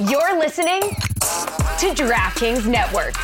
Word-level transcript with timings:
You're 0.00 0.36
listening 0.40 0.80
to 0.80 1.94
DraftKings 1.94 2.66
Network. 2.66 3.14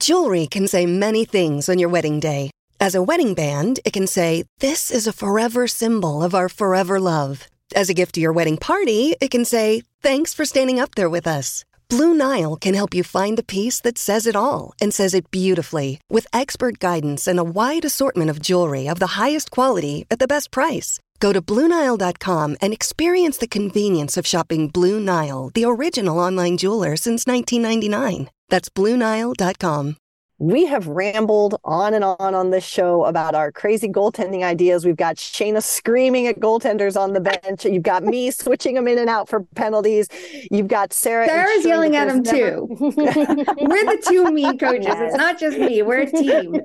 Jewelry 0.00 0.48
can 0.48 0.66
say 0.66 0.86
many 0.86 1.24
things 1.24 1.68
on 1.68 1.78
your 1.78 1.88
wedding 1.88 2.18
day. 2.18 2.50
As 2.80 2.96
a 2.96 3.02
wedding 3.02 3.34
band, 3.34 3.78
it 3.84 3.92
can 3.92 4.08
say, 4.08 4.42
This 4.58 4.90
is 4.90 5.06
a 5.06 5.12
forever 5.12 5.68
symbol 5.68 6.20
of 6.20 6.34
our 6.34 6.48
forever 6.48 6.98
love. 6.98 7.46
As 7.72 7.88
a 7.88 7.94
gift 7.94 8.16
to 8.16 8.20
your 8.20 8.32
wedding 8.32 8.56
party, 8.56 9.14
it 9.20 9.30
can 9.30 9.44
say, 9.44 9.82
Thanks 10.02 10.34
for 10.34 10.44
standing 10.44 10.80
up 10.80 10.96
there 10.96 11.08
with 11.08 11.28
us. 11.28 11.64
Blue 11.88 12.14
Nile 12.14 12.56
can 12.56 12.74
help 12.74 12.94
you 12.94 13.02
find 13.02 13.36
the 13.36 13.42
piece 13.42 13.80
that 13.80 13.98
says 13.98 14.26
it 14.26 14.36
all 14.36 14.72
and 14.80 14.94
says 14.94 15.14
it 15.14 15.30
beautifully 15.30 16.00
with 16.08 16.26
expert 16.32 16.78
guidance 16.78 17.26
and 17.26 17.38
a 17.38 17.50
wide 17.58 17.84
assortment 17.84 18.30
of 18.30 18.40
jewelry 18.40 18.88
of 18.88 19.00
the 19.00 19.18
highest 19.20 19.50
quality 19.50 20.06
at 20.10 20.18
the 20.18 20.26
best 20.26 20.50
price. 20.50 21.00
Go 21.20 21.32
to 21.32 21.42
BlueNile.com 21.42 22.56
and 22.62 22.72
experience 22.72 23.38
the 23.38 23.48
convenience 23.48 24.16
of 24.16 24.26
shopping 24.26 24.68
Blue 24.68 25.00
Nile, 25.00 25.50
the 25.54 25.64
original 25.64 26.18
online 26.18 26.56
jeweler 26.56 26.96
since 26.96 27.26
1999. 27.26 28.30
That's 28.48 28.68
BlueNile.com. 28.70 29.96
We 30.38 30.66
have 30.66 30.88
rambled 30.88 31.60
on 31.64 31.94
and 31.94 32.02
on 32.02 32.34
on 32.34 32.50
this 32.50 32.64
show 32.64 33.04
about 33.04 33.36
our 33.36 33.52
crazy 33.52 33.88
goaltending 33.88 34.42
ideas. 34.42 34.84
We've 34.84 34.96
got 34.96 35.14
Shayna 35.14 35.62
screaming 35.62 36.26
at 36.26 36.40
goaltenders 36.40 37.00
on 37.00 37.12
the 37.12 37.20
bench. 37.20 37.64
You've 37.64 37.84
got 37.84 38.02
me 38.02 38.32
switching 38.32 38.74
them 38.74 38.88
in 38.88 38.98
and 38.98 39.08
out 39.08 39.28
for 39.28 39.44
penalties. 39.54 40.08
You've 40.50 40.66
got 40.66 40.92
Sarah. 40.92 41.26
Sarah's 41.26 41.64
yelling 41.64 41.94
at 41.94 42.08
them 42.08 42.22
never... 42.22 42.36
too. 42.36 42.66
We're 42.80 42.96
the 42.96 44.04
two 44.08 44.32
mean 44.32 44.58
coaches. 44.58 44.86
Yes. 44.86 44.98
It's 45.00 45.16
not 45.16 45.38
just 45.38 45.56
me. 45.56 45.82
We're 45.82 46.00
a 46.00 46.10
team. 46.10 46.60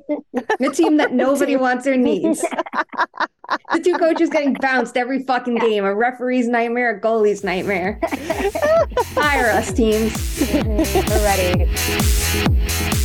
A 0.59 0.69
team 0.69 0.97
that 0.97 1.13
nobody 1.19 1.55
wants 1.55 1.85
or 1.85 1.95
needs. 1.95 2.41
the 2.41 3.81
two 3.83 3.99
coaches 3.99 4.31
getting 4.31 4.55
bounced 4.55 4.97
every 4.97 5.21
fucking 5.21 5.57
game. 5.57 5.85
A 5.85 5.93
referee's 5.93 6.47
nightmare, 6.47 6.97
a 6.97 6.99
goalie's 6.99 7.43
nightmare. 7.43 7.99
Hire 9.13 9.51
us, 9.51 9.71
teams. 9.71 10.41
We're 10.51 11.23
ready. 11.23 12.98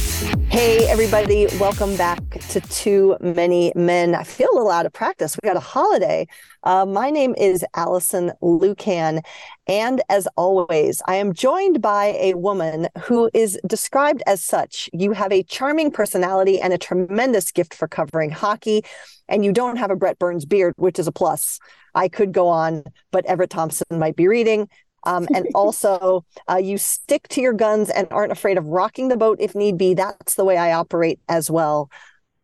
Hey, 0.55 0.87
everybody, 0.87 1.49
welcome 1.59 1.97
back 1.97 2.21
to 2.51 2.61
Too 2.61 3.17
Many 3.21 3.73
Men. 3.75 4.15
I 4.15 4.23
feel 4.23 4.47
a 4.53 4.55
little 4.55 4.71
out 4.71 4.87
of 4.87 4.93
practice. 4.93 5.37
We 5.43 5.49
got 5.49 5.57
a 5.57 5.61
holiday. 5.61 6.29
Uh, 6.63 6.87
my 6.87 7.11
name 7.11 7.35
is 7.37 7.65
Alison 7.75 8.31
Lukan. 8.41 9.25
And 9.67 10.01
as 10.09 10.29
always, 10.37 11.03
I 11.09 11.17
am 11.17 11.33
joined 11.33 11.83
by 11.83 12.17
a 12.21 12.35
woman 12.35 12.87
who 13.03 13.29
is 13.35 13.59
described 13.67 14.23
as 14.29 14.45
such. 14.45 14.89
You 14.93 15.11
have 15.11 15.33
a 15.33 15.43
charming 15.43 15.91
personality 15.91 16.61
and 16.61 16.73
a 16.73 16.79
tremendous 16.79 17.51
gift 17.51 17.75
for 17.75 17.89
covering 17.89 18.31
hockey, 18.31 18.85
and 19.29 19.45
you 19.45 19.53
don't 19.53 19.79
have 19.79 19.91
a 19.91 19.97
Brent 19.97 20.21
Burns 20.21 20.45
beard, 20.45 20.75
which 20.77 21.01
is 21.01 21.09
a 21.09 21.13
plus. 21.13 21.59
I 21.97 22.07
could 22.09 22.31
go 22.31 22.47
on, 22.47 22.85
but 23.11 23.27
Everett 23.27 23.51
Thompson 23.51 23.99
might 23.99 24.15
be 24.15 24.29
reading. 24.29 24.69
Um, 25.05 25.29
and 25.35 25.47
also, 25.55 26.25
uh, 26.49 26.57
you 26.57 26.79
stick 26.79 27.29
to 27.29 27.41
your 27.41 27.53
guns 27.53 27.91
and 27.91 28.09
aren't 28.11 28.33
afraid 28.33 28.59
of 28.59 28.67
rocking 28.67 29.09
the 29.09 29.17
boat 29.17 29.39
if 29.41 29.55
need 29.55 29.77
be. 29.77 29.95
That's 29.95 30.35
the 30.35 30.45
way 30.45 30.57
I 30.57 30.73
operate 30.73 31.21
as 31.29 31.51
well. 31.51 31.91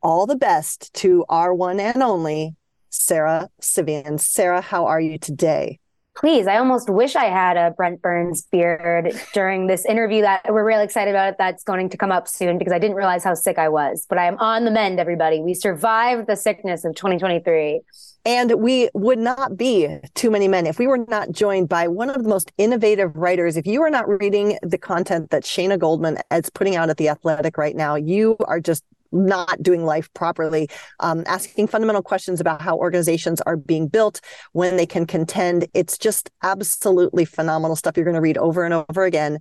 All 0.02 0.26
the 0.26 0.36
best 0.36 0.92
to 0.94 1.24
our 1.28 1.54
one 1.54 1.80
and 1.80 2.02
only 2.02 2.54
Sarah 2.90 3.48
Civian. 3.60 4.18
Sarah, 4.18 4.60
how 4.60 4.86
are 4.86 5.00
you 5.00 5.18
today? 5.18 5.78
Please, 6.16 6.46
I 6.46 6.58
almost 6.58 6.90
wish 6.90 7.16
I 7.16 7.26
had 7.26 7.56
a 7.56 7.70
Brent 7.70 8.02
Burns 8.02 8.42
beard 8.42 9.14
during 9.32 9.68
this 9.68 9.86
interview 9.86 10.22
that 10.22 10.42
we're 10.52 10.64
really 10.64 10.84
excited 10.84 11.12
about. 11.12 11.28
It 11.28 11.36
that's 11.38 11.62
going 11.64 11.88
to 11.88 11.96
come 11.96 12.12
up 12.12 12.28
soon 12.28 12.58
because 12.58 12.72
I 12.72 12.78
didn't 12.78 12.96
realize 12.96 13.24
how 13.24 13.34
sick 13.34 13.58
I 13.58 13.68
was. 13.68 14.06
But 14.08 14.18
I 14.18 14.26
am 14.26 14.36
on 14.38 14.64
the 14.64 14.70
mend, 14.70 15.00
everybody. 15.00 15.40
We 15.40 15.54
survived 15.54 16.26
the 16.26 16.36
sickness 16.36 16.84
of 16.84 16.94
2023. 16.94 17.80
And 18.26 18.52
we 18.60 18.90
would 18.92 19.18
not 19.18 19.56
be 19.56 19.98
too 20.14 20.30
many 20.30 20.46
men 20.46 20.66
if 20.66 20.78
we 20.78 20.86
were 20.86 20.98
not 21.08 21.32
joined 21.32 21.70
by 21.70 21.88
one 21.88 22.10
of 22.10 22.22
the 22.22 22.28
most 22.28 22.52
innovative 22.58 23.16
writers. 23.16 23.56
If 23.56 23.66
you 23.66 23.80
are 23.82 23.88
not 23.88 24.06
reading 24.06 24.58
the 24.62 24.76
content 24.76 25.30
that 25.30 25.44
Shayna 25.44 25.78
Goldman 25.78 26.18
is 26.30 26.50
putting 26.50 26.76
out 26.76 26.90
at 26.90 26.98
The 26.98 27.08
Athletic 27.08 27.56
right 27.56 27.74
now, 27.74 27.94
you 27.94 28.36
are 28.44 28.60
just 28.60 28.84
not 29.12 29.62
doing 29.62 29.84
life 29.84 30.12
properly, 30.14 30.68
um, 31.00 31.24
asking 31.26 31.66
fundamental 31.66 32.02
questions 32.02 32.40
about 32.40 32.62
how 32.62 32.76
organizations 32.76 33.40
are 33.42 33.56
being 33.56 33.88
built 33.88 34.20
when 34.52 34.76
they 34.76 34.86
can 34.86 35.06
contend. 35.06 35.66
It's 35.74 35.98
just 35.98 36.30
absolutely 36.42 37.24
phenomenal 37.24 37.76
stuff 37.76 37.96
you're 37.96 38.04
going 38.04 38.14
to 38.14 38.20
read 38.20 38.38
over 38.38 38.64
and 38.64 38.74
over 38.74 39.04
again. 39.04 39.38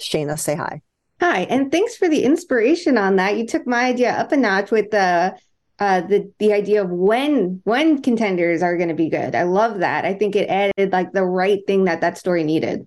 Shayna, 0.00 0.38
say 0.38 0.54
hi. 0.54 0.82
Hi, 1.20 1.42
and 1.42 1.70
thanks 1.70 1.96
for 1.96 2.08
the 2.08 2.24
inspiration 2.24 2.98
on 2.98 3.16
that. 3.16 3.36
You 3.36 3.46
took 3.46 3.66
my 3.66 3.84
idea 3.84 4.12
up 4.12 4.32
a 4.32 4.36
notch 4.36 4.72
with 4.72 4.90
the 4.90 5.36
uh, 5.78 6.00
the 6.00 6.32
the 6.38 6.52
idea 6.52 6.82
of 6.82 6.90
when 6.90 7.60
when 7.64 8.02
contenders 8.02 8.62
are 8.62 8.76
going 8.76 8.88
to 8.88 8.94
be 8.94 9.08
good. 9.08 9.34
I 9.34 9.44
love 9.44 9.80
that. 9.80 10.04
I 10.04 10.14
think 10.14 10.36
it 10.36 10.48
added 10.48 10.92
like 10.92 11.12
the 11.12 11.24
right 11.24 11.60
thing 11.66 11.84
that 11.84 12.00
that 12.00 12.18
story 12.18 12.44
needed. 12.44 12.86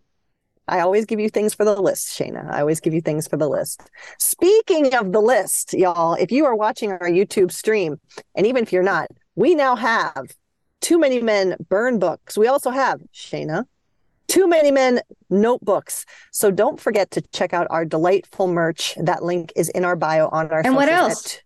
I 0.68 0.80
always 0.80 1.06
give 1.06 1.20
you 1.20 1.30
things 1.30 1.54
for 1.54 1.64
the 1.64 1.80
list, 1.80 2.18
Shayna. 2.18 2.50
I 2.52 2.62
always 2.62 2.80
give 2.80 2.94
you 2.94 3.02
things 3.02 3.28
for 3.28 3.38
the 3.38 3.48
list. 3.48 3.82
Speaking 4.20 4.94
of 4.96 5.12
the 5.12 5.22
list, 5.22 5.74
y'all, 5.74 6.16
if 6.16 6.32
you 6.32 6.46
are 6.46 6.56
watching 6.56 6.92
our 6.92 7.10
YouTube 7.10 7.52
stream, 7.52 8.00
and 8.36 8.48
even 8.48 8.64
if 8.64 8.74
you're 8.74 8.84
not, 8.84 9.08
we 9.36 9.54
now 9.54 9.76
have 9.76 10.36
Too 10.82 10.98
Many 10.98 11.22
Men 11.22 11.56
burn 11.70 12.00
books. 12.00 12.38
We 12.38 12.48
also 12.48 12.72
have, 12.72 13.00
Shayna, 13.14 13.66
Too 14.28 14.48
Many 14.48 14.72
Men 14.72 15.02
notebooks. 15.30 16.06
So 16.32 16.50
don't 16.50 16.80
forget 16.80 17.12
to 17.12 17.22
check 17.22 17.54
out 17.54 17.68
our 17.70 17.86
delightful 17.86 18.48
merch. 18.48 18.96
That 18.98 19.24
link 19.24 19.54
is 19.56 19.70
in 19.70 19.86
our 19.86 19.96
bio 19.96 20.30
on 20.30 20.50
our 20.50 20.62
And 20.66 20.76
what 20.76 20.90
else? 20.90 21.40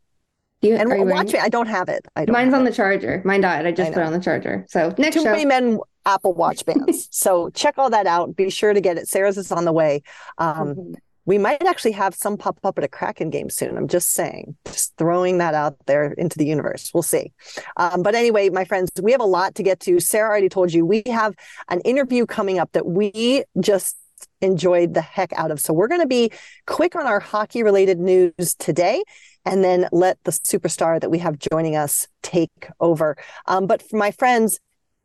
You, 0.61 0.75
and 0.75 1.09
watch 1.09 1.31
me. 1.31 1.39
I 1.39 1.47
don't 1.47 1.67
have 1.67 1.87
it. 1.87 2.05
I 2.17 2.25
don't 2.25 2.33
Mine's 2.33 2.53
on 2.53 2.65
the 2.65 2.73
charger. 2.73 3.21
Mine 3.23 3.39
died. 3.39 3.65
I 3.65 3.71
just 3.71 3.91
I 3.91 3.93
put 3.93 4.01
it 4.01 4.05
on 4.05 4.11
the 4.11 4.19
charger. 4.19 4.65
So 4.67 4.93
next 4.97 5.15
Too 5.15 5.23
show. 5.23 5.31
many 5.31 5.45
men 5.45 5.79
Apple 6.09 6.33
Watch 6.33 6.65
bands. 6.65 7.07
so 7.11 7.49
check 7.51 7.75
all 7.77 7.89
that 7.89 8.07
out. 8.07 8.35
Be 8.35 8.49
sure 8.49 8.73
to 8.73 8.81
get 8.81 8.97
it. 8.97 9.07
Sarah's 9.07 9.37
is 9.37 9.51
on 9.51 9.65
the 9.65 9.73
way. 9.73 10.01
Um, 10.37 10.69
mm-hmm. 10.69 10.93
We 11.25 11.37
might 11.37 11.63
actually 11.63 11.91
have 11.91 12.15
some 12.15 12.37
pop 12.37 12.57
up 12.63 12.79
at 12.79 12.83
a 12.83 12.87
Kraken 12.87 13.29
game 13.29 13.51
soon. 13.51 13.77
I'm 13.77 13.87
just 13.87 14.13
saying, 14.13 14.57
just 14.65 14.95
throwing 14.97 15.37
that 15.37 15.53
out 15.53 15.75
there 15.85 16.11
into 16.13 16.39
the 16.39 16.45
universe. 16.45 16.89
We'll 16.91 17.03
see. 17.03 17.33
Um, 17.77 18.01
but 18.01 18.15
anyway, 18.15 18.49
my 18.49 18.65
friends, 18.65 18.89
we 18.99 19.11
have 19.11 19.21
a 19.21 19.25
lot 19.25 19.53
to 19.55 19.63
get 19.63 19.79
to. 19.81 19.99
Sarah 19.99 20.27
already 20.27 20.49
told 20.49 20.73
you 20.73 20.87
we 20.87 21.03
have 21.05 21.35
an 21.67 21.81
interview 21.81 22.25
coming 22.25 22.57
up 22.57 22.71
that 22.71 22.87
we 22.87 23.43
just 23.59 23.95
enjoyed 24.41 24.95
the 24.95 25.01
heck 25.01 25.31
out 25.33 25.51
of. 25.51 25.59
So 25.59 25.73
we're 25.73 25.87
going 25.87 26.01
to 26.01 26.07
be 26.07 26.31
quick 26.65 26.95
on 26.95 27.05
our 27.05 27.19
hockey 27.19 27.61
related 27.61 27.99
news 27.99 28.55
today 28.57 29.03
and 29.45 29.63
then 29.63 29.87
let 29.91 30.17
the 30.23 30.31
superstar 30.31 30.99
that 30.99 31.09
we 31.09 31.19
have 31.19 31.37
joining 31.37 31.75
us 31.75 32.07
take 32.23 32.69
over. 32.79 33.17
Um, 33.45 33.67
but 33.67 33.81
for 33.87 33.97
my 33.97 34.11
friends, 34.11 34.59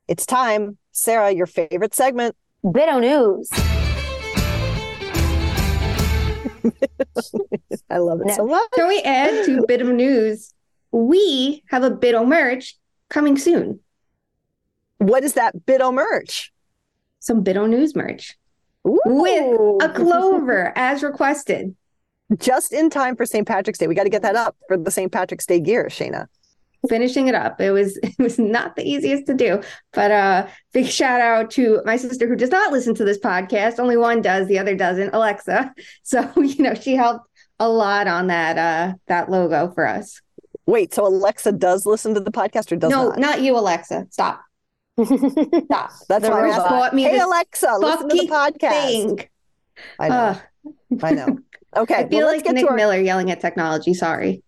it's 0.09 0.27
time. 0.27 0.79
Sarah, 0.95 1.33
your 1.33 1.47
favorite 1.47 1.95
segment. 1.95 2.37
Bit 2.63 2.89
O'News. 2.89 3.51
I 7.91 7.99
love 7.99 8.21
it 8.25 8.33
so 8.35 8.47
much. 8.47 8.71
Can 8.73 8.89
we 8.89 9.03
add 9.03 9.45
to 9.45 9.65
Bit 9.67 9.83
of 9.83 9.89
News? 9.89 10.55
We 10.93 11.65
have 11.69 11.83
a 11.83 11.91
Bito 11.91 12.27
merch 12.27 12.79
coming 13.11 13.37
soon. 13.37 13.81
What 14.99 15.25
is 15.25 15.35
that 15.35 15.55
Bito 15.67 15.93
merch? 15.93 16.53
Some 17.19 17.43
Bit 17.43 17.57
O'News 17.57 17.97
merch. 17.97 18.39
Ooh. 18.87 19.01
With 19.05 19.83
a 19.83 19.93
clover 19.93 20.73
as 20.77 21.03
requested 21.03 21.75
just 22.39 22.73
in 22.73 22.89
time 22.89 23.17
for 23.17 23.27
St. 23.27 23.47
Patrick's 23.47 23.81
Day. 23.81 23.89
We 23.89 23.97
got 23.97 24.05
to 24.05 24.11
get 24.11 24.23
that 24.23 24.37
up 24.37 24.57
for 24.69 24.77
the 24.79 24.93
St. 24.93 25.11
Patrick's 25.11 25.47
Day 25.47 25.59
gear, 25.59 25.89
Shayna. 25.91 26.29
Finishing 26.89 27.29
it 27.29 27.35
up. 27.35 27.61
It 27.61 27.71
was 27.71 27.97
it 28.03 28.19
was 28.19 28.39
not 28.39 28.77
the 28.77 28.89
easiest 28.89 29.27
to 29.27 29.35
do. 29.35 29.63
But 29.93 30.11
uh 30.11 30.47
big 30.73 30.87
shout 30.87 31.21
out 31.21 31.51
to 31.53 31.81
my 31.85 31.97
sister 31.97 32.27
who 32.29 32.37
does 32.37 32.51
not 32.51 32.73
listen 32.73 32.95
to 32.97 33.05
this 33.05 33.19
podcast. 33.19 33.79
Only 33.79 33.97
one 33.97 34.23
does, 34.23 34.49
the 34.49 34.59
other 34.59 34.77
doesn't, 34.77 35.15
Alexa. 35.15 35.75
So, 36.03 36.31
you 36.37 36.63
know, 36.63 36.75
she 36.75 36.95
helped 36.95 37.29
a 37.59 37.69
lot 37.69 38.07
on 38.07 38.27
that 38.29 38.59
uh 38.59 38.95
that 39.07 39.31
logo 39.31 39.71
for 39.73 39.87
us. 39.87 40.21
Wait, 40.67 40.95
so 40.95 41.07
Alexa 41.07 41.53
does 41.53 41.85
listen 41.85 42.15
to 42.15 42.21
the 42.21 42.31
podcast 42.31 42.73
or 42.73 42.77
does 42.77 42.91
no, 42.91 43.09
not? 43.09 43.19
No, 43.19 43.29
not 43.29 43.43
you, 43.43 43.57
Alexa. 43.57 44.07
Stop. 44.11 44.43
Stop. 44.99 45.91
That's 46.09 46.29
why 46.29 46.51
I 46.51 46.57
bought 46.57 46.95
me 46.95 47.03
hey, 47.03 47.19
Alexa, 47.19 47.77
listen 47.79 48.09
to 48.09 48.17
the 48.17 48.29
podcast. 48.29 48.87
Thing. 48.87 49.29
I 49.99 50.09
know. 50.09 50.15
Uh. 50.15 50.39
I 51.03 51.11
know. 51.13 51.39
Okay. 51.77 51.95
I 51.95 52.09
feel 52.09 52.27
well, 52.27 52.37
like 52.37 52.47
Nick 52.47 52.69
our... 52.69 52.77
Miller 52.77 53.01
yelling 53.01 53.31
at 53.31 53.41
technology. 53.41 53.95
Sorry. 53.95 54.43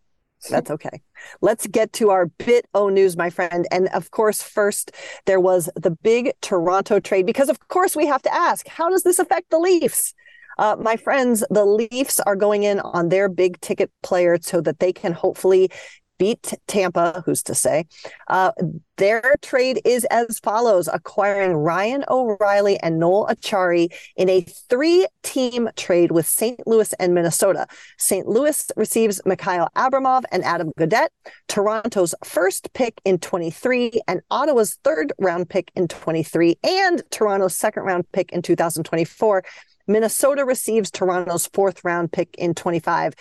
That's 0.51 0.71
okay. 0.71 1.03
Let's 1.41 1.67
get 1.67 1.93
to 1.95 2.11
our 2.11 2.27
bit 2.27 2.67
o 2.75 2.89
news, 2.89 3.17
my 3.17 3.31
friend. 3.31 3.67
And 3.71 3.89
of 3.89 4.11
course, 4.11 4.43
first 4.43 4.93
there 5.25 5.41
was 5.41 5.69
the 5.77 5.91
big 5.91 6.33
Toronto 6.41 7.01
trade 7.01 7.27
because, 7.27 7.49
of 7.49 7.69
course, 7.69 7.97
we 7.97 8.07
have 8.07 8.23
to 8.23 8.35
ask 8.35 8.67
how 8.69 8.91
does 8.91 9.03
this 9.03 9.19
affect 9.19 9.51
the 9.51 9.59
Leafs? 9.59 10.15
Uh, 10.59 10.77
my 10.81 10.97
friends, 10.97 11.45
the 11.51 11.65
Leafs 11.65 12.19
are 12.21 12.37
going 12.37 12.63
in 12.63 12.81
on 12.81 13.11
their 13.11 13.29
big 13.29 13.61
ticket 13.61 13.91
player 14.03 14.39
so 14.41 14.61
that 14.63 14.79
they 14.79 14.93
can 14.93 15.13
hopefully 15.13 15.71
beat 16.19 16.55
Tampa, 16.67 17.23
who's 17.27 17.43
to 17.45 17.55
say. 17.55 17.87
Uh, 18.29 18.53
their 18.97 19.35
trade 19.43 19.81
is 19.85 20.05
as 20.07 20.39
follows 20.39 20.89
acquiring 20.91 21.53
Ryan 21.53 22.05
O'Reilly 22.09 22.79
and 22.81 22.99
Noel 22.99 23.29
Acciari 23.29 23.93
in 24.17 24.29
a 24.29 24.41
three 24.41 25.07
team 25.23 25.69
trade 25.77 26.11
with 26.11 26.27
St. 26.27 26.67
Louis 26.67 26.93
and 26.95 27.15
Minnesota. 27.15 27.67
St. 27.99 28.27
Louis 28.27 28.71
receives 28.77 29.21
Mikhail 29.27 29.69
Abramov 29.77 30.25
and 30.33 30.43
Adam 30.45 30.73
Gaudette, 30.79 31.09
Toronto's 31.49 32.15
first 32.25 32.73
pick 32.73 33.01
in 33.05 33.19
23, 33.19 34.01
and 34.09 34.23
Ottawa's 34.31 34.79
third 34.83 35.13
round 35.19 35.51
pick 35.51 35.71
in 35.77 35.89
23, 35.89 36.59
and 36.63 37.03
Toronto's 37.11 37.57
second 37.57 37.83
round 37.83 38.11
pick 38.13 38.33
in 38.33 38.41
2024. 38.41 39.45
Minnesota 39.87 40.45
receives 40.45 40.91
Toronto's 40.91 41.47
fourth 41.47 41.85
round 41.85 42.13
pick 42.13 42.35
in 42.37 42.55
25. 42.55 43.15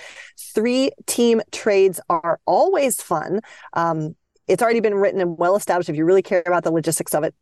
Three 0.54 0.92
team 1.06 1.42
trades 1.52 2.00
are 2.10 2.40
always 2.46 3.02
fun. 3.02 3.42
Um, 3.74 4.16
it's 4.48 4.62
already 4.62 4.80
been 4.80 4.96
written 4.96 5.22
and 5.22 5.38
well 5.38 5.56
established. 5.56 5.90
If 5.90 5.96
you 5.96 6.06
really 6.06 6.22
care 6.22 6.44
about 6.46 6.64
the 6.64 6.72
logistics 6.72 7.14
of 7.16 7.24
it, 7.24 7.34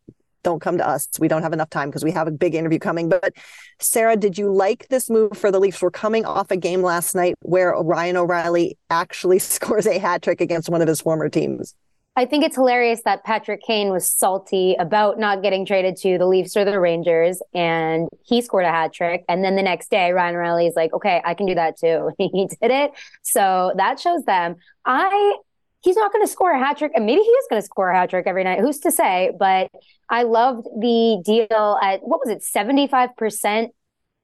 don't 0.43 0.61
come 0.61 0.77
to 0.77 0.87
us. 0.87 1.07
We 1.19 1.27
don't 1.27 1.41
have 1.41 1.53
enough 1.53 1.69
time 1.69 1.89
because 1.89 2.03
we 2.03 2.11
have 2.11 2.27
a 2.27 2.31
big 2.31 2.53
interview 2.53 2.79
coming. 2.79 3.09
But 3.09 3.33
Sarah, 3.79 4.17
did 4.17 4.37
you 4.37 4.53
like 4.53 4.87
this 4.89 5.09
move 5.09 5.37
for 5.37 5.51
the 5.51 5.59
Leafs? 5.59 5.81
We're 5.81 5.91
coming 5.91 6.25
off 6.25 6.51
a 6.51 6.57
game 6.57 6.81
last 6.81 7.15
night 7.15 7.35
where 7.41 7.73
Ryan 7.73 8.17
O'Reilly 8.17 8.77
actually 8.89 9.39
scores 9.39 9.87
a 9.87 9.97
hat 9.97 10.21
trick 10.21 10.41
against 10.41 10.69
one 10.69 10.81
of 10.81 10.87
his 10.87 11.01
former 11.01 11.29
teams. 11.29 11.73
I 12.15 12.25
think 12.25 12.45
it's 12.45 12.55
hilarious 12.55 13.01
that 13.05 13.23
Patrick 13.23 13.61
Kane 13.63 13.89
was 13.89 14.07
salty 14.07 14.75
about 14.77 15.17
not 15.17 15.41
getting 15.41 15.65
traded 15.65 15.97
to 15.97 16.19
the 16.19 16.27
Leafs 16.27 16.55
or 16.55 16.63
the 16.63 16.79
Rangers, 16.79 17.41
and 17.55 18.07
he 18.23 18.41
scored 18.41 18.65
a 18.65 18.69
hat 18.69 18.93
trick. 18.93 19.25
And 19.27 19.43
then 19.43 19.55
the 19.55 19.63
next 19.63 19.89
day, 19.89 20.11
Ryan 20.11 20.35
Riley 20.35 20.67
is 20.67 20.75
like, 20.75 20.93
"Okay, 20.93 21.21
I 21.25 21.33
can 21.33 21.47
do 21.47 21.55
that 21.55 21.77
too." 21.77 22.11
he 22.19 22.47
did 22.47 22.69
it, 22.69 22.91
so 23.23 23.73
that 23.77 23.99
shows 23.99 24.23
them. 24.25 24.57
I 24.85 25.37
he's 25.81 25.95
not 25.95 26.13
going 26.13 26.23
to 26.23 26.31
score 26.31 26.51
a 26.51 26.59
hat 26.59 26.77
trick, 26.77 26.91
and 26.93 27.05
maybe 27.05 27.21
he 27.21 27.27
is 27.27 27.47
going 27.49 27.61
to 27.61 27.65
score 27.65 27.89
a 27.89 27.95
hat 27.97 28.11
trick 28.11 28.27
every 28.27 28.43
night. 28.43 28.59
Who's 28.59 28.79
to 28.81 28.91
say? 28.91 29.31
But 29.37 29.71
I 30.07 30.23
loved 30.23 30.67
the 30.79 31.19
deal 31.25 31.79
at 31.81 32.01
what 32.03 32.19
was 32.19 32.29
it, 32.29 32.43
seventy 32.43 32.87
five 32.87 33.15
percent 33.17 33.71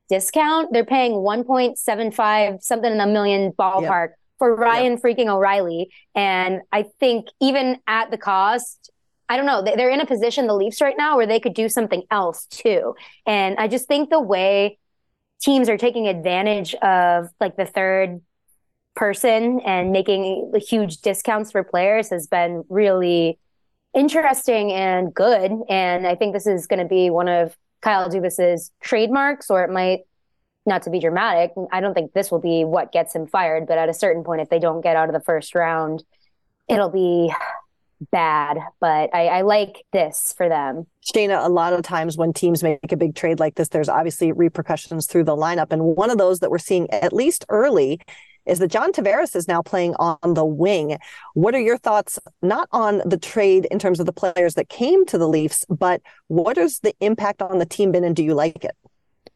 discount. 0.09 0.71
They're 0.71 0.86
paying 0.86 1.15
one 1.15 1.44
point 1.44 1.80
seven 1.80 2.12
five 2.12 2.62
something 2.62 2.91
in 2.91 3.00
a 3.00 3.07
million 3.07 3.51
ballpark. 3.51 4.09
Yep 4.09 4.15
for 4.39 4.56
Ryan 4.56 4.97
freaking 4.97 5.27
O'Reilly. 5.27 5.91
And 6.15 6.62
I 6.71 6.86
think 7.00 7.27
even 7.39 7.77
at 7.86 8.09
the 8.09 8.18
cost, 8.18 8.89
I 9.27 9.38
don't 9.38 9.45
know, 9.45 9.62
they're 9.62 9.91
in 9.91 10.01
a 10.01 10.07
position, 10.07 10.47
the 10.47 10.56
Leafs 10.56 10.81
right 10.81 10.95
now, 10.97 11.18
where 11.18 11.27
they 11.27 11.39
could 11.39 11.53
do 11.53 11.69
something 11.69 12.03
else 12.09 12.47
too. 12.47 12.95
And 13.27 13.57
I 13.59 13.68
just 13.68 13.88
think 13.88 14.09
the 14.09 14.19
way 14.19 14.80
teams 15.41 15.69
are 15.69 15.77
taking 15.77 16.07
advantage 16.07 16.74
of 16.75 17.30
like 17.39 17.56
the 17.56 17.65
third 17.65 18.21
person 18.95 19.59
and 19.62 19.91
making 19.91 20.51
huge 20.68 20.97
discounts 20.97 21.51
for 21.51 21.63
players 21.63 22.09
has 22.09 22.27
been 22.27 22.63
really 22.69 23.38
interesting 23.94 24.71
and 24.71 25.13
good. 25.13 25.51
And 25.69 26.07
I 26.07 26.15
think 26.15 26.33
this 26.33 26.47
is 26.47 26.68
going 26.68 26.80
to 26.80 26.86
be 26.86 27.09
one 27.09 27.27
of 27.27 27.56
Kyle 27.81 28.09
Dubas's 28.09 28.71
trademarks, 28.81 29.50
or 29.50 29.63
it 29.63 29.69
might 29.69 30.01
not 30.69 30.83
to 30.83 30.89
be 30.89 31.00
dramatic, 31.00 31.51
I 31.71 31.81
don't 31.81 31.94
think 31.94 32.13
this 32.13 32.31
will 32.31 32.39
be 32.39 32.63
what 32.63 32.94
gets 32.94 33.13
him 33.13 33.27
fired. 33.27 33.68
But 33.68 33.77
at 33.77 33.89
a 33.89 33.94
certain 33.94 34.24
point, 34.24 34.42
if 34.42 34.50
they 34.50 34.60
don't 34.60 34.81
get 34.81 34.95
out 34.95 35.10
of 35.10 35.13
the 35.13 35.19
first 35.19 35.54
round, 35.54 36.04
it'll 36.69 36.89
be 36.89 37.33
bad. 38.12 38.57
But 38.80 39.13
I, 39.13 39.27
I 39.27 39.42
like 39.42 39.83
this 39.92 40.33
for 40.38 40.48
them. 40.48 40.88
Shayna, 41.13 41.44
a 41.44 41.50
lot 41.50 41.74
of 41.74 41.81
times 41.81 42.16
when 42.16 42.31
teams 42.31 42.63
make 42.63 42.92
a 42.92 42.98
big 42.98 43.16
trade 43.16 43.39
like 43.39 43.56
this, 43.56 43.69
there's 43.69 43.89
obviously 43.89 44.31
repercussions 44.31 45.07
through 45.07 45.25
the 45.25 45.36
lineup. 45.36 45.71
And 45.71 45.83
one 45.83 46.10
of 46.10 46.18
those 46.18 46.39
that 46.39 46.51
we're 46.51 46.60
seeing 46.60 46.89
at 46.92 47.12
least 47.12 47.45
early 47.50 48.00
is 48.45 48.60
that 48.60 48.69
John 48.69 48.92
Tavares 48.92 49.36
is 49.36 49.48
now 49.48 49.62
playing 49.62 49.95
on 49.95 50.33
the 50.33 50.45
wing. 50.45 50.98
What 51.33 51.54
are 51.54 51.60
your 51.60 51.77
thoughts, 51.77 52.18
not 52.42 52.68
on 52.72 53.01
the 53.06 53.18
trade 53.18 53.68
in 53.69 53.80
terms 53.80 54.00
of 54.00 54.06
the 54.06 54.13
players 54.13 54.56
that 54.56 54.69
came 54.69 55.06
to 55.07 55.18
the 55.18 55.27
Leafs, 55.27 55.65
but 55.69 56.01
what 56.27 56.57
is 56.57 56.80
the 56.80 56.95
impact 57.00 57.42
on 57.42 57.60
the 57.60 57.65
team 57.65 57.92
been 57.92 58.04
and 58.04 58.15
do 58.15 58.24
you 58.24 58.33
like 58.33 58.63
it? 58.63 58.75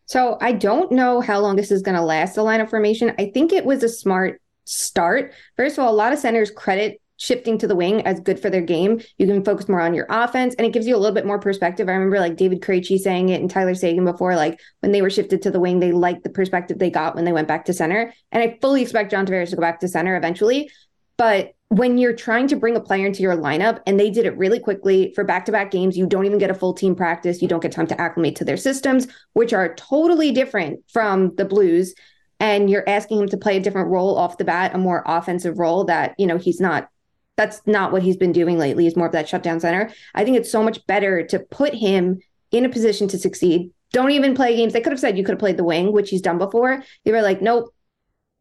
So 0.05 0.37
I 0.41 0.51
don't 0.51 0.91
know 0.91 1.21
how 1.21 1.39
long 1.39 1.55
this 1.55 1.71
is 1.71 1.81
going 1.81 1.95
to 1.95 2.01
last, 2.01 2.35
the 2.35 2.41
lineup 2.41 2.69
formation. 2.69 3.13
I 3.17 3.31
think 3.33 3.53
it 3.53 3.65
was 3.65 3.83
a 3.83 3.89
smart 3.89 4.41
start. 4.65 5.33
First 5.57 5.77
of 5.77 5.83
all, 5.83 5.93
a 5.93 5.95
lot 5.95 6.13
of 6.13 6.19
centers 6.19 6.51
credit 6.51 7.01
shifting 7.17 7.57
to 7.57 7.67
the 7.67 7.75
wing 7.75 8.05
as 8.05 8.19
good 8.19 8.39
for 8.39 8.49
their 8.49 8.61
game. 8.61 9.01
You 9.17 9.27
can 9.27 9.45
focus 9.45 9.69
more 9.69 9.79
on 9.79 9.93
your 9.93 10.07
offense 10.09 10.55
and 10.55 10.65
it 10.65 10.73
gives 10.73 10.87
you 10.87 10.95
a 10.95 10.97
little 10.97 11.15
bit 11.15 11.25
more 11.25 11.39
perspective. 11.39 11.87
I 11.87 11.93
remember 11.93 12.19
like 12.19 12.35
David 12.35 12.61
Krejci 12.61 12.97
saying 12.97 13.29
it 13.29 13.39
and 13.39 13.49
Tyler 13.49 13.75
Seguin 13.75 14.03
before, 14.03 14.35
like 14.35 14.59
when 14.81 14.91
they 14.91 15.01
were 15.01 15.09
shifted 15.09 15.41
to 15.43 15.51
the 15.51 15.59
wing, 15.59 15.79
they 15.79 15.91
liked 15.91 16.23
the 16.23 16.29
perspective 16.29 16.79
they 16.79 16.89
got 16.89 17.15
when 17.15 17.23
they 17.23 17.31
went 17.31 17.47
back 17.47 17.65
to 17.65 17.73
center. 17.73 18.13
And 18.31 18.43
I 18.43 18.57
fully 18.61 18.81
expect 18.81 19.11
John 19.11 19.25
Tavares 19.25 19.51
to 19.51 19.55
go 19.55 19.61
back 19.61 19.79
to 19.81 19.87
center 19.87 20.17
eventually. 20.17 20.69
But 21.15 21.53
when 21.73 21.97
you're 21.97 22.13
trying 22.13 22.47
to 22.47 22.55
bring 22.55 22.75
a 22.75 22.79
player 22.79 23.07
into 23.07 23.23
your 23.23 23.35
lineup 23.35 23.81
and 23.87 23.99
they 23.99 24.11
did 24.11 24.27
it 24.27 24.37
really 24.37 24.59
quickly 24.59 25.11
for 25.15 25.23
back-to-back 25.23 25.71
games 25.71 25.97
you 25.97 26.05
don't 26.05 26.25
even 26.25 26.37
get 26.37 26.51
a 26.51 26.53
full 26.53 26.73
team 26.73 26.93
practice. 26.93 27.41
You 27.41 27.47
don't 27.47 27.61
get 27.63 27.71
time 27.71 27.87
to 27.87 27.99
acclimate 27.99 28.35
to 28.35 28.45
their 28.45 28.57
systems 28.57 29.07
which 29.33 29.53
are 29.53 29.73
totally 29.73 30.31
different 30.31 30.81
from 30.91 31.33
the 31.35 31.45
blues. 31.45 31.95
And 32.39 32.69
you're 32.69 32.87
asking 32.87 33.21
him 33.21 33.29
to 33.29 33.37
play 33.37 33.57
a 33.57 33.59
different 33.59 33.89
role 33.89 34.15
off 34.17 34.37
the 34.37 34.43
bat 34.43 34.75
a 34.75 34.77
more 34.77 35.01
offensive 35.07 35.57
role 35.57 35.85
that 35.85 36.13
you 36.19 36.27
know 36.27 36.37
he's 36.37 36.59
not 36.59 36.89
that's 37.37 37.61
not 37.65 37.91
what 37.91 38.03
he's 38.03 38.17
been 38.17 38.33
doing 38.33 38.59
lately 38.59 38.83
he's 38.83 38.95
more 38.95 39.07
of 39.07 39.13
that 39.13 39.27
shutdown 39.27 39.59
center. 39.59 39.91
I 40.13 40.23
think 40.23 40.37
it's 40.37 40.51
so 40.51 40.61
much 40.61 40.85
better 40.85 41.25
to 41.27 41.39
put 41.39 41.73
him 41.73 42.19
in 42.51 42.65
a 42.65 42.69
position 42.69 43.07
to 43.07 43.17
succeed. 43.17 43.71
Don't 43.93 44.11
even 44.11 44.35
play 44.35 44.55
games. 44.55 44.73
They 44.73 44.81
could 44.81 44.93
have 44.93 44.99
said 44.99 45.17
you 45.17 45.23
could 45.23 45.33
have 45.33 45.39
played 45.39 45.57
the 45.57 45.63
wing 45.63 45.91
which 45.91 46.11
he's 46.11 46.21
done 46.21 46.37
before. 46.37 46.83
They 47.03 47.11
were 47.11 47.23
like 47.23 47.41
nope 47.41 47.73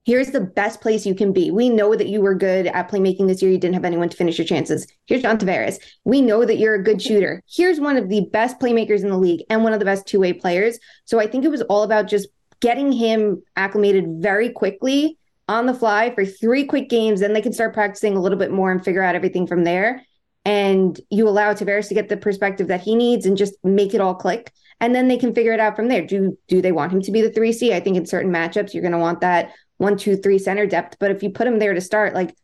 here's 0.04 0.30
the 0.30 0.40
best 0.40 0.80
place 0.80 1.06
you 1.06 1.14
can 1.14 1.32
be. 1.32 1.50
We 1.50 1.68
know 1.68 1.94
that 1.94 2.08
you 2.08 2.20
were 2.20 2.34
good 2.34 2.66
at 2.66 2.90
playmaking 2.90 3.28
this 3.28 3.40
year. 3.40 3.52
You 3.52 3.58
didn't 3.58 3.74
have 3.74 3.84
anyone 3.84 4.08
to 4.08 4.16
finish 4.16 4.38
your 4.38 4.46
chances. 4.46 4.86
Here's 5.06 5.22
John 5.22 5.38
Tavares. 5.38 5.78
We 6.04 6.20
know 6.20 6.44
that 6.44 6.58
you're 6.58 6.74
a 6.74 6.82
good 6.82 7.00
shooter. 7.00 7.42
Here's 7.48 7.78
one 7.78 7.96
of 7.96 8.08
the 8.08 8.26
best 8.32 8.58
playmakers 8.58 9.02
in 9.02 9.10
the 9.10 9.18
league 9.18 9.44
and 9.48 9.62
one 9.62 9.72
of 9.72 9.78
the 9.78 9.84
best 9.84 10.06
two 10.06 10.20
way 10.20 10.32
players. 10.32 10.78
So 11.04 11.20
I 11.20 11.26
think 11.26 11.44
it 11.44 11.50
was 11.50 11.62
all 11.62 11.82
about 11.82 12.08
just 12.08 12.28
getting 12.60 12.92
him 12.92 13.42
acclimated 13.56 14.06
very 14.18 14.50
quickly 14.50 15.18
on 15.48 15.66
the 15.66 15.74
fly 15.74 16.14
for 16.14 16.24
three 16.24 16.64
quick 16.64 16.88
games. 16.88 17.20
Then 17.20 17.32
they 17.32 17.42
can 17.42 17.52
start 17.52 17.74
practicing 17.74 18.16
a 18.16 18.20
little 18.20 18.38
bit 18.38 18.52
more 18.52 18.72
and 18.72 18.84
figure 18.84 19.02
out 19.02 19.14
everything 19.14 19.46
from 19.46 19.64
there. 19.64 20.02
And 20.44 20.98
you 21.10 21.28
allow 21.28 21.52
Tavares 21.52 21.88
to 21.88 21.94
get 21.94 22.08
the 22.08 22.16
perspective 22.16 22.68
that 22.68 22.80
he 22.80 22.96
needs 22.96 23.26
and 23.26 23.36
just 23.36 23.54
make 23.62 23.94
it 23.94 24.00
all 24.00 24.14
click. 24.14 24.52
And 24.80 24.92
then 24.92 25.06
they 25.06 25.16
can 25.16 25.32
figure 25.32 25.52
it 25.52 25.60
out 25.60 25.76
from 25.76 25.86
there. 25.86 26.04
Do 26.04 26.36
do 26.48 26.60
they 26.60 26.72
want 26.72 26.92
him 26.92 27.00
to 27.02 27.12
be 27.12 27.20
the 27.20 27.30
three 27.30 27.52
C? 27.52 27.72
I 27.72 27.78
think 27.78 27.96
in 27.96 28.06
certain 28.06 28.32
matchups 28.32 28.74
you're 28.74 28.82
going 28.82 28.92
to 28.92 28.98
want 28.98 29.20
that 29.20 29.52
one, 29.82 29.96
two, 29.96 30.16
three 30.16 30.38
center 30.38 30.64
depth. 30.64 30.96
But 30.98 31.10
if 31.10 31.22
you 31.22 31.30
put 31.30 31.46
him 31.46 31.58
there 31.58 31.74
to 31.74 31.80
start, 31.80 32.14
like 32.14 32.34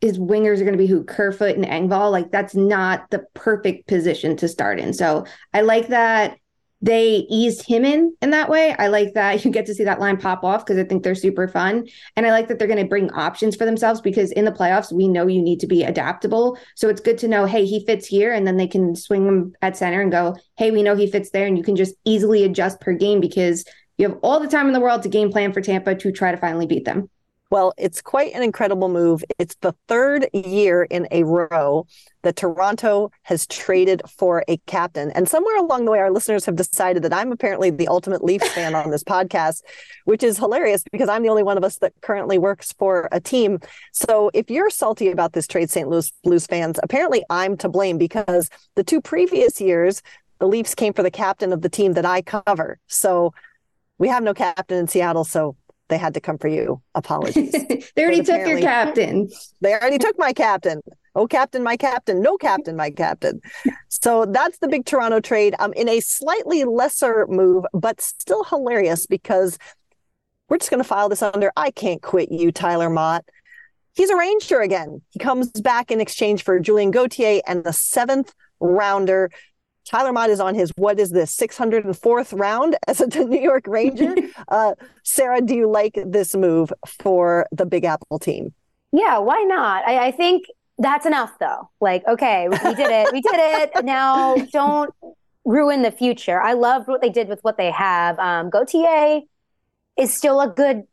his 0.00 0.18
wingers 0.18 0.60
are 0.60 0.64
going 0.64 0.72
to 0.72 0.78
be 0.78 0.86
who 0.86 1.02
Kerfoot 1.02 1.56
and 1.56 1.64
Engvall. 1.64 2.12
Like 2.12 2.30
that's 2.30 2.54
not 2.54 3.10
the 3.10 3.24
perfect 3.32 3.88
position 3.88 4.36
to 4.36 4.48
start 4.48 4.78
in. 4.78 4.92
So 4.92 5.24
I 5.52 5.62
like 5.62 5.88
that 5.88 6.36
they 6.82 7.24
eased 7.30 7.66
him 7.66 7.82
in 7.82 8.14
in 8.20 8.28
that 8.28 8.50
way. 8.50 8.76
I 8.78 8.88
like 8.88 9.14
that 9.14 9.42
you 9.44 9.50
get 9.50 9.64
to 9.66 9.74
see 9.74 9.84
that 9.84 10.00
line 10.00 10.18
pop 10.18 10.44
off 10.44 10.66
because 10.66 10.78
I 10.78 10.84
think 10.84 11.02
they're 11.02 11.14
super 11.14 11.48
fun. 11.48 11.86
And 12.16 12.26
I 12.26 12.30
like 12.32 12.48
that 12.48 12.58
they're 12.58 12.68
going 12.68 12.82
to 12.82 12.88
bring 12.88 13.10
options 13.12 13.56
for 13.56 13.64
themselves 13.64 14.02
because 14.02 14.30
in 14.32 14.44
the 14.44 14.52
playoffs, 14.52 14.92
we 14.92 15.08
know 15.08 15.26
you 15.26 15.40
need 15.40 15.60
to 15.60 15.66
be 15.66 15.82
adaptable. 15.82 16.58
So 16.74 16.90
it's 16.90 17.00
good 17.00 17.16
to 17.18 17.28
know, 17.28 17.46
hey, 17.46 17.64
he 17.64 17.86
fits 17.86 18.06
here. 18.06 18.34
And 18.34 18.46
then 18.46 18.58
they 18.58 18.68
can 18.68 18.94
swing 18.94 19.26
him 19.26 19.54
at 19.62 19.78
center 19.78 20.02
and 20.02 20.12
go, 20.12 20.36
hey, 20.58 20.70
we 20.70 20.82
know 20.82 20.94
he 20.94 21.10
fits 21.10 21.30
there. 21.30 21.46
And 21.46 21.56
you 21.56 21.64
can 21.64 21.76
just 21.76 21.94
easily 22.04 22.44
adjust 22.44 22.82
per 22.82 22.92
game 22.92 23.20
because 23.20 23.64
you 23.98 24.08
have 24.08 24.18
all 24.22 24.40
the 24.40 24.48
time 24.48 24.66
in 24.66 24.72
the 24.72 24.80
world 24.80 25.02
to 25.02 25.08
game 25.08 25.30
plan 25.30 25.52
for 25.52 25.60
Tampa 25.60 25.94
to 25.94 26.12
try 26.12 26.30
to 26.30 26.36
finally 26.36 26.66
beat 26.66 26.84
them. 26.84 27.08
Well, 27.50 27.72
it's 27.78 28.02
quite 28.02 28.34
an 28.34 28.42
incredible 28.42 28.88
move. 28.88 29.22
It's 29.38 29.54
the 29.60 29.76
third 29.86 30.26
year 30.32 30.82
in 30.82 31.06
a 31.12 31.22
row 31.22 31.86
that 32.22 32.34
Toronto 32.34 33.12
has 33.22 33.46
traded 33.46 34.02
for 34.08 34.42
a 34.48 34.56
captain. 34.66 35.12
And 35.12 35.28
somewhere 35.28 35.56
along 35.58 35.84
the 35.84 35.92
way, 35.92 36.00
our 36.00 36.10
listeners 36.10 36.46
have 36.46 36.56
decided 36.56 37.04
that 37.04 37.12
I'm 37.12 37.30
apparently 37.30 37.70
the 37.70 37.86
ultimate 37.86 38.24
Leafs 38.24 38.48
fan 38.48 38.74
on 38.74 38.90
this 38.90 39.04
podcast, 39.14 39.62
which 40.04 40.24
is 40.24 40.38
hilarious 40.38 40.82
because 40.90 41.08
I'm 41.08 41.22
the 41.22 41.28
only 41.28 41.44
one 41.44 41.56
of 41.56 41.62
us 41.62 41.78
that 41.78 41.92
currently 42.00 42.38
works 42.38 42.72
for 42.72 43.08
a 43.12 43.20
team. 43.20 43.60
So 43.92 44.32
if 44.34 44.50
you're 44.50 44.70
salty 44.70 45.10
about 45.10 45.34
this 45.34 45.46
trade, 45.46 45.70
St. 45.70 45.88
Louis 45.88 46.10
Blues 46.24 46.46
fans, 46.46 46.80
apparently 46.82 47.22
I'm 47.30 47.56
to 47.58 47.68
blame 47.68 47.98
because 47.98 48.50
the 48.74 48.82
two 48.82 49.00
previous 49.00 49.60
years, 49.60 50.02
the 50.40 50.48
Leafs 50.48 50.74
came 50.74 50.92
for 50.92 51.04
the 51.04 51.10
captain 51.10 51.52
of 51.52 51.62
the 51.62 51.68
team 51.68 51.92
that 51.92 52.04
I 52.04 52.22
cover. 52.22 52.80
So 52.88 53.32
we 53.98 54.08
have 54.08 54.22
no 54.22 54.34
captain 54.34 54.78
in 54.78 54.88
Seattle, 54.88 55.24
so 55.24 55.56
they 55.88 55.98
had 55.98 56.14
to 56.14 56.20
come 56.20 56.38
for 56.38 56.48
you. 56.48 56.82
Apologies. 56.94 57.52
they 57.94 58.02
already 58.02 58.22
took 58.22 58.46
your 58.46 58.60
captain. 58.60 59.30
They 59.60 59.74
already 59.74 59.98
took 59.98 60.18
my 60.18 60.32
captain. 60.32 60.80
Oh, 61.14 61.26
captain, 61.26 61.62
my 61.62 61.76
captain. 61.76 62.20
No 62.20 62.36
captain, 62.36 62.76
my 62.76 62.90
captain. 62.90 63.40
So 63.88 64.24
that's 64.26 64.58
the 64.58 64.68
big 64.68 64.84
Toronto 64.84 65.20
trade. 65.20 65.54
Um, 65.58 65.72
in 65.74 65.88
a 65.88 66.00
slightly 66.00 66.64
lesser 66.64 67.26
move, 67.28 67.64
but 67.72 68.00
still 68.00 68.44
hilarious 68.44 69.06
because 69.06 69.58
we're 70.48 70.58
just 70.58 70.70
going 70.70 70.82
to 70.82 70.88
file 70.88 71.08
this 71.08 71.22
under. 71.22 71.52
I 71.56 71.70
can't 71.70 72.02
quit 72.02 72.32
you, 72.32 72.50
Tyler 72.50 72.90
Motte. 72.90 73.24
He's 73.94 74.10
a 74.10 74.16
Ranger 74.16 74.60
again. 74.60 75.02
He 75.10 75.20
comes 75.20 75.50
back 75.52 75.92
in 75.92 76.00
exchange 76.00 76.42
for 76.42 76.58
Julian 76.58 76.90
Gauthier 76.90 77.40
and 77.46 77.62
the 77.62 77.72
seventh 77.72 78.34
rounder 78.58 79.30
Tyler 79.84 80.12
Motte 80.12 80.30
is 80.30 80.40
on 80.40 80.54
his 80.54 80.72
what 80.76 80.98
is 80.98 81.10
this 81.10 81.36
604th 81.36 82.38
round 82.38 82.76
as 82.86 83.00
a 83.00 83.06
New 83.24 83.40
York 83.40 83.66
Ranger. 83.66 84.14
uh, 84.48 84.74
Sarah, 85.02 85.40
do 85.40 85.54
you 85.54 85.70
like 85.70 85.98
this 86.04 86.34
move 86.34 86.72
for 86.86 87.46
the 87.52 87.66
Big 87.66 87.84
Apple 87.84 88.18
team? 88.18 88.54
Yeah, 88.92 89.18
why 89.18 89.42
not? 89.42 89.86
I, 89.86 90.06
I 90.06 90.10
think 90.10 90.46
that's 90.78 91.06
enough 91.06 91.32
though. 91.38 91.68
Like, 91.80 92.06
okay, 92.06 92.48
we 92.48 92.56
did 92.56 92.90
it. 92.90 93.12
We 93.12 93.20
did 93.20 93.34
it. 93.34 93.70
Now 93.84 94.34
don't 94.52 94.92
ruin 95.44 95.82
the 95.82 95.90
future. 95.90 96.40
I 96.40 96.54
loved 96.54 96.88
what 96.88 97.02
they 97.02 97.10
did 97.10 97.28
with 97.28 97.40
what 97.42 97.58
they 97.58 97.70
have. 97.70 98.18
Um, 98.18 98.50
Gauthier 98.50 99.20
is 99.98 100.14
still 100.14 100.40
a 100.40 100.48
good 100.48 100.84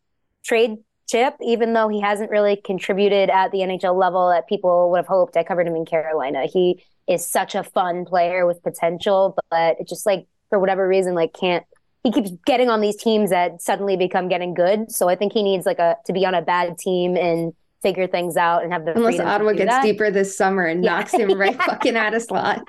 trade 0.44 0.78
chip, 1.08 1.36
even 1.42 1.74
though 1.74 1.88
he 1.88 2.02
hasn't 2.02 2.32
really 2.32 2.56
contributed 2.56 3.30
at 3.30 3.52
the 3.52 3.60
NHL 3.60 3.98
level 3.98 4.30
that 4.30 4.48
people 4.48 4.92
would 4.92 4.98
have 4.98 5.08
hoped. 5.08 5.38
I 5.38 5.44
covered 5.44 5.68
him 5.68 5.76
in 5.76 5.86
Carolina. 5.86 6.48
He 6.52 6.84
is 7.08 7.26
such 7.26 7.56
a 7.56 7.64
fun 7.64 8.06
player 8.06 8.46
with 8.46 8.64
potential, 8.64 9.38
but 9.50 9.78
it 9.80 9.88
just 9.88 10.06
like 10.06 10.28
for 10.50 10.60
whatever 10.60 10.88
reason, 10.88 11.16
like 11.16 11.34
can't 11.34 11.66
he 12.04 12.12
keeps 12.12 12.32
getting 12.46 12.70
on 12.70 12.82
these 12.82 12.96
teams 12.96 13.30
that 13.30 13.62
suddenly 13.62 13.96
become 13.96 14.28
getting 14.28 14.54
good. 14.54 14.92
So 14.92 15.08
I 15.08 15.16
think 15.16 15.34
he 15.34 15.44
needs 15.44 15.66
like 15.66 15.80
a 15.80 15.98
to 16.06 16.14
be 16.14 16.26
on 16.26 16.34
a 16.34 16.42
bad 16.42 16.78
team 16.78 17.16
and 17.16 17.54
figure 17.82 18.08
things 18.08 18.38
out 18.38 18.64
and 18.64 18.72
have 18.72 18.86
the 18.86 18.96
unless 18.96 19.20
Ottawa 19.20 19.54
gets 19.54 19.70
that. 19.70 19.84
deeper 19.84 20.12
this 20.12 20.38
summer 20.38 20.66
and 20.66 20.84
yeah. 20.84 20.98
knocks 20.98 21.14
him 21.14 21.38
right 21.38 21.56
fucking 21.66 21.96
out 21.96 22.14
of 22.14 22.22
slot. 22.22 22.68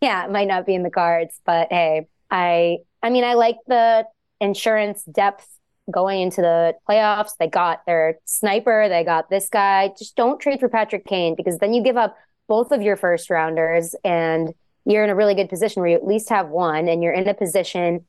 Yeah, 0.00 0.24
it 0.24 0.30
might 0.30 0.48
not 0.48 0.66
be 0.66 0.74
in 0.74 0.82
the 0.82 0.90
cards, 0.90 1.40
but 1.44 1.68
hey, 1.70 2.06
I 2.30 2.78
I 3.02 3.10
mean 3.10 3.24
I 3.24 3.34
like 3.34 3.56
the 3.66 4.06
insurance 4.40 5.04
depth 5.04 5.46
going 5.90 6.20
into 6.20 6.40
the 6.40 6.74
playoffs. 6.88 7.36
They 7.38 7.48
got 7.48 7.84
their 7.86 8.18
sniper, 8.24 8.88
they 8.88 9.04
got 9.04 9.30
this 9.30 9.48
guy. 9.48 9.92
Just 9.98 10.16
don't 10.16 10.40
trade 10.40 10.60
for 10.60 10.68
Patrick 10.68 11.06
Kane 11.06 11.34
because 11.36 11.58
then 11.58 11.74
you 11.74 11.82
give 11.82 11.96
up 11.96 12.16
both 12.46 12.72
of 12.72 12.82
your 12.82 12.96
first 12.96 13.30
rounders 13.30 13.94
and 14.04 14.54
you're 14.84 15.04
in 15.04 15.10
a 15.10 15.14
really 15.14 15.34
good 15.34 15.48
position 15.48 15.80
where 15.80 15.90
you 15.90 15.96
at 15.96 16.06
least 16.06 16.28
have 16.28 16.48
one 16.48 16.88
and 16.88 17.02
you're 17.02 17.12
in 17.12 17.26
a 17.28 17.34
position 17.34 18.04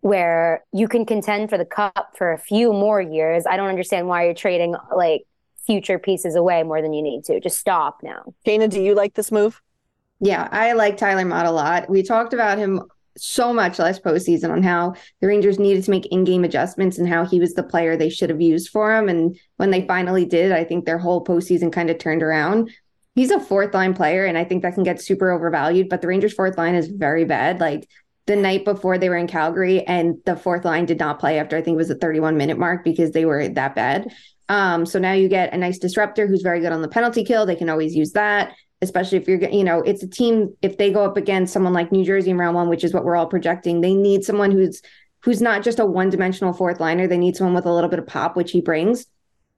where 0.00 0.64
you 0.72 0.88
can 0.88 1.06
contend 1.06 1.48
for 1.48 1.58
the 1.58 1.64
cup 1.64 2.14
for 2.16 2.32
a 2.32 2.38
few 2.38 2.72
more 2.72 3.00
years. 3.00 3.44
I 3.48 3.56
don't 3.56 3.68
understand 3.68 4.06
why 4.06 4.24
you're 4.24 4.34
trading 4.34 4.74
like 4.94 5.24
future 5.66 5.98
pieces 5.98 6.34
away 6.34 6.62
more 6.62 6.82
than 6.82 6.92
you 6.92 7.02
need 7.02 7.24
to. 7.24 7.40
Just 7.40 7.58
stop 7.58 8.00
now. 8.02 8.34
Shayna, 8.46 8.68
do 8.68 8.82
you 8.82 8.94
like 8.94 9.14
this 9.14 9.32
move? 9.32 9.62
Yeah, 10.20 10.48
I 10.52 10.72
like 10.72 10.96
Tyler 10.96 11.24
Motte 11.24 11.46
a 11.46 11.50
lot. 11.50 11.90
We 11.90 12.02
talked 12.02 12.32
about 12.32 12.58
him 12.58 12.82
so 13.16 13.52
much 13.52 13.78
last 13.78 14.02
postseason 14.02 14.50
on 14.50 14.62
how 14.62 14.94
the 15.20 15.26
Rangers 15.26 15.58
needed 15.58 15.84
to 15.84 15.90
make 15.90 16.06
in-game 16.06 16.44
adjustments 16.44 16.98
and 16.98 17.08
how 17.08 17.24
he 17.24 17.40
was 17.40 17.54
the 17.54 17.62
player 17.62 17.96
they 17.96 18.10
should 18.10 18.30
have 18.30 18.40
used 18.40 18.70
for 18.70 18.94
him. 18.94 19.08
And 19.08 19.38
when 19.56 19.70
they 19.70 19.86
finally 19.86 20.24
did, 20.24 20.52
I 20.52 20.64
think 20.64 20.84
their 20.84 20.98
whole 20.98 21.24
postseason 21.24 21.72
kind 21.72 21.90
of 21.90 21.98
turned 21.98 22.22
around. 22.22 22.70
He's 23.14 23.30
a 23.30 23.40
fourth 23.40 23.72
line 23.74 23.94
player, 23.94 24.24
and 24.24 24.36
I 24.36 24.44
think 24.44 24.62
that 24.62 24.74
can 24.74 24.82
get 24.82 25.00
super 25.00 25.30
overvalued. 25.30 25.88
But 25.88 26.02
the 26.02 26.08
Rangers' 26.08 26.34
fourth 26.34 26.58
line 26.58 26.74
is 26.74 26.88
very 26.88 27.24
bad. 27.24 27.60
Like 27.60 27.88
the 28.26 28.36
night 28.36 28.64
before 28.64 28.98
they 28.98 29.08
were 29.08 29.16
in 29.16 29.26
Calgary, 29.26 29.86
and 29.86 30.16
the 30.24 30.36
fourth 30.36 30.64
line 30.64 30.86
did 30.86 30.98
not 30.98 31.20
play 31.20 31.38
after 31.38 31.56
I 31.56 31.62
think 31.62 31.74
it 31.74 31.78
was 31.78 31.88
the 31.88 31.94
31 31.94 32.36
minute 32.36 32.58
mark 32.58 32.82
because 32.82 33.12
they 33.12 33.24
were 33.24 33.48
that 33.48 33.74
bad. 33.74 34.12
Um, 34.48 34.84
so 34.84 34.98
now 34.98 35.12
you 35.12 35.28
get 35.28 35.54
a 35.54 35.58
nice 35.58 35.78
disruptor 35.78 36.26
who's 36.26 36.42
very 36.42 36.60
good 36.60 36.72
on 36.72 36.82
the 36.82 36.88
penalty 36.88 37.24
kill. 37.24 37.46
They 37.46 37.56
can 37.56 37.70
always 37.70 37.94
use 37.94 38.12
that, 38.12 38.52
especially 38.82 39.18
if 39.18 39.28
you're, 39.28 39.42
you 39.48 39.64
know, 39.64 39.80
it's 39.80 40.02
a 40.02 40.08
team. 40.08 40.54
If 40.60 40.76
they 40.76 40.92
go 40.92 41.04
up 41.04 41.16
against 41.16 41.52
someone 41.52 41.72
like 41.72 41.92
New 41.92 42.04
Jersey 42.04 42.30
in 42.30 42.38
round 42.38 42.54
one, 42.54 42.68
which 42.68 42.84
is 42.84 42.92
what 42.92 43.04
we're 43.04 43.16
all 43.16 43.26
projecting, 43.26 43.80
they 43.80 43.94
need 43.94 44.24
someone 44.24 44.50
who's 44.50 44.82
who's 45.22 45.40
not 45.40 45.62
just 45.62 45.78
a 45.78 45.86
one 45.86 46.10
dimensional 46.10 46.52
fourth 46.52 46.80
liner. 46.80 47.06
They 47.06 47.16
need 47.16 47.36
someone 47.36 47.54
with 47.54 47.64
a 47.64 47.72
little 47.72 47.88
bit 47.88 47.98
of 47.98 48.06
pop, 48.06 48.36
which 48.36 48.50
he 48.50 48.60
brings. 48.60 49.06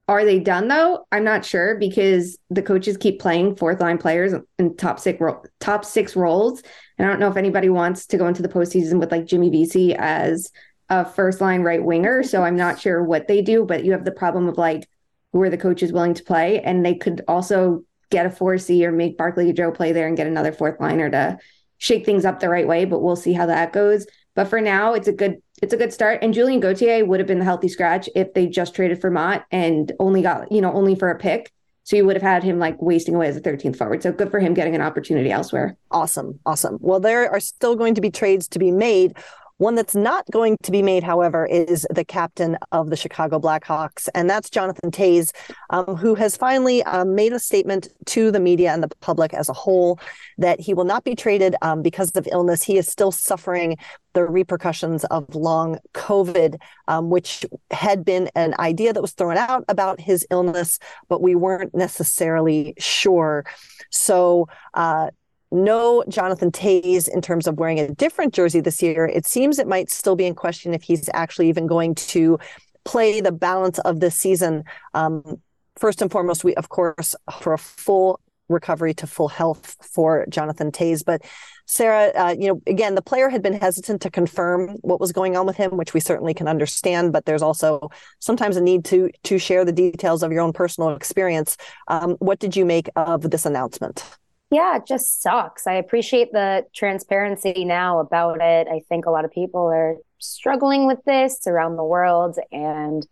Are 0.07 0.23
they 0.23 0.39
done 0.39 0.69
though? 0.69 1.05
I'm 1.11 1.25
not 1.25 1.43
sure 1.43 1.75
because 1.75 2.37
the 2.49 2.61
coaches 2.61 2.95
keep 2.95 3.19
playing 3.19 3.57
fourth 3.57 3.81
line 3.81 3.97
players 3.97 4.33
in 4.57 4.77
top 4.77 4.99
six 4.99 5.19
ro- 5.19 5.43
top 5.59 5.83
six 5.83 6.15
roles. 6.15 6.63
And 6.97 7.05
I 7.05 7.11
don't 7.11 7.19
know 7.19 7.29
if 7.29 7.35
anybody 7.35 7.69
wants 7.69 8.05
to 8.07 8.17
go 8.17 8.27
into 8.27 8.41
the 8.41 8.47
postseason 8.47 8.99
with 8.99 9.11
like 9.11 9.25
Jimmy 9.25 9.49
Vesey 9.49 9.95
as 9.95 10.49
a 10.89 11.03
first 11.03 11.41
line 11.41 11.61
right 11.61 11.83
winger. 11.83 12.23
So 12.23 12.43
I'm 12.43 12.55
not 12.55 12.79
sure 12.79 13.03
what 13.03 13.27
they 13.27 13.41
do, 13.41 13.65
but 13.65 13.83
you 13.83 13.91
have 13.91 14.05
the 14.05 14.11
problem 14.11 14.47
of 14.47 14.57
like 14.57 14.87
who 15.33 15.41
are 15.41 15.49
the 15.49 15.57
coaches 15.57 15.91
willing 15.91 16.13
to 16.13 16.23
play, 16.23 16.61
and 16.61 16.85
they 16.85 16.95
could 16.95 17.21
also 17.27 17.83
get 18.09 18.25
a 18.25 18.29
4C 18.29 18.83
or 18.83 18.93
make 18.93 19.17
Barclay 19.17 19.51
Joe 19.51 19.71
play 19.71 19.91
there 19.91 20.07
and 20.07 20.15
get 20.15 20.27
another 20.27 20.53
fourth 20.53 20.79
liner 20.79 21.09
to 21.09 21.37
shake 21.77 22.05
things 22.05 22.23
up 22.23 22.39
the 22.39 22.47
right 22.47 22.67
way. 22.67 22.85
But 22.85 23.01
we'll 23.01 23.17
see 23.17 23.33
how 23.33 23.47
that 23.47 23.73
goes. 23.73 24.07
But 24.37 24.47
for 24.47 24.61
now, 24.61 24.93
it's 24.93 25.07
a 25.07 25.11
good 25.11 25.41
it's 25.63 25.73
a 25.73 25.77
good 25.77 25.91
start. 25.91 26.19
And 26.21 26.31
Julian 26.31 26.59
Gauthier 26.59 27.03
would 27.03 27.19
have 27.19 27.25
been 27.25 27.39
the 27.39 27.45
healthy 27.45 27.67
scratch 27.67 28.07
if 28.15 28.35
they 28.35 28.45
just 28.45 28.75
traded 28.75 29.01
for 29.01 29.09
Motte 29.09 29.43
and 29.51 29.91
only 29.99 30.21
got, 30.21 30.51
you 30.51 30.61
know, 30.61 30.71
only 30.71 30.93
for 30.93 31.09
a 31.09 31.17
pick. 31.17 31.51
So 31.85 31.95
you 31.95 32.05
would 32.05 32.15
have 32.15 32.21
had 32.21 32.43
him 32.43 32.59
like 32.59 32.79
wasting 32.79 33.15
away 33.15 33.29
as 33.29 33.35
a 33.35 33.41
13th 33.41 33.75
forward. 33.75 34.03
So 34.03 34.11
good 34.11 34.29
for 34.29 34.39
him 34.39 34.53
getting 34.53 34.75
an 34.75 34.81
opportunity 34.81 35.31
elsewhere. 35.31 35.75
Awesome. 35.89 36.39
Awesome. 36.45 36.77
Well, 36.81 36.99
there 36.99 37.31
are 37.31 37.39
still 37.39 37.75
going 37.75 37.95
to 37.95 38.01
be 38.01 38.11
trades 38.11 38.47
to 38.49 38.59
be 38.59 38.69
made. 38.69 39.17
One 39.57 39.73
that's 39.73 39.95
not 39.95 40.29
going 40.31 40.57
to 40.63 40.71
be 40.71 40.83
made, 40.83 41.03
however, 41.03 41.45
is 41.45 41.87
the 41.89 42.05
captain 42.05 42.57
of 42.71 42.91
the 42.91 42.95
Chicago 42.95 43.39
Blackhawks, 43.39 44.07
and 44.13 44.29
that's 44.29 44.51
Jonathan 44.51 44.91
Toews, 44.91 45.31
um, 45.71 45.95
who 45.95 46.13
has 46.13 46.37
finally 46.37 46.83
um, 46.83 47.15
made 47.15 47.33
a 47.33 47.39
statement 47.39 47.87
to 48.05 48.29
the 48.29 48.39
media 48.39 48.71
and 48.71 48.83
the 48.83 48.89
public 49.01 49.33
as 49.33 49.49
a 49.49 49.53
whole 49.53 49.99
that 50.37 50.59
he 50.59 50.75
will 50.75 50.83
not 50.85 51.03
be 51.03 51.15
traded 51.15 51.55
um, 51.63 51.81
because 51.81 52.11
of 52.11 52.27
illness. 52.31 52.61
He 52.61 52.77
is 52.77 52.87
still 52.87 53.11
suffering 53.11 53.77
the 54.13 54.25
repercussions 54.25 55.05
of 55.05 55.33
long 55.33 55.79
COVID, 55.93 56.59
um, 56.87 57.09
which 57.09 57.43
had 57.71 58.05
been 58.05 58.29
an 58.35 58.53
idea 58.59 58.93
that 58.93 59.01
was 59.01 59.13
thrown 59.13 59.37
out 59.37 59.63
about 59.67 59.99
his 59.99 60.25
illness, 60.29 60.77
but 61.07 61.21
we 61.21 61.33
weren't 61.33 61.73
necessarily 61.73 62.75
sure. 62.77 63.43
So, 63.89 64.49
uh, 64.75 65.09
no 65.51 66.03
Jonathan 66.09 66.51
Toews 66.51 67.07
in 67.07 67.21
terms 67.21 67.47
of 67.47 67.57
wearing 67.57 67.79
a 67.79 67.93
different 67.93 68.33
jersey 68.33 68.59
this 68.59 68.81
year. 68.81 69.05
It 69.05 69.25
seems 69.25 69.59
it 69.59 69.67
might 69.67 69.89
still 69.89 70.15
be 70.15 70.25
in 70.25 70.35
question 70.35 70.73
if 70.73 70.83
he's 70.83 71.09
actually 71.13 71.49
even 71.49 71.67
going 71.67 71.95
to 71.95 72.37
play 72.83 73.21
the 73.21 73.31
balance 73.31 73.79
of 73.79 73.99
this 73.99 74.15
season. 74.15 74.63
Um, 74.93 75.41
first 75.75 76.01
and 76.01 76.11
foremost, 76.11 76.43
we 76.43 76.55
of 76.55 76.69
course 76.69 77.15
for 77.39 77.53
a 77.53 77.57
full 77.57 78.19
recovery 78.49 78.93
to 78.93 79.07
full 79.07 79.27
health 79.27 79.75
for 79.81 80.25
Jonathan 80.29 80.71
Toews. 80.71 81.03
But 81.03 81.21
Sarah, 81.65 82.11
uh, 82.15 82.35
you 82.37 82.47
know, 82.47 82.61
again, 82.65 82.95
the 82.95 83.01
player 83.01 83.27
had 83.27 83.41
been 83.41 83.59
hesitant 83.59 84.01
to 84.03 84.09
confirm 84.09 84.77
what 84.81 85.01
was 85.01 85.11
going 85.11 85.35
on 85.35 85.45
with 85.45 85.57
him, 85.57 85.75
which 85.75 85.93
we 85.93 85.99
certainly 85.99 86.33
can 86.33 86.47
understand. 86.47 87.11
But 87.11 87.25
there's 87.25 87.41
also 87.41 87.89
sometimes 88.19 88.55
a 88.55 88.61
need 88.61 88.85
to 88.85 89.09
to 89.23 89.37
share 89.37 89.65
the 89.65 89.73
details 89.73 90.23
of 90.23 90.31
your 90.31 90.41
own 90.41 90.53
personal 90.53 90.95
experience. 90.95 91.57
Um, 91.87 92.11
what 92.19 92.39
did 92.39 92.55
you 92.55 92.65
make 92.65 92.89
of 92.95 93.29
this 93.29 93.45
announcement? 93.45 94.03
Yeah, 94.49 94.77
it 94.77 94.85
just 94.87 95.21
sucks. 95.21 95.67
I 95.67 95.73
appreciate 95.73 96.31
the 96.31 96.65
transparency 96.73 97.65
now 97.65 97.99
about 97.99 98.39
it. 98.41 98.67
I 98.67 98.81
think 98.87 99.05
a 99.05 99.11
lot 99.11 99.25
of 99.25 99.31
people 99.31 99.67
are 99.67 99.95
struggling 100.19 100.87
with 100.87 101.03
this 101.05 101.45
around 101.47 101.75
the 101.75 101.83
world 101.83 102.37
and 102.51 103.05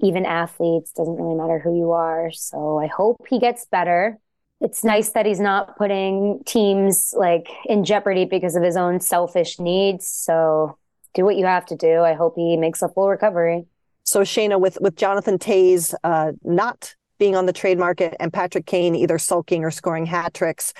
even 0.00 0.26
athletes, 0.26 0.92
doesn't 0.92 1.14
really 1.14 1.36
matter 1.36 1.58
who 1.58 1.76
you 1.76 1.92
are. 1.92 2.30
So 2.32 2.78
I 2.78 2.86
hope 2.86 3.24
he 3.28 3.38
gets 3.38 3.66
better. 3.66 4.18
It's 4.60 4.82
nice 4.82 5.10
that 5.10 5.26
he's 5.26 5.40
not 5.40 5.76
putting 5.76 6.42
teams 6.44 7.14
like 7.16 7.48
in 7.66 7.84
jeopardy 7.84 8.24
because 8.24 8.56
of 8.56 8.62
his 8.62 8.76
own 8.76 9.00
selfish 9.00 9.58
needs. 9.58 10.06
So 10.06 10.76
do 11.14 11.24
what 11.24 11.36
you 11.36 11.46
have 11.46 11.66
to 11.66 11.76
do. 11.76 12.00
I 12.00 12.14
hope 12.14 12.34
he 12.36 12.56
makes 12.56 12.82
a 12.82 12.88
full 12.88 13.08
recovery. 13.08 13.64
So 14.04 14.22
Shayna, 14.22 14.60
with 14.60 14.78
with 14.80 14.96
Jonathan 14.96 15.38
Toews 15.38 15.94
uh, 16.02 16.32
not 16.42 16.94
being 17.20 17.36
on 17.36 17.46
the 17.46 17.52
trade 17.52 17.78
market 17.78 18.16
and 18.18 18.32
Patrick 18.32 18.66
Kane 18.66 18.96
either 18.96 19.18
sulking 19.18 19.62
or 19.62 19.70
scoring 19.70 20.06
hat 20.06 20.34
tricks. 20.34 20.72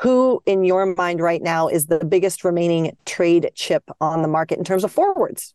Who, 0.00 0.42
in 0.44 0.64
your 0.64 0.86
mind 0.96 1.20
right 1.20 1.40
now, 1.40 1.68
is 1.68 1.86
the 1.86 2.04
biggest 2.04 2.42
remaining 2.42 2.96
trade 3.04 3.52
chip 3.54 3.84
on 4.00 4.22
the 4.22 4.28
market 4.28 4.58
in 4.58 4.64
terms 4.64 4.82
of 4.82 4.90
forwards? 4.90 5.54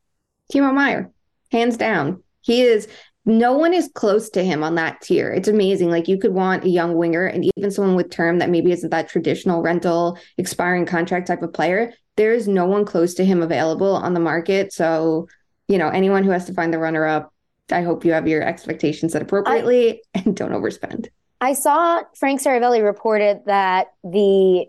Timo 0.53 0.74
Meier, 0.74 1.12
hands 1.51 1.75
down. 1.75 2.24
He 2.39 2.62
is 2.62 2.88
no 3.25 3.57
one 3.57 3.74
is 3.74 3.91
close 3.93 4.29
to 4.29 4.43
him 4.43 4.63
on 4.63 4.75
that 4.75 5.01
tier. 5.01 5.29
It's 5.29 5.50
amazing. 5.50 5.91
Like 5.91 6.07
you 6.07 6.17
could 6.17 6.33
want 6.33 6.63
a 6.63 6.69
young 6.69 6.95
winger 6.95 7.25
and 7.25 7.51
even 7.57 7.69
someone 7.69 7.95
with 7.95 8.09
term 8.09 8.39
that 8.39 8.50
maybe 8.50 8.71
isn't 8.71 8.89
that 8.91 9.09
traditional 9.09 9.62
rental, 9.62 10.17
expiring 10.38 10.86
contract 10.86 11.27
type 11.27 11.43
of 11.43 11.53
player. 11.53 11.91
There 12.15 12.33
is 12.33 12.48
no 12.48 12.65
one 12.65 12.86
close 12.86 13.13
to 13.15 13.25
him 13.25 13.41
available 13.41 13.95
on 13.95 14.13
the 14.13 14.19
market. 14.19 14.71
So, 14.71 15.27
you 15.67 15.77
know, 15.77 15.89
anyone 15.89 16.24
who 16.24 16.31
has 16.31 16.45
to 16.45 16.53
find 16.53 16.74
the 16.74 16.79
runner 16.79 17.05
up 17.05 17.33
I 17.71 17.81
hope 17.81 18.05
you 18.05 18.11
have 18.13 18.27
your 18.27 18.43
expectations 18.43 19.13
set 19.13 19.21
appropriately 19.21 20.01
I, 20.15 20.19
and 20.25 20.35
don't 20.35 20.51
overspend. 20.51 21.07
I 21.41 21.53
saw 21.53 22.01
Frank 22.15 22.41
Seravalli 22.41 22.83
reported 22.83 23.41
that 23.45 23.93
the 24.03 24.67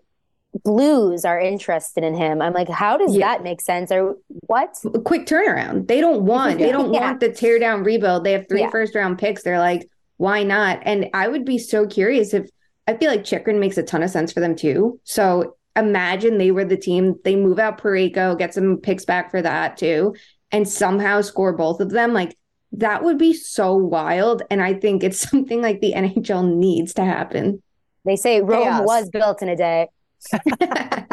Blues 0.64 1.25
are 1.25 1.38
interested 1.38 2.02
in 2.02 2.14
him. 2.14 2.42
I'm 2.42 2.52
like, 2.52 2.69
how 2.69 2.97
does 2.97 3.14
yeah. 3.14 3.28
that 3.28 3.45
make 3.45 3.61
sense? 3.61 3.92
Or 3.92 4.16
what? 4.47 4.76
A 4.92 4.99
quick 4.99 5.25
turnaround. 5.26 5.87
They 5.87 6.00
don't 6.00 6.23
want. 6.23 6.59
They 6.59 6.73
don't 6.73 6.92
yeah. 6.95 7.02
want 7.02 7.21
the 7.21 7.33
tear 7.33 7.61
down 7.61 7.85
rebuild. 7.85 8.25
They 8.25 8.33
have 8.33 8.49
three 8.49 8.62
yeah. 8.62 8.71
first 8.71 8.97
round 8.97 9.19
picks. 9.19 9.45
They're 9.45 9.61
like, 9.61 9.88
why 10.16 10.42
not? 10.42 10.80
And 10.83 11.09
I 11.14 11.28
would 11.28 11.45
be 11.45 11.57
so 11.57 11.87
curious 11.87 12.35
if 12.35 12.50
I 12.88 12.97
feel 12.97 13.11
like 13.11 13.25
Chychrun 13.25 13.61
makes 13.61 13.78
a 13.78 13.85
ton 13.85 14.02
of 14.02 14.11
sense 14.11 14.33
for 14.33 14.40
them 14.40 14.57
too. 14.57 14.99
So 15.04 15.57
imagine 15.76 16.38
they 16.38 16.50
were 16.50 16.64
the 16.64 16.76
team. 16.76 17.14
They 17.23 17.37
move 17.37 17.61
out 17.61 17.80
Parayko, 17.80 18.37
get 18.37 18.52
some 18.52 18.78
picks 18.78 19.04
back 19.04 19.30
for 19.30 19.40
that 19.40 19.76
too, 19.76 20.16
and 20.50 20.69
somehow 20.69 21.21
score 21.21 21.52
both 21.52 21.80
of 21.80 21.90
them. 21.90 22.12
Like 22.12 22.37
that 22.73 23.03
would 23.03 23.19
be 23.19 23.35
so 23.35 23.75
wild. 23.75 24.43
And 24.50 24.62
I 24.62 24.75
think 24.75 25.03
it's 25.03 25.19
something 25.31 25.61
like 25.62 25.81
the 25.81 25.93
NHL 25.95 26.55
needs 26.55 26.95
to 26.95 27.05
happen. 27.05 27.62
They 28.05 28.17
say 28.17 28.41
Rome 28.41 28.65
Chaos. 28.65 28.87
was 28.87 29.11
built 29.11 29.43
in 29.43 29.49
a 29.49 29.57
day. 29.57 29.89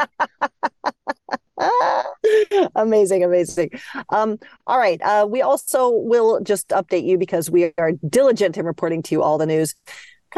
amazing, 2.76 3.24
amazing. 3.24 3.72
Um, 4.10 4.38
all 4.66 4.78
right. 4.78 5.02
Uh, 5.02 5.28
we 5.30 5.42
also 5.42 5.90
will 5.90 6.40
just 6.42 6.70
update 6.70 7.06
you 7.06 7.18
because 7.18 7.50
we 7.50 7.74
are 7.78 7.94
diligent 8.08 8.58
in 8.58 8.66
reporting 8.66 9.02
to 9.04 9.16
you 9.16 9.24
all 9.24 9.38
the 9.38 9.46
news. 9.46 9.76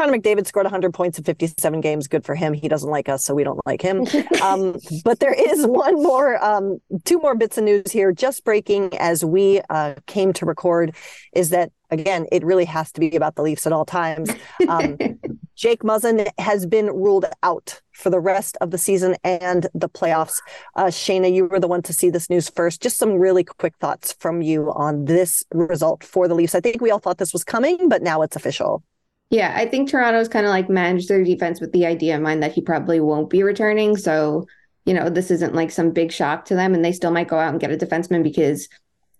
Connor 0.00 0.16
McDavid 0.16 0.46
scored 0.46 0.64
100 0.64 0.94
points 0.94 1.18
in 1.18 1.24
57 1.24 1.82
games. 1.82 2.08
Good 2.08 2.24
for 2.24 2.34
him. 2.34 2.54
He 2.54 2.68
doesn't 2.68 2.88
like 2.88 3.10
us, 3.10 3.22
so 3.22 3.34
we 3.34 3.44
don't 3.44 3.60
like 3.66 3.82
him. 3.82 4.06
Um, 4.40 4.78
but 5.04 5.20
there 5.20 5.34
is 5.34 5.66
one 5.66 5.96
more, 5.96 6.42
um, 6.42 6.80
two 7.04 7.18
more 7.18 7.34
bits 7.34 7.58
of 7.58 7.64
news 7.64 7.92
here. 7.92 8.10
Just 8.10 8.42
breaking 8.42 8.96
as 8.96 9.22
we 9.22 9.60
uh, 9.68 9.96
came 10.06 10.32
to 10.32 10.46
record 10.46 10.96
is 11.34 11.50
that 11.50 11.72
again, 11.90 12.26
it 12.32 12.42
really 12.42 12.64
has 12.64 12.90
to 12.92 13.00
be 13.00 13.14
about 13.14 13.34
the 13.34 13.42
Leafs 13.42 13.66
at 13.66 13.72
all 13.72 13.84
times. 13.84 14.30
Um, 14.66 14.96
Jake 15.56 15.82
Muzzin 15.82 16.26
has 16.38 16.64
been 16.64 16.86
ruled 16.86 17.26
out 17.42 17.82
for 17.92 18.08
the 18.08 18.18
rest 18.18 18.56
of 18.62 18.70
the 18.70 18.78
season 18.78 19.14
and 19.24 19.66
the 19.74 19.90
playoffs. 19.90 20.40
Uh, 20.74 20.86
Shayna, 20.86 21.32
you 21.32 21.44
were 21.44 21.60
the 21.60 21.68
one 21.68 21.82
to 21.82 21.92
see 21.92 22.08
this 22.08 22.30
news 22.30 22.48
first. 22.48 22.80
Just 22.80 22.96
some 22.96 23.12
really 23.14 23.44
quick 23.44 23.74
thoughts 23.78 24.14
from 24.18 24.40
you 24.40 24.72
on 24.72 25.04
this 25.04 25.44
result 25.52 26.02
for 26.02 26.28
the 26.28 26.34
Leafs. 26.34 26.54
I 26.54 26.60
think 26.60 26.80
we 26.80 26.90
all 26.90 26.98
thought 26.98 27.18
this 27.18 27.34
was 27.34 27.44
coming, 27.44 27.90
but 27.90 28.02
now 28.02 28.22
it's 28.22 28.36
official. 28.36 28.82
Yeah, 29.30 29.54
I 29.56 29.66
think 29.66 29.88
Toronto's 29.88 30.28
kind 30.28 30.44
of 30.44 30.50
like 30.50 30.68
managed 30.68 31.08
their 31.08 31.22
defense 31.22 31.60
with 31.60 31.72
the 31.72 31.86
idea 31.86 32.16
in 32.16 32.22
mind 32.22 32.42
that 32.42 32.52
he 32.52 32.60
probably 32.60 32.98
won't 32.98 33.30
be 33.30 33.44
returning. 33.44 33.96
So, 33.96 34.46
you 34.84 34.92
know, 34.92 35.08
this 35.08 35.30
isn't 35.30 35.54
like 35.54 35.70
some 35.70 35.92
big 35.92 36.10
shock 36.10 36.44
to 36.46 36.56
them, 36.56 36.74
and 36.74 36.84
they 36.84 36.90
still 36.90 37.12
might 37.12 37.28
go 37.28 37.38
out 37.38 37.50
and 37.50 37.60
get 37.60 37.70
a 37.70 37.76
defenseman 37.76 38.24
because 38.24 38.68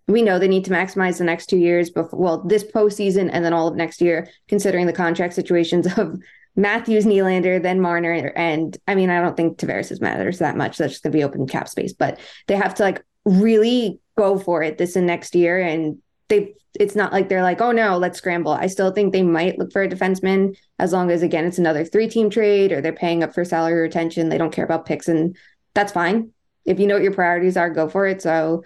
we 0.08 0.22
know 0.22 0.38
they 0.38 0.48
need 0.48 0.64
to 0.64 0.72
maximize 0.72 1.18
the 1.18 1.24
next 1.24 1.46
two 1.46 1.58
years 1.58 1.90
before 1.90 2.18
well, 2.18 2.42
this 2.42 2.64
postseason 2.64 3.30
and 3.32 3.44
then 3.44 3.52
all 3.52 3.68
of 3.68 3.76
next 3.76 4.00
year, 4.00 4.28
considering 4.48 4.86
the 4.86 4.92
contract 4.92 5.34
situations 5.34 5.86
of 5.96 6.18
Matthews, 6.56 7.06
Nylander, 7.06 7.62
then 7.62 7.80
Marner, 7.80 8.32
and 8.34 8.76
I 8.88 8.96
mean, 8.96 9.08
I 9.08 9.20
don't 9.20 9.36
think 9.36 9.58
Tavares 9.58 10.00
matters 10.00 10.40
that 10.40 10.56
much. 10.56 10.78
That's 10.78 10.94
just 10.94 11.04
gonna 11.04 11.12
be 11.12 11.22
open 11.22 11.46
cap 11.46 11.68
space, 11.68 11.92
but 11.92 12.18
they 12.48 12.56
have 12.56 12.74
to 12.74 12.82
like 12.82 13.04
really 13.24 14.00
go 14.18 14.36
for 14.36 14.64
it 14.64 14.76
this 14.76 14.96
and 14.96 15.06
next 15.06 15.36
year 15.36 15.60
and 15.60 15.98
they 16.30 16.54
it's 16.78 16.94
not 16.94 17.12
like 17.12 17.28
they're 17.28 17.42
like, 17.42 17.60
oh 17.60 17.72
no, 17.72 17.98
let's 17.98 18.18
scramble. 18.18 18.52
I 18.52 18.68
still 18.68 18.92
think 18.92 19.12
they 19.12 19.24
might 19.24 19.58
look 19.58 19.72
for 19.72 19.82
a 19.82 19.88
defenseman 19.88 20.56
as 20.78 20.92
long 20.92 21.10
as 21.10 21.22
again 21.22 21.44
it's 21.44 21.58
another 21.58 21.84
three 21.84 22.08
team 22.08 22.30
trade 22.30 22.72
or 22.72 22.80
they're 22.80 22.92
paying 22.92 23.22
up 23.22 23.34
for 23.34 23.44
salary 23.44 23.80
retention. 23.80 24.28
They 24.28 24.38
don't 24.38 24.52
care 24.52 24.64
about 24.64 24.86
picks 24.86 25.08
and 25.08 25.36
that's 25.74 25.92
fine. 25.92 26.30
If 26.64 26.78
you 26.78 26.86
know 26.86 26.94
what 26.94 27.02
your 27.02 27.12
priorities 27.12 27.56
are, 27.56 27.70
go 27.70 27.88
for 27.88 28.06
it. 28.06 28.22
So, 28.22 28.62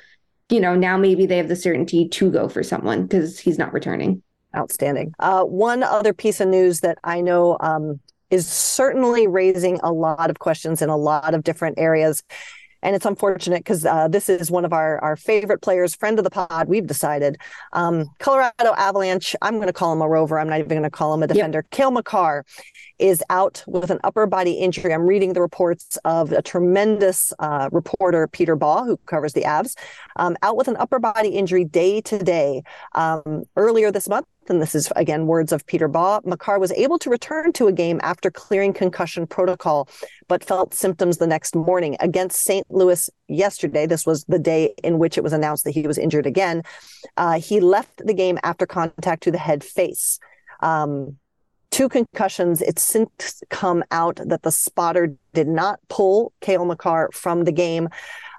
you 0.51 0.61
know, 0.61 0.75
now 0.75 0.97
maybe 0.97 1.27
they 1.27 1.39
have 1.39 1.49
the 1.49 1.57
certainty 1.57 2.09
to 2.09 2.31
go 2.31 2.49
for 2.49 2.63
someone 2.63 3.03
because 3.05 3.39
he's 3.39 3.59
not 3.59 3.73
returning. 3.73 4.23
Outstanding. 4.55 5.15
Uh, 5.19 5.45
one 5.45 5.83
other 5.83 6.13
piece 6.13 6.41
of 6.41 6.49
news 6.49 6.81
that 6.81 6.99
I 7.03 7.21
know 7.21 7.57
um, 7.61 8.01
is 8.31 8.47
certainly 8.47 9.27
raising 9.27 9.81
a 9.83 9.93
lot 9.93 10.31
of 10.31 10.39
questions 10.39 10.83
in 10.83 10.91
a 10.91 10.97
lot 10.97 11.35
of 11.35 11.43
different 11.43 11.79
areas 11.79 12.23
and 12.85 12.95
it's 12.95 13.07
unfortunate 13.07 13.61
because 13.61 13.85
uh, 13.85 14.07
this 14.07 14.29
is 14.29 14.51
one 14.51 14.65
of 14.65 14.73
our 14.73 14.99
our 15.03 15.17
favorite 15.17 15.63
players, 15.63 15.95
friend 15.95 16.19
of 16.19 16.25
the 16.25 16.31
pod. 16.31 16.69
We've 16.69 16.87
decided 16.87 17.39
um, 17.73 18.11
Colorado 18.19 18.75
Avalanche. 18.77 19.35
I'm 19.43 19.57
going 19.57 19.67
to 19.67 19.73
call 19.73 19.93
him 19.93 20.03
a 20.03 20.09
rover. 20.09 20.39
I'm 20.39 20.49
not 20.49 20.59
even 20.59 20.69
going 20.69 20.83
to 20.83 20.91
call 20.91 21.15
him 21.15 21.23
a 21.23 21.27
defender. 21.27 21.59
Yep. 21.59 21.71
Cale 21.71 21.91
Makar 21.91 22.45
is 22.99 23.23
out 23.31 23.65
with 23.67 23.91
an 23.91 23.99
upper 24.05 24.27
body 24.27 24.53
injury. 24.53 24.95
I'm 24.95 25.07
reading 25.07 25.33
the 25.33 25.41
reports 25.41 25.99
of 26.05 26.33
a 26.33 26.43
tremendous 26.43 27.33
uh, 27.39 27.69
reporter, 27.73 28.27
Peter 28.29 28.57
Baugh, 28.57 28.85
who 28.85 28.97
covers 29.07 29.33
the 29.33 29.43
Avs, 29.43 29.77
um, 30.17 30.37
out 30.43 30.57
with 30.57 30.69
an 30.69 30.77
upper 30.79 30.99
body 30.99 31.31
injury 31.31 31.65
day 31.65 32.01
to 32.03 32.19
day. 32.19 32.63
Um, 32.95 33.45
earlier 33.57 33.91
this 33.91 34.09
month, 34.09 34.27
and 34.49 34.61
this 34.61 34.75
is 34.75 34.93
again 34.97 35.27
words 35.27 35.53
of 35.53 35.67
Peter 35.67 35.89
Baugh, 35.89 36.21
Makar 36.25 36.59
was 36.59 36.73
able 36.73 36.99
to 37.01 37.11
return 37.11 37.53
to 37.55 37.67
a 37.67 37.73
game 37.73 38.01
after 38.03 38.31
clearing 38.31 38.73
concussion 38.73 39.27
protocol, 39.27 39.89
but 40.29 40.45
felt 40.45 40.75
symptoms 40.75 41.19
the 41.19 41.27
next 41.27 41.55
morning 41.55 41.97
against 42.01 42.43
St. 42.43 42.67
Louis 42.71 43.09
yesterday. 43.29 43.87
This 43.87 44.07
was 44.07 44.25
the 44.25 44.39
day 44.39 44.75
in 44.83 44.99
which 44.99 45.19
it 45.19 45.25
was 45.25 45.33
announced 45.33 45.65
that 45.65 45.73
he 45.73 45.87
was 45.87 45.99
injured 45.99 46.27
again. 46.27 46.63
Uh, 47.17 47.41
he 47.41 47.61
left 47.61 48.03
the 48.05 48.15
game 48.15 48.39
after 48.43 48.67
contact 48.67 49.23
to 49.25 49.31
the 49.31 49.39
head 49.39 49.65
face. 49.65 50.19
Um, 50.61 51.17
two 51.75 51.89
concussions. 51.89 52.63
It's 52.63 52.85
since 52.85 53.43
come 53.51 53.83
out 53.91 54.21
that 54.25 54.43
the 54.43 54.53
spotter 54.53 55.17
did 55.33 55.49
not 55.49 55.81
pull 55.89 56.33
Cale 56.41 56.65
Makar 56.65 57.11
from 57.13 57.43
the 57.43 57.51
game. 57.51 57.89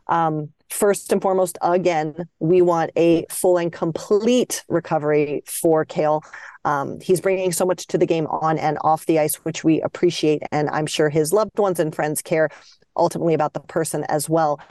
Um, 0.08 0.54
first 0.70 1.12
and 1.12 1.22
foremost, 1.22 1.58
again, 1.62 2.30
we 2.39 2.62
want 2.62 2.92
a 2.96 3.25
full 3.30 3.58
and 3.58 3.74
complete 3.74 4.63
recovery 4.70 5.44
for 5.46 5.84
Cale. 5.84 6.24
Um, 6.63 7.01
he's 7.01 7.20
bringing 7.20 7.51
so 7.51 7.65
much 7.65 7.88
to 7.88 7.98
the 7.98 8.06
game 8.06 8.25
on 8.27 8.58
and 8.58 8.77
off 8.86 9.06
the 9.06 9.20
ice, 9.20 9.36
which 9.44 9.65
we 9.65 9.82
appreciate. 9.82 10.42
And 10.54 10.70
I'm 10.70 10.86
sure 10.86 11.10
his 11.10 11.34
loved 11.34 11.60
ones 11.60 11.82
and 11.82 11.94
friends 11.94 12.22
care 12.22 12.48
ultimately 12.96 13.34
about 13.34 13.51
the 13.51 13.60
person 13.60 14.06
as 14.06 14.30
well. 14.30 14.62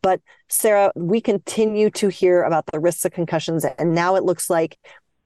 But 0.00 0.22
Sarah, 0.48 0.92
we 0.96 1.20
continue 1.20 1.90
to 1.90 2.08
hear 2.08 2.42
about 2.42 2.64
the 2.72 2.80
risks 2.80 3.04
of 3.04 3.12
concussions. 3.12 3.66
And 3.78 3.94
now 3.94 4.16
it 4.16 4.24
looks 4.24 4.48
like 4.48 4.78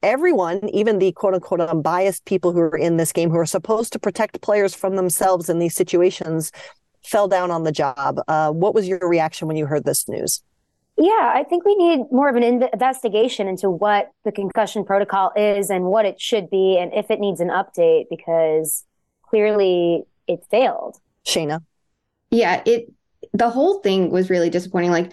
everyone, 0.03 0.69
even 0.71 0.99
the 0.99 1.13
quote 1.13 1.35
unquote 1.35 1.61
unbiased 1.61 2.25
people 2.25 2.53
who 2.53 2.61
are 2.61 2.77
in 2.77 2.97
this 2.97 3.13
game 3.13 3.31
who 3.31 3.39
are 3.39 3.47
supposed 3.47 3.93
to 3.93 3.99
protect 3.99 4.41
players 4.41 4.75
from 4.75 4.97
themselves 4.97 5.49
in 5.49 5.59
these 5.59 5.75
situations, 5.75 6.53
fell 7.05 7.29
down 7.29 7.51
on 7.51 7.65
the 7.65 7.73
job. 7.73 8.21
Uh, 8.29 8.51
what 8.51 8.75
was 8.75 8.89
your 8.89 9.01
reaction 9.01 9.49
when 9.49 9.57
you 9.57 9.67
heard 9.67 9.85
this 9.85 10.09
news? 10.09 10.43
Yeah, 10.97 11.33
I 11.35 11.45
think 11.49 11.65
we 11.65 11.77
need 11.77 12.07
more 12.11 12.29
of 12.29 12.35
an 12.35 12.43
investigation 12.43 13.47
into 13.47 13.71
what 13.71 14.11
the 14.25 14.33
concussion 14.33 14.85
protocol 14.85 15.31
is 15.37 15.71
and 15.71 15.85
what 15.85 16.05
it 16.05 16.21
should 16.21 16.51
be 16.51 16.77
and 16.77 16.93
if 16.93 17.09
it 17.09 17.21
needs 17.21 17.41
an 17.41 17.51
update 17.51 18.07
because 18.11 18.85
clearly 19.23 20.03
it 20.27 20.41
failed. 20.51 20.97
Shayna. 21.25 21.61
Yeah, 22.31 22.63
it 22.67 22.93
the 23.33 23.49
whole 23.49 23.81
thing 23.81 24.11
was 24.11 24.29
really 24.29 24.51
disappointing. 24.51 24.91
Like, 24.91 25.13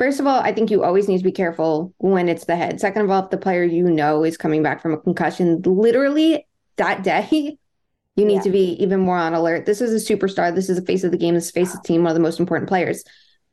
first 0.00 0.18
of 0.18 0.26
all, 0.26 0.40
I 0.40 0.52
think 0.52 0.70
you 0.70 0.82
always 0.82 1.08
need 1.08 1.18
to 1.18 1.24
be 1.24 1.30
careful 1.30 1.92
when 1.98 2.30
it's 2.30 2.46
the 2.46 2.56
head. 2.56 2.80
Second 2.80 3.02
of 3.02 3.10
all, 3.10 3.24
if 3.24 3.30
the 3.30 3.36
player 3.36 3.62
you 3.62 3.84
know 3.84 4.24
is 4.24 4.38
coming 4.38 4.62
back 4.62 4.80
from 4.80 4.94
a 4.94 4.98
concussion, 4.98 5.60
literally 5.60 6.46
that 6.76 7.04
day, 7.04 7.28
you 8.16 8.24
need 8.24 8.36
yeah. 8.36 8.40
to 8.40 8.50
be 8.50 8.82
even 8.82 9.00
more 9.00 9.18
on 9.18 9.34
alert. 9.34 9.66
This 9.66 9.82
is 9.82 9.92
a 9.92 10.12
superstar. 10.12 10.54
This 10.54 10.70
is 10.70 10.80
the 10.80 10.86
face 10.86 11.04
of 11.04 11.10
the 11.10 11.18
game. 11.18 11.34
This 11.34 11.46
is 11.46 11.52
the 11.52 11.60
face 11.60 11.74
of 11.74 11.82
the 11.82 11.86
team, 11.86 12.02
one 12.02 12.10
of 12.10 12.14
the 12.14 12.22
most 12.22 12.40
important 12.40 12.68
players. 12.68 13.04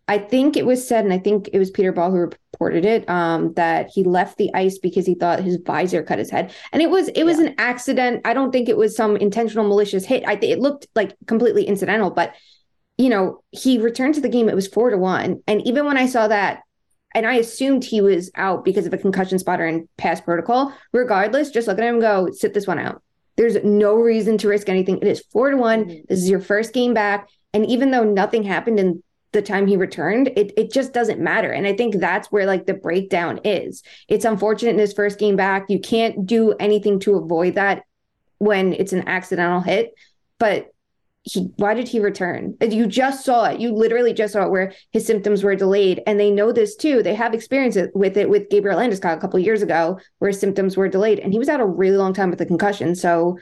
I 0.10 0.20
think 0.20 0.56
it 0.56 0.66
was 0.66 0.88
said, 0.88 1.04
and 1.04 1.14
I 1.14 1.20
think 1.20 1.50
it 1.52 1.60
was 1.60 1.70
Peter 1.70 1.92
Baugh 1.92 2.12
who 2.12 2.16
reported 2.18 2.86
it, 2.86 3.10
um, 3.10 3.54
that 3.56 3.90
he 3.94 4.06
left 4.06 4.38
the 4.38 4.50
ice 4.54 4.78
because 4.78 5.06
he 5.06 5.16
thought 5.16 5.42
his 5.42 5.58
visor 5.58 6.02
cut 6.02 6.18
his 6.18 6.32
head, 6.32 6.54
and 6.72 6.82
it 6.82 6.90
was 6.90 7.10
it 7.10 7.26
was 7.26 7.40
yeah. 7.40 7.48
an 7.48 7.56
accident. 7.58 8.22
I 8.24 8.34
don't 8.34 8.54
think 8.54 8.70
it 8.70 8.78
was 8.78 8.96
some 8.96 9.18
intentional 9.18 9.68
malicious 9.68 10.06
hit. 10.06 10.24
I 10.26 10.38
think 10.38 10.54
it 10.54 10.60
looked 10.60 10.88
like 10.96 11.14
completely 11.28 11.66
incidental, 11.66 12.10
but 12.10 12.34
you 12.98 13.10
know 13.10 13.44
he 13.52 13.78
returned 13.78 14.16
to 14.16 14.22
the 14.22 14.30
game. 14.30 14.50
It 14.50 14.56
was 14.56 14.68
four 14.68 14.90
to 14.90 14.98
one, 14.98 15.42
and 15.48 15.66
even 15.68 15.86
when 15.86 15.98
I 15.98 16.08
saw 16.08 16.28
that, 16.28 16.64
and 17.14 17.26
I 17.26 17.36
assumed 17.36 17.84
he 17.84 18.02
was 18.02 18.30
out 18.36 18.64
because 18.66 18.86
of 18.86 18.94
a 18.94 18.98
concussion 18.98 19.40
spotter 19.40 19.66
and 19.66 19.88
pass 19.98 20.22
protocol. 20.22 20.74
Regardless, 20.94 21.50
just 21.50 21.68
look 21.68 21.80
at 21.80 21.84
him 21.84 22.00
go 22.00 22.30
sit 22.32 22.54
this 22.54 22.68
one 22.68 22.80
out. 22.80 23.02
There's 23.38 23.64
no 23.64 23.96
reason 23.96 24.38
to 24.40 24.48
risk 24.48 24.68
anything. 24.68 24.98
It 24.98 25.08
is 25.08 25.24
four 25.32 25.52
to 25.52 25.58
one. 25.58 25.86
Mm-hmm. 25.86 26.02
This 26.10 26.20
is 26.20 26.30
your 26.30 26.42
first 26.42 26.74
game 26.74 26.94
back. 26.94 27.30
And 27.54 27.66
even 27.68 27.92
though 27.92 28.04
nothing 28.04 28.44
happened 28.44 28.80
in 28.80 29.04
the 29.32 29.42
time 29.42 29.68
he 29.68 29.78
returned, 29.78 30.30
it, 30.36 30.54
it 30.58 30.72
just 30.72 30.94
doesn't 30.94 31.20
matter. 31.20 31.52
And 31.52 31.68
I 31.68 31.76
think 31.76 31.96
that's 31.96 32.32
where 32.32 32.46
like 32.46 32.66
the 32.66 32.74
breakdown 32.74 33.40
is. 33.44 33.84
It's 34.08 34.26
unfortunate 34.26 34.72
in 34.72 34.80
his 34.80 34.94
first 34.94 35.20
game 35.20 35.36
back. 35.36 35.70
You 35.70 35.80
can't 35.80 36.26
do 36.26 36.54
anything 36.54 37.00
to 37.02 37.16
avoid 37.16 37.56
that 37.56 37.84
when 38.40 38.74
it's 38.74 38.94
an 38.94 39.08
accidental 39.08 39.62
hit. 39.62 39.94
But 40.40 40.68
he 41.32 41.42
why 41.58 41.74
did 41.74 41.88
he 41.88 42.00
return? 42.00 42.56
You 42.62 42.88
just 42.88 43.26
saw 43.26 43.46
it. 43.46 43.60
You 43.60 43.72
literally 43.72 44.14
just 44.14 44.34
saw 44.34 44.46
it 44.46 44.52
where 44.52 44.74
his 44.92 45.06
symptoms 45.06 45.44
were 45.44 45.56
delayed. 45.56 46.02
And 46.08 46.20
they 46.20 46.32
know 46.32 46.52
this 46.52 46.76
too. 46.76 47.04
They 47.04 47.16
have 47.16 47.34
experience 47.34 47.78
with 47.94 48.18
it 48.18 48.30
with 48.30 48.50
Gabriel 48.50 48.80
Landeskog 48.80 49.18
a 49.18 49.20
couple 49.20 49.40
years 49.40 49.62
ago 49.62 50.00
where 50.20 50.30
his 50.30 50.40
symptoms 50.40 50.78
were 50.78 50.88
delayed. 50.88 51.20
And 51.20 51.34
he 51.34 51.40
was 51.40 51.50
out 51.50 51.60
a 51.60 51.66
really 51.66 51.98
long 51.98 52.14
time 52.14 52.30
with 52.30 52.42
a 52.42 52.46
concussion. 52.46 52.96
So 52.96 53.38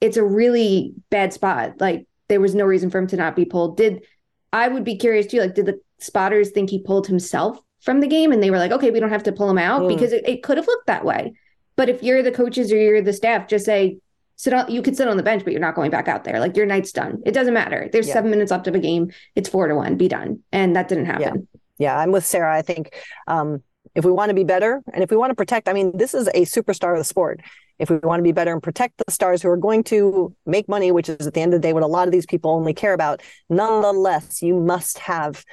it's 0.00 0.16
a 0.16 0.24
really 0.24 0.94
bad 1.10 1.32
spot. 1.32 1.80
Like 1.80 2.06
there 2.28 2.40
was 2.40 2.54
no 2.54 2.64
reason 2.64 2.90
for 2.90 2.98
him 2.98 3.06
to 3.08 3.16
not 3.16 3.36
be 3.36 3.44
pulled. 3.44 3.76
Did 3.76 4.04
I 4.52 4.68
would 4.68 4.84
be 4.84 4.96
curious 4.96 5.26
too, 5.26 5.40
like, 5.40 5.54
did 5.54 5.66
the 5.66 5.80
spotters 5.98 6.50
think 6.50 6.70
he 6.70 6.82
pulled 6.82 7.06
himself 7.06 7.58
from 7.80 8.00
the 8.00 8.06
game? 8.06 8.32
And 8.32 8.42
they 8.42 8.50
were 8.50 8.58
like, 8.58 8.72
okay, 8.72 8.90
we 8.90 9.00
don't 9.00 9.10
have 9.10 9.24
to 9.24 9.32
pull 9.32 9.50
him 9.50 9.58
out 9.58 9.82
mm. 9.82 9.88
because 9.88 10.12
it, 10.12 10.26
it 10.28 10.42
could 10.42 10.56
have 10.56 10.66
looked 10.66 10.86
that 10.86 11.04
way. 11.04 11.34
But 11.76 11.88
if 11.88 12.02
you're 12.02 12.22
the 12.22 12.32
coaches 12.32 12.72
or 12.72 12.76
you're 12.76 13.02
the 13.02 13.12
staff, 13.12 13.48
just 13.48 13.66
say, 13.66 13.98
sit 14.36 14.52
on 14.52 14.70
you 14.70 14.82
could 14.82 14.96
sit 14.96 15.08
on 15.08 15.16
the 15.16 15.22
bench, 15.22 15.44
but 15.44 15.52
you're 15.52 15.60
not 15.60 15.74
going 15.74 15.90
back 15.90 16.08
out 16.08 16.24
there. 16.24 16.38
Like 16.38 16.56
your 16.56 16.66
night's 16.66 16.92
done. 16.92 17.22
It 17.26 17.32
doesn't 17.32 17.54
matter. 17.54 17.88
There's 17.92 18.06
yeah. 18.06 18.14
seven 18.14 18.30
minutes 18.30 18.50
left 18.50 18.66
of 18.68 18.74
a 18.74 18.78
game. 18.78 19.10
It's 19.34 19.48
four 19.48 19.66
to 19.66 19.74
one. 19.74 19.96
Be 19.96 20.08
done. 20.08 20.40
And 20.52 20.76
that 20.76 20.88
didn't 20.88 21.06
happen. 21.06 21.48
Yeah, 21.78 21.90
yeah 21.90 21.98
I'm 21.98 22.12
with 22.12 22.24
Sarah. 22.24 22.54
I 22.54 22.62
think 22.62 22.94
um, 23.26 23.62
if 23.94 24.04
we 24.04 24.12
want 24.12 24.28
to 24.30 24.34
be 24.34 24.44
better 24.44 24.82
and 24.92 25.02
if 25.02 25.10
we 25.10 25.16
want 25.16 25.30
to 25.30 25.34
protect, 25.34 25.68
I 25.68 25.72
mean, 25.72 25.96
this 25.96 26.14
is 26.14 26.28
a 26.28 26.44
superstar 26.44 26.92
of 26.92 26.98
the 26.98 27.04
sport. 27.04 27.40
If 27.78 27.90
we 27.90 27.96
want 27.98 28.20
to 28.20 28.24
be 28.24 28.32
better 28.32 28.52
and 28.52 28.62
protect 28.62 29.02
the 29.04 29.12
stars 29.12 29.42
who 29.42 29.50
are 29.50 29.56
going 29.56 29.84
to 29.84 30.34
make 30.46 30.66
money, 30.66 30.92
which 30.92 31.10
is 31.10 31.26
at 31.26 31.34
the 31.34 31.40
end 31.40 31.52
of 31.52 31.60
the 31.60 31.66
day 31.66 31.74
what 31.74 31.82
a 31.82 31.86
lot 31.86 32.08
of 32.08 32.12
these 32.12 32.24
people 32.24 32.52
only 32.52 32.72
care 32.72 32.94
about, 32.94 33.22
nonetheless, 33.50 34.42
you 34.42 34.58
must 34.58 34.98
have 34.98 35.44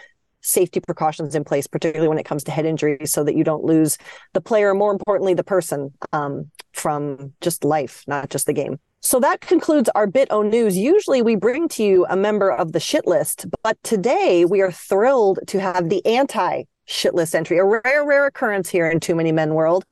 safety 0.43 0.79
precautions 0.79 1.35
in 1.35 1.43
place, 1.43 1.67
particularly 1.67 2.07
when 2.07 2.19
it 2.19 2.25
comes 2.25 2.43
to 2.43 2.51
head 2.51 2.65
injuries, 2.65 3.11
so 3.11 3.23
that 3.23 3.35
you 3.35 3.43
don't 3.43 3.63
lose 3.63 3.97
the 4.33 4.41
player, 4.41 4.73
more 4.73 4.91
importantly, 4.91 5.33
the 5.33 5.43
person 5.43 5.93
um, 6.11 6.51
from 6.73 7.33
just 7.41 7.63
life, 7.63 8.03
not 8.07 8.29
just 8.29 8.45
the 8.45 8.53
game. 8.53 8.79
So 9.01 9.19
that 9.19 9.41
concludes 9.41 9.89
our 9.95 10.07
Bit 10.07 10.29
O 10.31 10.43
News. 10.43 10.77
Usually 10.77 11.21
we 11.21 11.35
bring 11.35 11.67
to 11.69 11.83
you 11.83 12.05
a 12.09 12.15
member 12.15 12.49
of 12.49 12.71
the 12.71 12.79
shit 12.79 13.05
list, 13.05 13.45
but 13.61 13.77
today 13.83 14.45
we 14.45 14.61
are 14.61 14.71
thrilled 14.71 15.39
to 15.47 15.59
have 15.59 15.89
the 15.89 16.05
anti 16.05 16.63
shit 16.85 17.13
list 17.13 17.35
entry, 17.35 17.57
a 17.57 17.65
rare, 17.65 18.05
rare 18.05 18.25
occurrence 18.25 18.69
here 18.69 18.89
in 18.89 18.99
Too 18.99 19.15
Many 19.15 19.31
Men 19.31 19.53
World. 19.53 19.85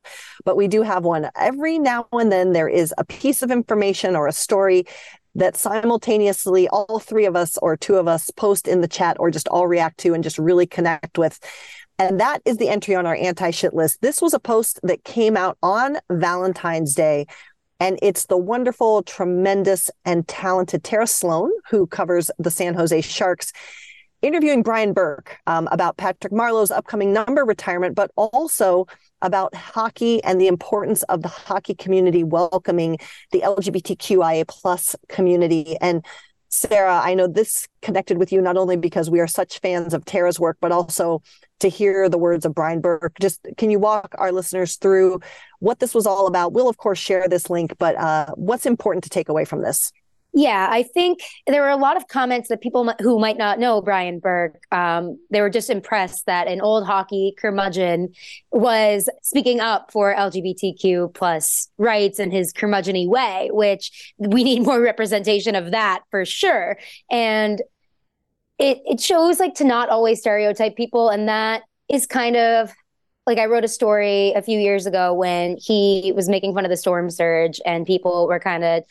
But 0.45 0.57
we 0.57 0.67
do 0.67 0.81
have 0.81 1.03
one. 1.03 1.29
Every 1.35 1.79
now 1.79 2.07
and 2.11 2.31
then 2.31 2.53
there 2.53 2.67
is 2.67 2.93
a 2.97 3.05
piece 3.05 3.41
of 3.41 3.51
information 3.51 4.15
or 4.15 4.27
a 4.27 4.33
story 4.33 4.85
that 5.35 5.55
simultaneously 5.55 6.67
all 6.69 6.99
three 6.99 7.25
of 7.25 7.35
us 7.35 7.57
or 7.61 7.77
two 7.77 7.95
of 7.95 8.07
us 8.07 8.29
post 8.31 8.67
in 8.67 8.81
the 8.81 8.87
chat 8.87 9.17
or 9.19 9.31
just 9.31 9.47
all 9.47 9.67
react 9.67 9.97
to 9.99 10.13
and 10.13 10.23
just 10.23 10.37
really 10.37 10.65
connect 10.65 11.17
with. 11.17 11.39
And 11.97 12.19
that 12.19 12.41
is 12.45 12.57
the 12.57 12.69
entry 12.69 12.95
on 12.95 13.05
our 13.05 13.15
anti 13.15 13.51
shit 13.51 13.73
list. 13.73 14.01
This 14.01 14.21
was 14.21 14.33
a 14.33 14.39
post 14.39 14.79
that 14.83 15.03
came 15.03 15.37
out 15.37 15.57
on 15.61 15.97
Valentine's 16.09 16.95
Day. 16.95 17.27
And 17.79 17.97
it's 18.01 18.27
the 18.27 18.37
wonderful, 18.37 19.01
tremendous, 19.03 19.89
and 20.05 20.27
talented 20.27 20.83
Tara 20.83 21.07
Slone, 21.07 21.51
who 21.69 21.87
covers 21.87 22.29
the 22.37 22.51
San 22.51 22.75
Jose 22.75 23.01
Sharks 23.01 23.53
interviewing 24.21 24.63
Brian 24.63 24.93
Burke 24.93 25.37
um, 25.47 25.67
about 25.71 25.97
Patrick 25.97 26.33
Marleau's 26.33 26.71
upcoming 26.71 27.13
number 27.13 27.43
retirement, 27.43 27.95
but 27.95 28.11
also 28.15 28.85
about 29.21 29.53
hockey 29.55 30.23
and 30.23 30.39
the 30.39 30.47
importance 30.47 31.03
of 31.03 31.21
the 31.21 31.27
hockey 31.27 31.75
community 31.75 32.23
welcoming 32.23 32.97
the 33.31 33.41
LGBTQIA 33.41 34.47
plus 34.47 34.95
community. 35.07 35.77
And 35.81 36.05
Sarah, 36.49 36.99
I 37.01 37.13
know 37.13 37.27
this 37.27 37.67
connected 37.81 38.17
with 38.17 38.31
you 38.31 38.41
not 38.41 38.57
only 38.57 38.75
because 38.75 39.09
we 39.09 39.21
are 39.21 39.27
such 39.27 39.59
fans 39.59 39.93
of 39.93 40.03
Tara's 40.03 40.39
work, 40.39 40.57
but 40.59 40.71
also 40.71 41.21
to 41.61 41.69
hear 41.69 42.09
the 42.09 42.17
words 42.17 42.45
of 42.45 42.53
Brian 42.53 42.81
Burke. 42.81 43.17
Just 43.21 43.39
can 43.57 43.71
you 43.71 43.79
walk 43.79 44.13
our 44.17 44.31
listeners 44.33 44.75
through 44.75 45.21
what 45.59 45.79
this 45.79 45.95
was 45.95 46.05
all 46.05 46.27
about? 46.27 46.51
We'll, 46.51 46.67
of 46.67 46.77
course, 46.77 46.99
share 46.99 47.27
this 47.29 47.49
link, 47.49 47.75
but 47.77 47.95
uh, 47.95 48.27
what's 48.35 48.65
important 48.65 49.05
to 49.05 49.09
take 49.09 49.29
away 49.29 49.45
from 49.45 49.61
this? 49.61 49.93
Yeah, 50.33 50.69
I 50.71 50.83
think 50.83 51.19
there 51.45 51.61
were 51.61 51.69
a 51.69 51.75
lot 51.75 51.97
of 51.97 52.07
comments 52.07 52.47
that 52.47 52.61
people 52.61 52.89
who 53.01 53.19
might 53.19 53.37
not 53.37 53.59
know 53.59 53.81
Brian 53.81 54.19
Burke, 54.19 54.61
um, 54.71 55.19
they 55.29 55.41
were 55.41 55.49
just 55.49 55.69
impressed 55.69 56.25
that 56.25 56.47
an 56.47 56.61
old 56.61 56.85
hockey 56.85 57.35
curmudgeon 57.37 58.13
was 58.49 59.09
speaking 59.23 59.59
up 59.59 59.91
for 59.91 60.13
LGBTQ 60.15 61.13
plus 61.13 61.67
rights 61.77 62.17
in 62.17 62.31
his 62.31 62.53
curmudgeony 62.53 63.09
way, 63.09 63.49
which 63.51 64.13
we 64.17 64.43
need 64.45 64.63
more 64.63 64.79
representation 64.79 65.53
of 65.53 65.71
that 65.71 66.03
for 66.11 66.23
sure. 66.23 66.77
And 67.11 67.61
it 68.59 68.79
it 68.85 68.99
shows 68.99 69.39
like 69.39 69.55
to 69.55 69.63
not 69.63 69.89
always 69.89 70.19
stereotype 70.19 70.75
people, 70.75 71.09
and 71.09 71.27
that 71.27 71.63
is 71.89 72.05
kind 72.05 72.35
of 72.35 72.71
like 73.27 73.37
I 73.37 73.45
wrote 73.45 73.63
a 73.63 73.67
story 73.67 74.33
a 74.33 74.41
few 74.41 74.59
years 74.59 74.85
ago 74.85 75.13
when 75.13 75.57
he 75.59 76.11
was 76.15 76.27
making 76.29 76.53
fun 76.53 76.65
of 76.65 76.69
the 76.71 76.77
storm 76.77 77.09
surge, 77.09 77.59
and 77.65 77.85
people 77.85 78.27
were 78.27 78.39
kind 78.39 78.63
of 78.63 78.83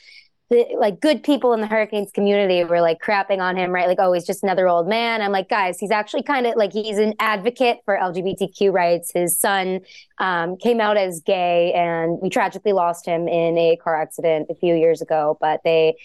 the, 0.50 0.66
like 0.76 1.00
good 1.00 1.22
people 1.22 1.52
in 1.52 1.60
the 1.60 1.66
hurricanes 1.66 2.10
community 2.10 2.64
were 2.64 2.80
like 2.80 3.00
crapping 3.00 3.38
on 3.38 3.56
him, 3.56 3.70
right? 3.70 3.86
Like, 3.86 4.00
oh, 4.00 4.12
he's 4.12 4.26
just 4.26 4.42
another 4.42 4.68
old 4.68 4.88
man. 4.88 5.22
I'm 5.22 5.30
like, 5.30 5.48
guys, 5.48 5.78
he's 5.78 5.92
actually 5.92 6.24
kind 6.24 6.44
of 6.44 6.56
like 6.56 6.72
he's 6.72 6.98
an 6.98 7.14
advocate 7.20 7.78
for 7.84 7.96
LGBTQ 7.96 8.72
rights. 8.72 9.12
His 9.14 9.38
son 9.38 9.80
um, 10.18 10.56
came 10.56 10.80
out 10.80 10.96
as 10.96 11.20
gay, 11.20 11.72
and 11.72 12.18
we 12.20 12.28
tragically 12.30 12.72
lost 12.72 13.06
him 13.06 13.28
in 13.28 13.56
a 13.56 13.76
car 13.76 14.00
accident 14.00 14.48
a 14.50 14.56
few 14.56 14.74
years 14.74 15.00
ago. 15.00 15.38
But 15.40 15.60
they 15.62 15.96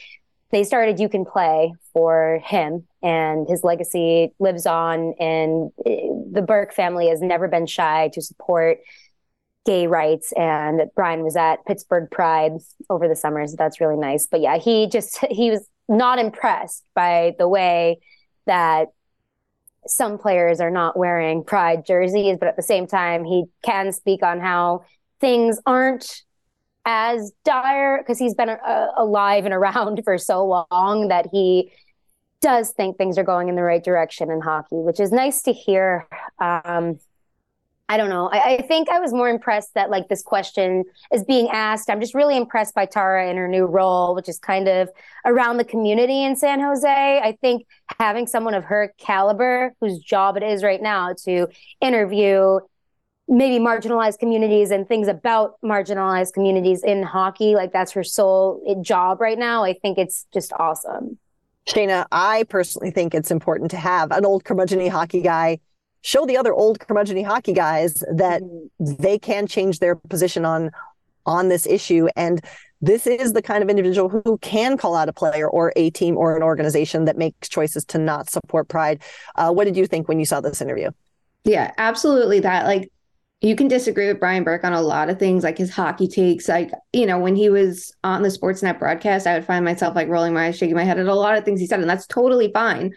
they 0.52 0.64
started 0.64 1.00
You 1.00 1.10
Can 1.10 1.26
Play 1.26 1.74
for 1.92 2.40
him, 2.46 2.86
and 3.02 3.48
his 3.50 3.64
legacy 3.64 4.32
lives 4.38 4.68
on. 4.68 5.16
And 5.20 5.72
eh, 5.88 6.08
the 6.32 6.44
Burke 6.44 6.72
family 6.72 7.10
has 7.10 7.20
never 7.20 7.48
been 7.48 7.66
shy 7.66 8.10
to 8.14 8.22
support 8.22 8.78
gay 9.66 9.88
rights 9.88 10.32
and 10.34 10.82
Brian 10.96 11.24
was 11.24 11.36
at 11.36 11.66
Pittsburgh 11.66 12.10
Pride 12.12 12.54
over 12.90 13.08
the 13.08 13.16
summer 13.16 13.46
so 13.48 13.56
that's 13.58 13.82
really 13.82 13.98
nice. 13.98 14.28
But 14.28 14.42
yeah 14.42 14.58
he 14.58 14.88
just 14.88 15.20
he 15.30 15.52
was 15.52 15.68
not 15.88 16.20
impressed 16.20 16.84
by 16.94 17.36
the 17.38 17.48
way 17.48 18.00
that 18.46 18.90
some 19.88 20.18
players 20.18 20.60
are 20.60 20.72
not 20.72 20.98
wearing 20.98 21.44
pride 21.44 21.86
jerseys 21.86 22.38
but 22.40 22.48
at 22.48 22.56
the 22.56 22.64
same 22.64 22.88
time 22.88 23.24
he 23.24 23.44
can 23.64 23.92
speak 23.92 24.24
on 24.24 24.40
how 24.40 24.84
things 25.20 25.60
aren't 25.66 26.24
as 26.86 27.32
dire 27.44 28.00
because 28.00 28.18
he's 28.18 28.34
been 28.34 28.50
uh, 28.50 28.88
alive 28.98 29.46
and 29.46 29.54
around 29.54 30.02
for 30.04 30.18
so 30.18 30.66
long 30.72 31.08
that 31.08 31.28
he 31.32 31.72
does 32.42 32.72
think 32.72 32.98
things 32.98 33.18
are 33.18 33.24
going 33.24 33.48
in 33.48 33.56
the 33.56 33.64
right 33.64 33.84
direction 33.84 34.30
in 34.30 34.42
hockey 34.42 34.76
which 34.76 35.00
is 35.00 35.12
nice 35.12 35.42
to 35.44 35.54
hear. 35.54 36.08
Um, 36.40 37.00
I 37.88 37.98
don't 37.98 38.10
know. 38.10 38.30
I, 38.30 38.56
I, 38.56 38.62
think 38.64 38.90
I 38.90 39.00
was 39.00 39.14
more 39.14 39.30
impressed 39.30 39.76
that 39.76 39.92
like 39.92 40.08
this 40.08 40.24
question 40.24 40.86
is 41.14 41.24
being 41.24 41.50
asked. 41.50 41.88
I'm 41.88 42.02
just 42.02 42.16
really 42.16 42.36
impressed 42.36 42.74
by 42.74 42.88
Tara 42.88 43.30
in 43.30 43.38
her 43.38 43.48
new 43.48 43.66
role, 43.66 44.16
which 44.16 44.28
is 44.28 44.40
kind 44.40 44.68
of 44.68 44.90
around 45.24 45.58
the 45.58 45.66
community 45.66 46.24
in 46.24 46.36
San 46.36 46.60
Jose. 46.60 47.22
I 47.24 47.38
think 47.42 47.68
having 48.00 48.26
someone 48.26 48.56
of 48.56 48.64
her 48.64 48.92
caliber, 48.98 49.76
whose 49.82 50.00
job 50.00 50.36
it 50.36 50.42
is 50.42 50.64
right 50.64 50.82
now 50.82 51.14
to 51.26 51.48
interview 51.80 52.60
maybe 53.28 53.64
marginalized 53.64 54.18
communities 54.20 54.72
and 54.72 54.88
things 54.88 55.08
about 55.08 55.56
marginalized 55.64 56.34
communities 56.34 56.84
in 56.84 57.04
hockey, 57.04 57.54
like 57.54 57.72
that's 57.72 57.92
her 57.92 58.04
sole 58.04 58.82
job 58.82 59.22
right 59.22 59.38
now. 59.38 59.64
I 59.64 59.74
think 59.74 60.00
it's 60.00 60.26
just 60.34 60.52
awesome. 60.54 61.20
Shayna, 61.68 62.06
I 62.12 62.44
personally 62.50 62.92
think 62.92 63.16
it's 63.16 63.32
important 63.32 63.72
to 63.72 63.78
have 63.78 64.12
an 64.12 64.26
old 64.26 64.44
curmudgeon 64.44 64.88
hockey 64.90 65.22
guy 65.22 65.60
show 66.06 66.24
the 66.26 66.38
other 66.38 66.54
old 66.54 66.80
curmudgeon 66.80 67.24
hockey 67.26 67.52
guys 67.52 68.04
that 68.14 68.42
mm-hmm. 68.42 69.02
they 69.02 69.18
can 69.18 69.48
change 69.48 69.80
their 69.80 69.96
position 69.96 70.46
on 70.46 70.72
on 71.26 71.50
this 71.50 71.66
issue 71.66 72.08
and 72.16 72.42
this 72.82 73.08
is 73.08 73.34
the 73.34 73.42
kind 73.42 73.64
of 73.64 73.70
individual 73.70 74.10
who 74.10 74.38
can 74.40 74.78
call 74.78 74.96
out 74.96 75.10
a 75.10 75.14
player 75.14 75.50
or 75.50 75.74
a 75.76 75.90
team 75.90 76.16
or 76.16 76.36
an 76.36 76.44
organization 76.44 77.06
that 77.06 77.18
makes 77.18 77.50
choices 77.50 77.84
to 77.84 77.98
not 77.98 78.30
support 78.30 78.68
pride 78.68 79.02
uh, 79.36 79.52
what 79.52 79.66
did 79.66 79.76
you 79.76 79.88
think 79.88 80.08
when 80.08 80.20
you 80.20 80.26
saw 80.26 80.40
this 80.40 80.62
interview 80.62 80.92
yeah 81.44 81.72
absolutely 81.80 82.40
that 82.40 82.66
like 82.68 82.92
you 83.42 83.56
can 83.56 83.68
disagree 83.68 84.08
with 84.08 84.20
Brian 84.20 84.44
Burke 84.44 84.64
on 84.64 84.74
a 84.74 84.82
lot 84.82 85.10
of 85.10 85.20
things, 85.20 85.44
like 85.44 85.58
his 85.58 85.70
hockey 85.70 86.08
takes. 86.08 86.48
Like, 86.48 86.72
you 86.94 87.06
know, 87.06 87.20
when 87.20 87.36
he 87.36 87.50
was 87.50 87.94
on 88.04 88.24
the 88.24 88.30
Sportsnet 88.30 88.80
broadcast, 88.80 89.28
I 89.28 89.36
would 89.36 89.46
find 89.46 89.64
myself 89.64 89.94
like 89.94 90.08
rolling 90.08 90.34
my 90.34 90.48
eyes, 90.48 90.58
shaking 90.58 90.76
my 90.76 90.86
head 90.86 90.98
at 90.98 91.06
a 91.06 91.14
lot 91.14 91.38
of 91.38 91.44
things 91.44 91.60
he 91.60 91.68
said, 91.68 91.82
and 91.82 91.90
that's 91.90 92.08
totally 92.08 92.52
fine 92.52 92.96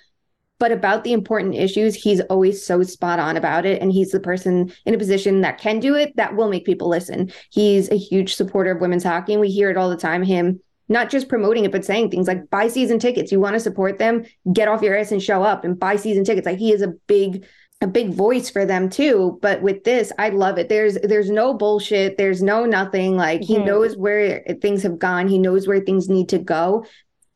but 0.59 0.73
about 0.73 1.05
the 1.05 1.13
important 1.13 1.55
issues 1.55 1.95
he's 1.95 2.21
always 2.23 2.65
so 2.65 2.83
spot 2.83 3.19
on 3.19 3.37
about 3.37 3.65
it. 3.65 3.81
And 3.81 3.93
he's 3.93 4.11
the 4.11 4.21
person 4.21 4.73
in 4.85 4.95
a 4.95 4.99
position 4.99 5.41
that 5.43 5.59
can 5.59 5.81
do 5.81 5.95
it 5.95 6.17
that 6.17 6.37
will 6.37 6.49
make 6.49 6.65
people 6.65 6.89
listen. 6.89 7.33
He's 7.51 7.91
a 7.91 7.97
huge 7.97 8.35
supporter 8.35 8.73
of 8.73 8.81
women's 8.81 9.05
hockey 9.05 9.35
and 9.35 9.41
we 9.41 9.51
hear 9.51 9.71
it 9.71 9.77
all 9.77 9.91
the 9.91 9.97
time 9.97 10.23
him 10.23 10.61
not 10.89 11.11
just 11.11 11.29
promoting 11.29 11.65
it 11.65 11.73
but 11.73 11.85
saying 11.85 12.11
things 12.11 12.27
like 12.27 12.51
buy 12.51 12.69
season 12.69 12.99
tickets. 12.99 13.31
You 13.31 13.41
want 13.41 13.55
to 13.55 13.61
support 13.61 13.99
them? 13.99 14.25
Get 14.53 14.69
off 14.69 14.83
your 14.83 14.97
ass 14.97 15.13
and 15.13 15.23
show 15.23 15.43
up 15.43 15.65
and 15.65 15.79
buy 15.79 15.97
season 15.97 16.25
tickets. 16.25 16.47
Like 16.47 16.59
he 16.59 16.73
is 16.73 16.83
a 16.83 16.95
big 17.07 17.47
a 17.81 17.87
big 17.87 18.13
voice 18.13 18.51
for 18.51 18.67
them 18.67 18.89
too. 18.91 19.39
But 19.41 19.63
with 19.63 19.85
this 19.85 20.13
i 20.19 20.31
love 20.31 20.59
it. 20.59 20.69
There's 20.69 20.99
there's 21.03 21.31
no 21.31 21.55
bullshit. 21.55 22.17
There's 22.17 22.43
no 22.43 22.65
nothing. 22.65 23.17
Like 23.17 23.43
mm-hmm. 23.43 23.53
he 23.53 23.59
knows 23.59 23.97
where 23.97 24.43
things 24.61 24.83
have 24.83 24.99
gone. 24.99 25.29
He 25.29 25.39
knows 25.39 25.69
where 25.69 25.81
things 25.81 26.09
need 26.09 26.31
to 26.31 26.39
go 26.39 26.85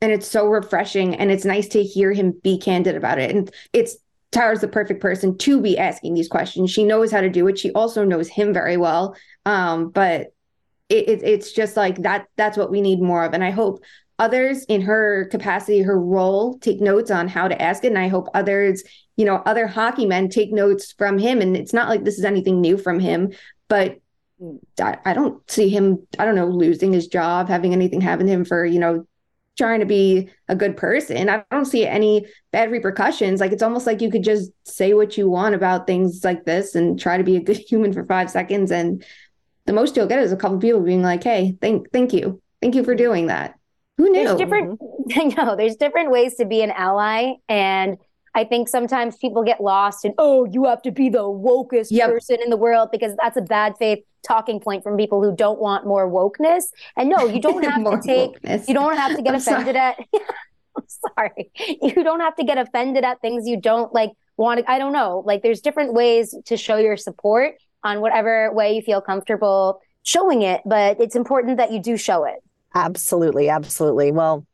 and 0.03 0.12
it's 0.12 0.29
so 0.29 0.47
refreshing 0.47 1.15
and 1.15 1.31
it's 1.31 1.47
nice 1.47 1.69
to 1.69 1.83
hear 1.83 2.12
him 2.12 2.38
be 2.43 2.59
candid 2.59 2.97
about 2.97 3.19
it 3.19 3.31
and 3.31 3.51
it's 3.73 3.97
Tara's 4.33 4.62
the 4.62 4.69
perfect 4.69 5.01
person 5.01 5.37
to 5.38 5.61
be 5.61 5.79
asking 5.79 6.15
these 6.15 6.27
questions. 6.27 6.71
She 6.71 6.85
knows 6.85 7.12
how 7.12 7.21
to 7.21 7.29
do 7.29 7.47
it. 7.49 7.59
She 7.59 7.71
also 7.73 8.03
knows 8.03 8.29
him 8.29 8.53
very 8.53 8.79
well. 8.79 9.15
Um, 9.45 9.91
but 9.91 10.33
it, 10.88 11.09
it, 11.09 11.23
it's 11.23 11.53
just 11.53 11.77
like 11.77 12.03
that. 12.03 12.27
That's 12.37 12.57
what 12.57 12.71
we 12.71 12.81
need 12.81 13.01
more 13.01 13.25
of. 13.25 13.35
And 13.35 13.45
I 13.45 13.51
hope 13.51 13.83
others 14.19 14.65
in 14.65 14.81
her 14.83 15.27
capacity, 15.31 15.83
her 15.83 16.01
role, 16.01 16.59
take 16.59 16.81
notes 16.81 17.11
on 17.11 17.29
how 17.29 17.47
to 17.47 17.61
ask 17.61 17.85
it. 17.85 17.88
And 17.88 17.99
I 17.99 18.09
hope 18.09 18.29
others, 18.33 18.83
you 19.17 19.27
know, 19.27 19.37
other 19.45 19.67
hockey 19.67 20.07
men 20.07 20.31
take 20.31 20.51
notes 20.51 20.93
from 20.97 21.19
him. 21.19 21.43
And 21.43 21.55
it's 21.55 21.75
not 21.75 21.91
like 21.91 22.05
this 22.05 22.19
is 22.19 22.25
anything 22.25 22.61
new 22.61 22.79
from 22.79 23.01
him, 23.01 23.33
but 23.69 23.99
I, 24.81 24.97
I 25.05 25.12
don't 25.12 25.49
see 25.51 25.69
him, 25.69 26.07
I 26.19 26.25
don't 26.25 26.35
know, 26.37 26.49
losing 26.49 26.93
his 26.93 27.07
job, 27.07 27.49
having 27.49 27.75
anything 27.75 28.01
happen 28.01 28.27
to 28.27 28.33
him 28.33 28.45
for, 28.45 28.65
you 28.65 28.81
know, 28.81 29.07
trying 29.59 29.81
to 29.81 29.87
be 29.87 30.31
a 30.49 30.57
good 30.57 30.77
person. 30.77 31.29
I 31.29 31.45
don't 31.51 31.67
see 31.67 31.87
any 31.87 32.27
bad 32.53 32.71
repercussions. 32.71 33.41
Like 33.41 33.53
it's 33.53 33.62
almost 33.62 33.87
like 33.87 34.01
you 34.01 34.11
could 34.11 34.25
just 34.25 34.51
say 34.65 34.95
what 34.95 35.17
you 35.19 35.29
want 35.29 35.55
about 35.55 35.87
things 35.87 36.25
like 36.25 36.45
this 36.45 36.75
and 36.75 36.99
try 36.99 37.19
to 37.19 37.25
be 37.25 37.37
a 37.37 37.41
good 37.41 37.57
human 37.69 37.93
for 37.93 38.05
five 38.05 38.31
seconds. 38.31 38.71
And 38.71 39.05
the 39.67 39.73
most 39.73 39.97
you'll 39.97 40.07
get 40.07 40.21
is 40.21 40.33
a 40.33 40.37
couple 40.37 40.59
people 40.59 40.81
being 40.81 41.03
like, 41.03 41.23
Hey, 41.23 41.57
thank 41.61 41.91
thank 41.93 42.12
you. 42.12 42.41
Thank 42.61 42.75
you 42.75 42.85
for 42.85 42.95
doing 42.95 43.27
that. 43.27 43.55
Who 43.99 44.09
knew? 44.09 44.25
There's 44.25 44.38
different 44.38 44.81
I 45.17 45.25
know 45.25 45.57
there's 45.57 45.77
different 45.77 46.11
ways 46.11 46.37
to 46.37 46.45
be 46.47 46.62
an 46.62 46.71
ally. 46.71 47.35
And 47.49 47.99
I 48.35 48.45
think 48.45 48.68
sometimes 48.68 49.16
people 49.16 49.42
get 49.42 49.61
lost 49.61 50.05
in, 50.05 50.14
oh, 50.18 50.47
you 50.47 50.64
have 50.64 50.83
to 50.83 50.90
be 50.90 51.09
the 51.09 51.25
wokest 51.25 51.88
yep. 51.90 52.11
person 52.11 52.38
in 52.42 52.51
the 52.51 52.57
world 52.57 52.88
because 52.90 53.14
that's 53.16 53.37
a 53.37 53.42
bad 53.42 53.75
faith 53.79 53.99
talking 54.27 54.61
point 54.61 54.83
from 54.83 54.97
people 54.97 55.23
who 55.23 55.35
don't 55.35 55.61
want 55.61 55.87
more 55.87 56.11
wokeness. 56.11 56.64
And 56.97 57.11
no, 57.11 57.27
you 57.27 57.40
don't 57.40 57.62
have 57.68 57.85
to 57.85 58.01
take, 58.07 58.40
wokeness. 58.40 58.68
you 58.68 58.75
don't 58.75 58.97
have 58.97 59.16
to 59.16 59.23
get 59.23 59.35
I'm 59.35 59.40
offended 59.40 59.77
sorry. 59.77 59.79
at, 59.79 59.99
I'm 60.77 60.85
sorry, 61.16 61.51
you 61.83 62.03
don't 62.03 62.21
have 62.21 62.37
to 62.37 62.45
get 62.45 62.57
offended 62.57 63.05
at 63.05 63.21
things 63.21 63.47
you 63.47 63.61
don't 63.61 63.92
like 63.92 64.11
want 64.37 64.61
to, 64.61 64.71
I 64.71 64.79
don't 64.79 64.92
know. 64.92 65.23
Like 65.27 65.42
there's 65.42 65.61
different 65.61 65.92
ways 65.92 66.35
to 66.47 66.57
show 66.57 66.77
your 66.77 66.97
support 66.97 67.57
on 67.85 68.01
whatever 68.01 68.51
way 68.53 68.77
you 68.77 68.83
feel 68.83 69.03
comfortable 69.03 69.81
showing 70.03 70.42
it, 70.42 70.62
but 70.64 71.01
it's 71.01 71.14
important 71.14 71.59
that 71.59 71.73
you 71.73 71.81
do 71.81 71.97
show 71.97 72.25
it. 72.25 72.42
Absolutely. 72.75 73.49
Absolutely. 73.49 74.12
Well, 74.12 74.47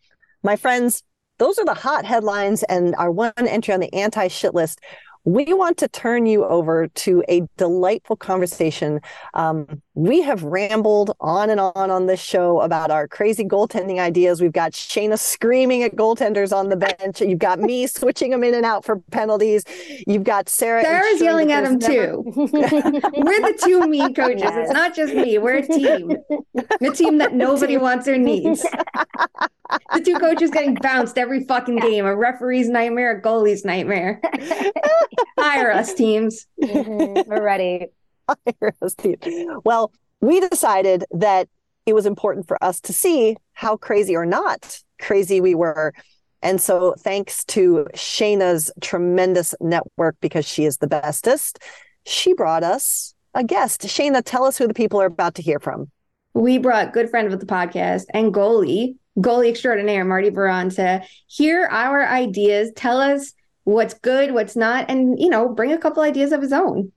my 0.43 0.57
friends, 0.57 1.03
those 1.38 1.59
are 1.59 1.64
the 1.64 1.74
hot 1.74 2.05
headlines 2.05 2.62
and 2.64 2.94
our 2.96 3.11
one 3.11 3.33
entry 3.38 3.72
on 3.72 3.81
the 3.81 3.92
anti 3.94 4.29
shit 4.29 4.55
list. 4.55 4.81
we 5.24 5.53
want 5.53 5.77
to 5.79 5.88
turn 5.88 6.27
you 6.27 6.44
over 6.44 6.88
to 6.88 7.22
a 7.29 7.42
delightful 7.57 8.16
conversation. 8.16 9.01
Um, 9.35 9.83
we 9.94 10.22
have 10.22 10.42
rambled 10.42 11.14
on 11.20 11.51
and 11.51 11.61
on 11.61 11.90
on 11.90 12.07
this 12.07 12.20
show 12.20 12.61
about 12.61 12.90
our 12.90 13.07
crazy 13.09 13.44
goaltending 13.44 13.98
ideas. 13.98 14.40
We've 14.40 14.53
got 14.53 14.72
Shayna 14.72 15.18
screaming 15.18 15.83
at 15.83 15.96
goaltenders 15.96 16.57
on 16.57 16.68
the 16.70 16.77
bench. 16.77 17.20
You've 17.20 17.40
got 17.40 17.59
me 17.59 17.87
switching 17.87 18.31
them 18.31 18.42
in 18.42 18.55
and 18.55 18.64
out 18.64 18.85
for 18.85 19.01
penalties. 19.11 19.64
You've 20.07 20.24
got 20.24 20.48
Sarah. 20.48 20.83
Sarah's 20.83 21.20
yelling 21.20 21.53
at 21.53 21.64
them 21.64 21.79
never... 21.79 21.92
too. 21.92 22.22
We're 22.37 22.53
the 22.53 23.61
two 23.62 23.87
mean 23.87 24.14
coaches. 24.14 24.42
Yes. 24.42 24.66
It's 24.66 24.72
not 24.72 24.94
just 24.94 25.12
me. 25.12 25.37
We're 25.38 25.57
a 25.57 25.66
team. 25.66 26.16
A 26.81 26.90
team 26.90 27.18
that 27.18 27.35
nobody 27.35 27.77
wants 27.77 28.09
or 28.09 28.16
needs. 28.16 28.64
The 29.92 30.00
two 30.00 30.18
coaches 30.18 30.50
getting 30.50 30.74
bounced 30.83 31.18
every 31.18 31.44
fucking 31.44 31.76
game. 31.76 32.07
A 32.07 32.16
referee's 32.16 32.68
nightmare, 32.68 33.18
a 33.18 33.22
goalie's 33.22 33.64
nightmare. 33.64 34.20
Hire 35.38 35.70
us, 35.72 35.94
teams. 35.94 36.46
Mm-hmm. 36.62 37.31
We're 37.31 37.42
ready. 37.42 37.87
Hire 38.28 38.74
us, 38.83 38.94
teams. 38.94 39.18
Well, 39.64 39.92
we 40.20 40.40
decided 40.40 41.04
that 41.12 41.48
it 41.87 41.94
was 41.94 42.07
important 42.07 42.46
for 42.46 42.62
us 42.62 42.81
to 42.83 42.92
see 42.92 43.37
how 43.52 43.76
crazy 43.76 44.14
or 44.16 44.26
not 44.26 44.81
crazy 45.00 45.40
we 45.40 45.54
were. 45.54 45.92
And 46.42 46.61
so, 46.61 46.94
thanks 46.98 47.44
to 47.46 47.88
Shayna's 47.94 48.70
tremendous 48.81 49.54
network, 49.61 50.16
because 50.20 50.46
she 50.46 50.64
is 50.64 50.76
the 50.76 50.87
bestest, 50.87 51.59
she 52.07 52.33
brought 52.33 52.62
us 52.62 53.14
a 53.35 53.42
guest. 53.42 53.83
Shayna, 53.83 54.22
tell 54.24 54.44
us 54.44 54.57
who 54.57 54.68
the 54.68 54.74
people 54.74 55.00
are 55.00 55.07
about 55.07 55.35
to 55.37 55.42
hear 55.42 55.59
from. 55.59 55.90
We 56.38 56.59
brought 56.59 56.92
good 56.92 57.11
friend 57.11 57.33
of 57.33 57.40
the 57.40 57.46
podcast 57.46 58.05
and 58.14 58.33
goalie, 58.33 58.94
goalie 59.18 59.48
extraordinaire, 59.48 60.05
Marty 60.05 60.31
Biron, 60.31 60.70
to 60.70 61.03
hear 61.27 61.66
our 61.68 62.07
ideas, 62.07 62.70
tell 62.77 63.01
us 63.01 63.33
what's 63.64 63.94
good, 63.94 64.33
what's 64.33 64.55
not, 64.55 64.88
and, 64.88 65.20
you 65.20 65.31
know, 65.31 65.48
bring 65.48 65.72
a 65.72 65.79
couple 65.79 66.01
ideas 66.05 66.31
of 66.31 66.40
his 66.40 66.53
own. 66.53 66.92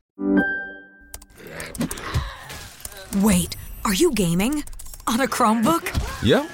Wait, 3.23 3.55
are 3.83 3.95
you 3.95 4.11
gaming? 4.11 4.63
On 5.07 5.21
a 5.21 5.27
Chromebook? 5.27 5.89
Yep. 6.21 6.47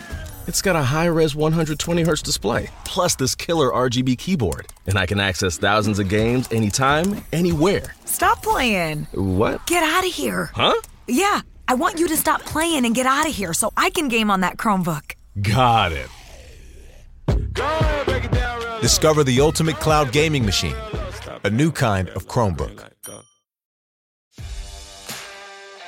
It's 0.48 0.62
got 0.62 0.78
a 0.78 0.82
high 0.82 1.08
res 1.08 1.36
120 1.36 2.06
Hz 2.06 2.24
display, 2.24 2.70
plus 2.86 3.16
this 3.16 3.36
killer 3.36 3.70
RGB 3.70 4.18
keyboard. 4.18 4.68
And 4.86 4.98
I 4.98 5.06
can 5.06 5.20
access 5.20 5.58
thousands 5.58 6.00
of 6.00 6.08
games 6.08 6.50
anytime, 6.54 7.22
anywhere. 7.34 7.96
Stop 8.06 8.42
playing. 8.42 9.08
What? 9.12 9.68
Get 9.68 9.84
out 9.84 10.08
of 10.08 10.14
here. 10.14 10.52
Huh? 10.54 10.80
Yeah, 11.10 11.42
I 11.70 11.74
want 11.74 12.00
you 12.00 12.08
to 12.08 12.16
stop 12.18 12.42
playing 12.44 12.86
and 12.86 12.96
get 12.96 13.06
out 13.06 13.28
of 13.28 13.36
here 13.36 13.54
so 13.54 13.72
I 13.76 13.90
can 13.90 14.08
game 14.08 14.32
on 14.32 14.42
that 14.42 14.58
Chromebook. 14.58 15.16
Got 15.42 15.92
it. 15.92 16.10
Discover 18.82 19.26
the 19.26 19.42
ultimate 19.42 19.76
cloud 19.76 20.12
gaming 20.12 20.46
machine, 20.46 20.76
a 21.44 21.50
new 21.50 21.72
kind 21.72 22.10
of 22.10 22.28
Chromebook. 22.28 22.84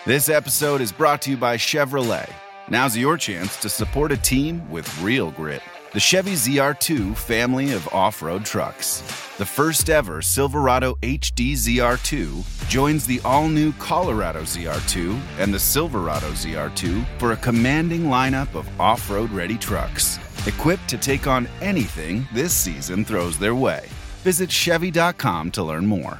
This 0.06 0.28
episode 0.28 0.82
is 0.82 0.92
brought 0.92 1.22
to 1.24 1.32
you 1.32 1.38
by 1.38 1.56
Chevrolet. 1.56 2.30
Now's 2.70 2.98
your 2.98 3.18
chance 3.18 3.58
to 3.58 3.70
support 3.70 4.12
a 4.12 4.18
team 4.18 4.70
with 4.70 5.02
real 5.02 5.32
grit. 5.32 5.62
The 5.92 6.00
Chevy 6.00 6.34
ZR2 6.34 7.18
family 7.18 7.74
of 7.74 7.88
off 7.88 8.22
road 8.22 8.46
trucks. 8.46 9.02
The 9.40 9.46
first 9.46 9.90
ever 9.90 10.22
Silverado 10.22 10.94
HD 11.02 11.54
ZR2 11.54 12.70
joins 12.70 13.08
the 13.08 13.20
all 13.26 13.48
new 13.48 13.74
Colorado 13.74 14.42
ZR2 14.42 15.20
and 15.40 15.52
the 15.52 15.58
Silverado 15.58 16.28
ZR2 16.34 17.04
for 17.18 17.32
a 17.32 17.38
commanding 17.38 18.04
lineup 18.04 18.54
of 18.54 18.70
off 18.80 19.10
road 19.10 19.32
ready 19.32 19.58
trucks 19.58 20.20
equipped 20.46 20.88
to 20.90 20.98
take 21.00 21.26
on 21.26 21.48
anything 21.60 22.28
this 22.36 22.54
season 22.54 23.04
throws 23.04 23.40
their 23.40 23.56
way. 23.56 23.90
Visit 24.22 24.52
Chevy.com 24.52 25.50
to 25.50 25.64
learn 25.64 25.88
more. 25.88 26.20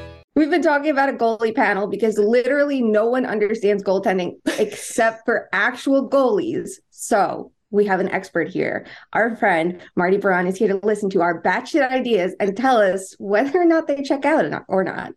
We've 0.41 0.49
been 0.49 0.63
talking 0.63 0.89
about 0.89 1.07
a 1.07 1.13
goalie 1.13 1.53
panel 1.53 1.85
because 1.85 2.17
literally 2.17 2.81
no 2.81 3.05
one 3.05 3.27
understands 3.27 3.83
goaltending 3.83 4.37
except 4.57 5.23
for 5.23 5.47
actual 5.53 6.09
goalies. 6.09 6.79
So 6.89 7.51
we 7.69 7.85
have 7.85 7.99
an 7.99 8.09
expert 8.09 8.47
here. 8.49 8.87
Our 9.13 9.35
friend 9.35 9.79
Marty 9.95 10.17
Biron 10.17 10.47
is 10.47 10.57
here 10.57 10.69
to 10.69 10.83
listen 10.83 11.11
to 11.11 11.21
our 11.21 11.43
batshit 11.43 11.87
ideas 11.87 12.33
and 12.39 12.57
tell 12.57 12.77
us 12.77 13.15
whether 13.19 13.61
or 13.61 13.65
not 13.65 13.85
they 13.85 14.01
check 14.01 14.25
out 14.25 14.43
or 14.67 14.83
not. 14.83 15.13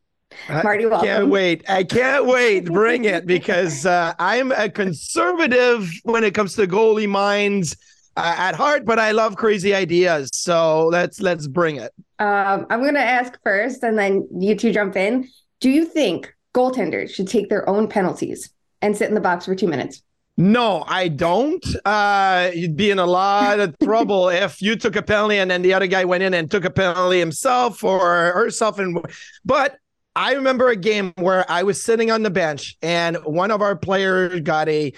Marty, 0.51 0.85
welcome. 0.85 1.09
I 1.09 1.13
can't 1.13 1.29
wait. 1.31 1.71
I 1.71 1.85
can't 1.85 2.27
wait. 2.27 2.67
Bring 2.67 3.07
it 3.07 3.25
because 3.25 3.87
uh, 3.87 4.13
I'm 4.19 4.53
a 4.53 4.69
conservative 4.69 5.91
when 6.03 6.23
it 6.23 6.35
comes 6.35 6.55
to 6.57 6.67
goalie 6.67 7.09
minds 7.09 7.79
uh, 8.17 8.35
at 8.37 8.55
heart, 8.55 8.85
but 8.85 8.99
I 8.99 9.13
love 9.13 9.37
crazy 9.37 9.75
ideas. 9.75 10.31
So 10.33 10.87
let's 10.87 11.21
let's 11.21 11.47
bring 11.47 11.77
it. 11.77 11.93
Um, 12.19 12.67
I'm 12.71 12.81
going 12.81 12.95
to 12.95 13.01
ask 13.01 13.39
first, 13.43 13.83
and 13.83 13.99
then 13.99 14.29
you 14.39 14.55
two 14.55 14.73
jump 14.73 14.97
in. 14.97 15.29
Do 15.61 15.71
you 15.71 15.85
think 15.85 16.35
goaltenders 16.55 17.15
should 17.15 17.29
take 17.29 17.49
their 17.49 17.69
own 17.69 17.89
penalties 17.89 18.51
and 18.83 18.97
sit 18.97 19.09
in 19.09 19.15
the 19.15 19.21
box 19.21 19.47
for 19.47 19.55
two 19.55 19.69
minutes? 19.69 20.03
No, 20.37 20.85
I 20.87 21.09
don't. 21.09 21.65
Uh, 21.85 22.51
you'd 22.55 22.77
be 22.77 22.91
in 22.91 22.99
a 22.99 23.07
lot 23.07 23.61
of 23.61 23.79
trouble 23.79 24.29
if 24.31 24.61
you 24.61 24.77
took 24.77 24.97
a 24.97 25.03
penalty 25.03 25.39
and 25.39 25.51
then 25.51 25.63
the 25.63 25.75
other 25.75 25.87
guy 25.87 26.05
went 26.05 26.23
in 26.25 26.35
and 26.35 26.51
took 26.51 26.65
a 26.65 26.71
penalty 26.71 27.21
himself 27.21 27.85
or 27.85 28.33
herself. 28.33 28.79
And 28.79 28.99
but 29.45 29.79
I 30.17 30.35
remember 30.35 30.69
a 30.69 30.77
game 30.77 31.13
where 31.17 31.49
I 31.51 31.63
was 31.63 31.83
sitting 31.83 32.11
on 32.11 32.23
the 32.23 32.31
bench 32.31 32.77
and 32.83 33.17
one 33.19 33.51
of 33.51 33.63
our 33.63 33.77
players 33.77 34.41
got 34.41 34.69
a 34.69 34.93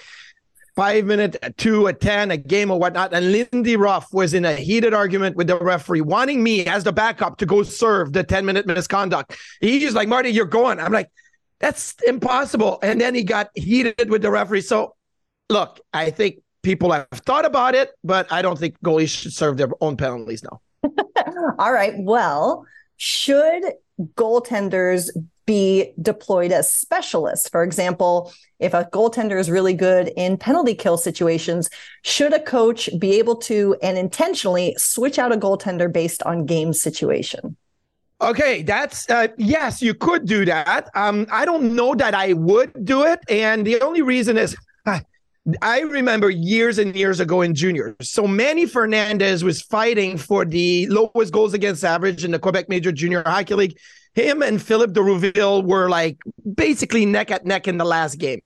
five 0.77 1.05
minute, 1.05 1.35
two, 1.57 1.87
a 1.87 1.93
10, 1.93 2.29
a 2.29 2.37
game 2.37 2.69
or 2.69 2.79
whatnot. 2.79 3.11
And 3.11 3.31
Lindy 3.31 3.75
Ruff 3.75 4.13
was 4.13 4.35
in 4.35 4.45
a 4.45 4.53
heated 4.53 4.93
argument 4.93 5.35
with 5.35 5.47
the 5.47 5.57
referee, 5.57 6.01
wanting 6.01 6.43
me 6.43 6.67
as 6.67 6.83
the 6.83 6.93
backup 6.93 7.39
to 7.39 7.47
go 7.47 7.63
serve 7.63 8.13
the 8.13 8.23
10 8.23 8.45
minute 8.45 8.67
misconduct. 8.67 9.35
He's 9.59 9.81
just 9.81 9.95
like, 9.95 10.07
Marty, 10.07 10.29
you're 10.29 10.45
going. 10.45 10.79
I'm 10.79 10.93
like, 10.93 11.09
that's 11.59 11.95
impossible. 12.05 12.77
And 12.83 13.01
then 13.01 13.15
he 13.15 13.23
got 13.23 13.49
heated 13.55 14.11
with 14.11 14.21
the 14.21 14.29
referee. 14.29 14.61
So, 14.61 14.95
look, 15.49 15.81
I 15.93 16.11
think 16.11 16.43
people 16.61 16.91
have 16.91 17.07
thought 17.11 17.45
about 17.45 17.73
it, 17.73 17.89
but 18.03 18.31
I 18.31 18.43
don't 18.43 18.59
think 18.59 18.79
goalies 18.85 19.09
should 19.09 19.33
serve 19.33 19.57
their 19.57 19.69
own 19.81 19.97
penalties 19.97 20.43
now. 20.43 20.61
All 21.57 21.73
right. 21.73 21.95
Well, 21.97 22.65
should 22.97 23.63
goaltenders 24.13 25.09
be 25.47 25.93
deployed 25.99 26.51
as 26.51 26.71
specialists. 26.71 27.49
For 27.49 27.63
example, 27.63 28.31
if 28.59 28.75
a 28.75 28.85
goaltender 28.85 29.39
is 29.39 29.49
really 29.49 29.73
good 29.73 30.11
in 30.15 30.37
penalty 30.37 30.75
kill 30.75 30.97
situations, 30.97 31.69
should 32.03 32.33
a 32.33 32.39
coach 32.39 32.89
be 32.99 33.17
able 33.17 33.37
to 33.37 33.75
and 33.81 33.97
intentionally 33.97 34.75
switch 34.77 35.17
out 35.17 35.33
a 35.33 35.37
goaltender 35.37 35.91
based 35.91 36.21
on 36.23 36.45
game 36.45 36.73
situation? 36.73 37.57
Okay, 38.19 38.63
that's 38.63 39.09
uh, 39.09 39.27
yes, 39.37 39.81
you 39.81 39.93
could 39.93 40.25
do 40.25 40.43
that. 40.45 40.89
Um, 40.95 41.27
I 41.31 41.45
don't 41.45 41.75
know 41.75 41.95
that 41.95 42.13
I 42.13 42.33
would 42.33 42.85
do 42.85 43.05
it, 43.05 43.19
and 43.29 43.65
the 43.65 43.79
only 43.81 44.01
reason 44.01 44.37
is 44.37 44.55
I 45.61 45.81
remember 45.81 46.29
years 46.29 46.77
and 46.77 46.95
years 46.95 47.19
ago 47.19 47.41
in 47.41 47.55
juniors. 47.55 47.95
So 48.01 48.27
Manny 48.27 48.65
Fernandez 48.65 49.43
was 49.43 49.61
fighting 49.61 50.17
for 50.17 50.43
the 50.43 50.87
lowest 50.87 51.31
goals 51.31 51.53
against 51.53 51.85
average 51.85 52.25
in 52.25 52.31
the 52.31 52.39
Quebec 52.39 52.67
Major 52.67 52.91
Junior 52.91 53.23
Hockey 53.25 53.53
League 53.53 53.77
him 54.17 54.41
and 54.41 54.61
Philippe 54.61 54.93
DeRouville 54.93 55.63
were 55.63 55.89
like 55.89 56.17
basically 56.55 57.05
neck 57.05 57.29
at 57.29 57.45
neck 57.45 57.67
in 57.67 57.77
the 57.77 57.85
last 57.85 58.15
game. 58.15 58.41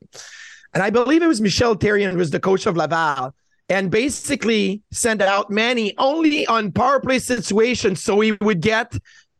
And 0.73 0.83
I 0.83 0.89
believe 0.89 1.23
it 1.23 1.27
was 1.27 1.39
Michel 1.39 1.75
Therrien 1.75 2.11
who 2.11 2.17
was 2.17 2.31
the 2.31 2.39
coach 2.39 2.65
of 2.65 2.75
Laval 2.75 3.33
and 3.69 3.89
basically 3.89 4.81
sent 4.91 5.21
out 5.21 5.49
Manny 5.49 5.93
only 5.97 6.45
on 6.47 6.73
power 6.73 6.99
play 6.99 7.19
situations 7.19 8.03
so 8.03 8.19
he 8.19 8.33
would 8.41 8.59
get 8.59 8.97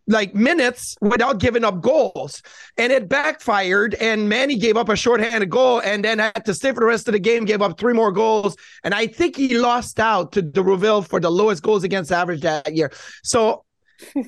like 0.07 0.33
minutes 0.33 0.95
without 1.01 1.39
giving 1.39 1.65
up 1.65 1.81
goals. 1.81 2.41
And 2.77 2.93
it 2.93 3.09
backfired 3.09 3.95
and 3.95 4.29
Manny 4.29 4.55
gave 4.57 4.77
up 4.77 4.87
a 4.87 4.95
shorthanded 4.95 5.49
goal 5.49 5.81
and 5.81 6.03
then 6.03 6.19
had 6.19 6.45
to 6.45 6.53
stay 6.53 6.71
for 6.71 6.79
the 6.79 6.85
rest 6.85 7.09
of 7.09 7.11
the 7.13 7.19
game, 7.19 7.43
gave 7.43 7.61
up 7.61 7.77
three 7.77 7.93
more 7.93 8.11
goals. 8.11 8.55
And 8.83 8.93
I 8.93 9.05
think 9.05 9.35
he 9.35 9.57
lost 9.57 9.99
out 9.99 10.31
to 10.33 10.41
DeRouville 10.41 11.07
for 11.07 11.19
the 11.19 11.29
lowest 11.29 11.61
goals 11.61 11.83
against 11.83 12.11
average 12.11 12.41
that 12.41 12.73
year. 12.73 12.91
So 13.23 13.65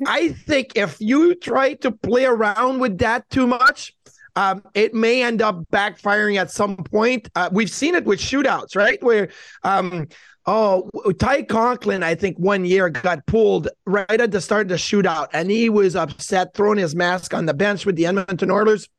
I 0.05 0.29
think 0.29 0.73
if 0.75 0.97
you 0.99 1.35
try 1.35 1.73
to 1.75 1.91
play 1.91 2.25
around 2.25 2.79
with 2.79 2.97
that 2.99 3.29
too 3.29 3.47
much, 3.47 3.93
um, 4.35 4.63
it 4.73 4.93
may 4.93 5.23
end 5.23 5.41
up 5.41 5.63
backfiring 5.71 6.37
at 6.37 6.51
some 6.51 6.77
point. 6.77 7.29
Uh, 7.35 7.49
we've 7.51 7.69
seen 7.69 7.95
it 7.95 8.05
with 8.05 8.19
shootouts, 8.19 8.75
right? 8.75 9.01
Where 9.03 9.29
um, 9.63 10.07
Oh, 10.45 10.89
Ty 11.19 11.43
Conklin, 11.43 12.03
I 12.03 12.15
think 12.15 12.37
one 12.37 12.65
year 12.65 12.89
got 12.89 13.25
pulled 13.25 13.69
right 13.85 14.09
at 14.09 14.31
the 14.31 14.41
start 14.41 14.63
of 14.63 14.69
the 14.69 14.75
shootout, 14.75 15.27
and 15.31 15.49
he 15.49 15.69
was 15.69 15.95
upset, 15.95 16.53
throwing 16.53 16.77
his 16.77 16.95
mask 16.95 17.33
on 17.33 17.45
the 17.45 17.53
bench 17.53 17.85
with 17.85 17.95
the 17.95 18.07
Edmonton 18.07 18.51
Oilers. 18.51 18.89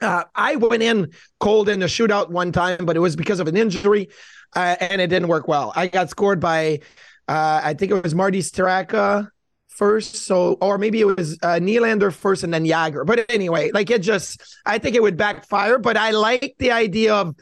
Uh, 0.00 0.24
I 0.34 0.56
went 0.56 0.82
in 0.82 1.12
cold 1.38 1.68
in 1.68 1.78
the 1.78 1.86
shootout 1.86 2.30
one 2.30 2.50
time, 2.50 2.86
but 2.86 2.96
it 2.96 3.00
was 3.00 3.14
because 3.14 3.38
of 3.38 3.46
an 3.46 3.56
injury, 3.56 4.08
uh, 4.56 4.74
and 4.80 5.00
it 5.00 5.06
didn't 5.06 5.28
work 5.28 5.46
well. 5.46 5.72
I 5.76 5.86
got 5.86 6.10
scored 6.10 6.40
by, 6.40 6.80
uh, 7.28 7.60
I 7.62 7.74
think 7.74 7.92
it 7.92 8.02
was 8.02 8.14
Marty 8.14 8.40
Straka 8.40 9.28
first, 9.74 10.16
so 10.16 10.56
or 10.60 10.78
maybe 10.78 11.00
it 11.00 11.04
was 11.04 11.38
uh, 11.42 11.58
Nylander 11.60 12.12
first 12.12 12.44
and 12.44 12.54
then 12.54 12.64
Jagr. 12.64 13.04
But 13.04 13.26
anyway, 13.28 13.70
like 13.72 13.90
it 13.90 14.02
just, 14.02 14.42
I 14.64 14.78
think 14.78 14.96
it 14.96 15.02
would 15.02 15.16
backfire. 15.16 15.78
But 15.78 15.96
I 15.96 16.10
like 16.10 16.54
the 16.58 16.70
idea 16.72 17.14
of 17.14 17.34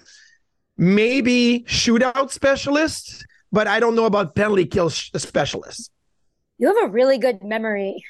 maybe 0.77 1.64
shootout 1.68 2.31
specialists, 2.31 3.25
but 3.51 3.66
I 3.66 3.81
don't 3.81 3.95
know 3.95 4.07
about 4.07 4.35
penalty 4.35 4.66
kill 4.66 4.90
sh- 4.90 5.11
specialists. 5.16 5.90
You 6.59 6.68
have 6.68 6.88
a 6.88 6.92
really 6.92 7.18
good 7.18 7.42
memory. 7.42 8.03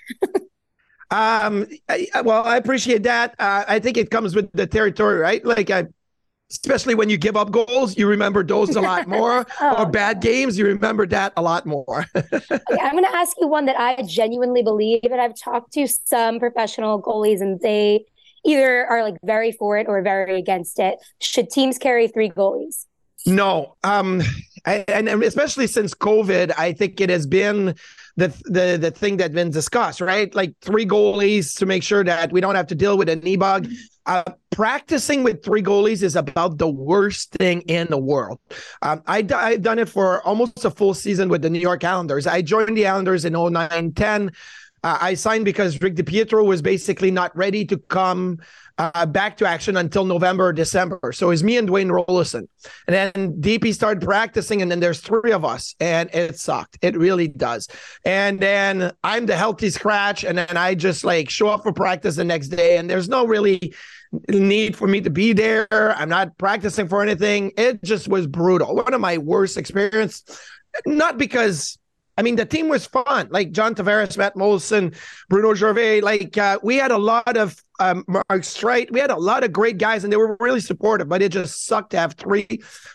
Um, 1.10 1.66
I, 1.88 2.08
well, 2.24 2.42
I 2.42 2.56
appreciate 2.56 3.02
that. 3.02 3.34
Uh, 3.38 3.64
I 3.68 3.78
think 3.80 3.98
it 3.98 4.10
comes 4.10 4.34
with 4.34 4.50
the 4.52 4.66
territory, 4.66 5.18
right? 5.18 5.44
Like, 5.44 5.68
I, 5.70 5.84
especially 6.52 6.94
when 6.94 7.08
you 7.08 7.16
give 7.16 7.36
up 7.36 7.50
goals, 7.50 7.96
you 7.96 8.06
remember 8.06 8.44
those 8.44 8.76
a 8.76 8.80
lot 8.80 9.08
more. 9.18 9.46
Oh, 9.60 9.82
or 9.82 9.86
bad 9.86 10.20
games, 10.20 10.58
you 10.58 10.66
remember 10.66 11.06
that 11.06 11.32
a 11.36 11.42
lot 11.42 11.66
more. 11.66 12.06
Okay, 12.52 12.80
I'm 12.80 12.92
going 12.92 13.04
to 13.04 13.14
ask 13.14 13.36
you 13.40 13.48
one 13.48 13.66
that 13.66 13.78
I 13.78 14.02
genuinely 14.02 14.62
believe, 14.62 15.00
and 15.04 15.20
I've 15.20 15.38
talked 15.38 15.72
to 15.74 15.86
some 15.86 16.38
professional 16.38 17.00
goalies, 17.02 17.40
and 17.40 17.60
they 17.60 18.04
either 18.44 18.86
are 18.86 19.02
like 19.02 19.16
very 19.24 19.52
for 19.52 19.78
it 19.78 19.86
or 19.88 20.02
very 20.02 20.38
against 20.38 20.78
it. 20.78 20.98
Should 21.20 21.50
teams 21.50 21.78
carry 21.78 22.08
three 22.08 22.30
goalies? 22.30 22.86
No, 23.26 23.76
um, 23.84 24.22
I, 24.66 24.84
and 24.88 25.08
and 25.08 25.22
especially 25.22 25.66
since 25.66 25.94
COVID, 25.94 26.52
I 26.58 26.72
think 26.72 27.00
it 27.00 27.10
has 27.10 27.26
been 27.26 27.74
the 28.16 28.28
the 28.44 28.78
the 28.80 28.90
thing 28.90 29.16
that's 29.16 29.34
been 29.34 29.50
discussed, 29.50 30.00
right? 30.00 30.34
Like 30.34 30.54
three 30.60 30.86
goalies 30.86 31.56
to 31.58 31.66
make 31.66 31.82
sure 31.82 32.04
that 32.04 32.32
we 32.32 32.40
don't 32.40 32.54
have 32.54 32.66
to 32.68 32.74
deal 32.74 32.98
with 32.98 33.08
an 33.08 33.26
e-bug. 33.26 33.68
Uh, 34.04 34.24
practicing 34.50 35.22
with 35.22 35.44
three 35.44 35.62
goalies 35.62 36.02
is 36.02 36.16
about 36.16 36.58
the 36.58 36.68
worst 36.68 37.30
thing 37.32 37.60
in 37.62 37.86
the 37.88 37.98
world. 37.98 38.40
Um, 38.82 39.02
I, 39.06 39.24
I've 39.32 39.62
done 39.62 39.78
it 39.78 39.88
for 39.88 40.20
almost 40.22 40.64
a 40.64 40.70
full 40.70 40.92
season 40.92 41.28
with 41.28 41.42
the 41.42 41.50
New 41.50 41.60
York 41.60 41.84
Islanders. 41.84 42.26
I 42.26 42.42
joined 42.42 42.76
the 42.76 42.86
Islanders 42.86 43.24
in 43.24 43.32
09 43.32 43.92
10. 43.92 44.30
Uh, 44.84 44.98
I 45.00 45.14
signed 45.14 45.44
because 45.44 45.80
Rick 45.80 45.94
DiPietro 45.94 46.44
was 46.44 46.60
basically 46.60 47.12
not 47.12 47.34
ready 47.36 47.64
to 47.66 47.78
come 47.78 48.38
uh, 48.78 49.06
back 49.06 49.36
to 49.38 49.46
action 49.46 49.76
until 49.76 50.04
November 50.04 50.46
or 50.46 50.52
December. 50.52 51.12
So 51.12 51.30
it's 51.30 51.42
me 51.42 51.56
and 51.56 51.68
Dwayne 51.68 51.90
Roloson. 51.90 52.46
And 52.86 53.14
then 53.14 53.40
DP 53.40 53.74
started 53.74 54.02
practicing, 54.02 54.62
and 54.62 54.70
then 54.70 54.80
there's 54.80 55.00
three 55.00 55.32
of 55.32 55.44
us, 55.44 55.74
and 55.80 56.08
it 56.14 56.38
sucked. 56.38 56.78
It 56.82 56.96
really 56.96 57.28
does. 57.28 57.68
And 58.04 58.40
then 58.40 58.92
I'm 59.02 59.26
the 59.26 59.36
healthy 59.36 59.70
scratch, 59.70 60.24
and 60.24 60.36
then 60.38 60.56
I 60.56 60.74
just 60.74 61.04
like 61.04 61.30
show 61.30 61.48
up 61.48 61.62
for 61.62 61.72
practice 61.72 62.16
the 62.16 62.24
next 62.24 62.48
day, 62.48 62.76
and 62.76 62.88
there's 62.88 63.08
no 63.08 63.26
really 63.26 63.74
need 64.28 64.76
for 64.76 64.86
me 64.86 65.00
to 65.00 65.10
be 65.10 65.32
there. 65.32 65.68
I'm 65.72 66.08
not 66.08 66.36
practicing 66.38 66.88
for 66.88 67.02
anything. 67.02 67.52
It 67.56 67.82
just 67.82 68.08
was 68.08 68.26
brutal. 68.26 68.74
One 68.74 68.94
of 68.94 69.00
my 69.00 69.18
worst 69.18 69.56
experience. 69.56 70.22
Not 70.86 71.18
because 71.18 71.78
I 72.16 72.22
mean, 72.22 72.36
the 72.36 72.44
team 72.44 72.68
was 72.68 72.86
fun. 72.86 73.28
Like 73.30 73.52
John 73.52 73.74
Tavares, 73.74 74.18
Matt 74.18 74.36
Moulson, 74.36 74.94
Bruno 75.28 75.54
Gervais. 75.54 76.02
Like 76.02 76.36
uh, 76.36 76.58
we 76.62 76.76
had 76.76 76.90
a 76.90 76.98
lot 76.98 77.36
of 77.36 77.62
um, 77.82 78.04
Mark 78.06 78.42
Streit. 78.42 78.90
We 78.92 79.00
had 79.00 79.10
a 79.10 79.16
lot 79.16 79.42
of 79.42 79.52
great 79.52 79.78
guys, 79.78 80.04
and 80.04 80.12
they 80.12 80.16
were 80.16 80.36
really 80.38 80.60
supportive. 80.60 81.08
But 81.08 81.20
it 81.22 81.32
just 81.32 81.66
sucked 81.66 81.90
to 81.90 81.98
have 81.98 82.14
three. 82.14 82.46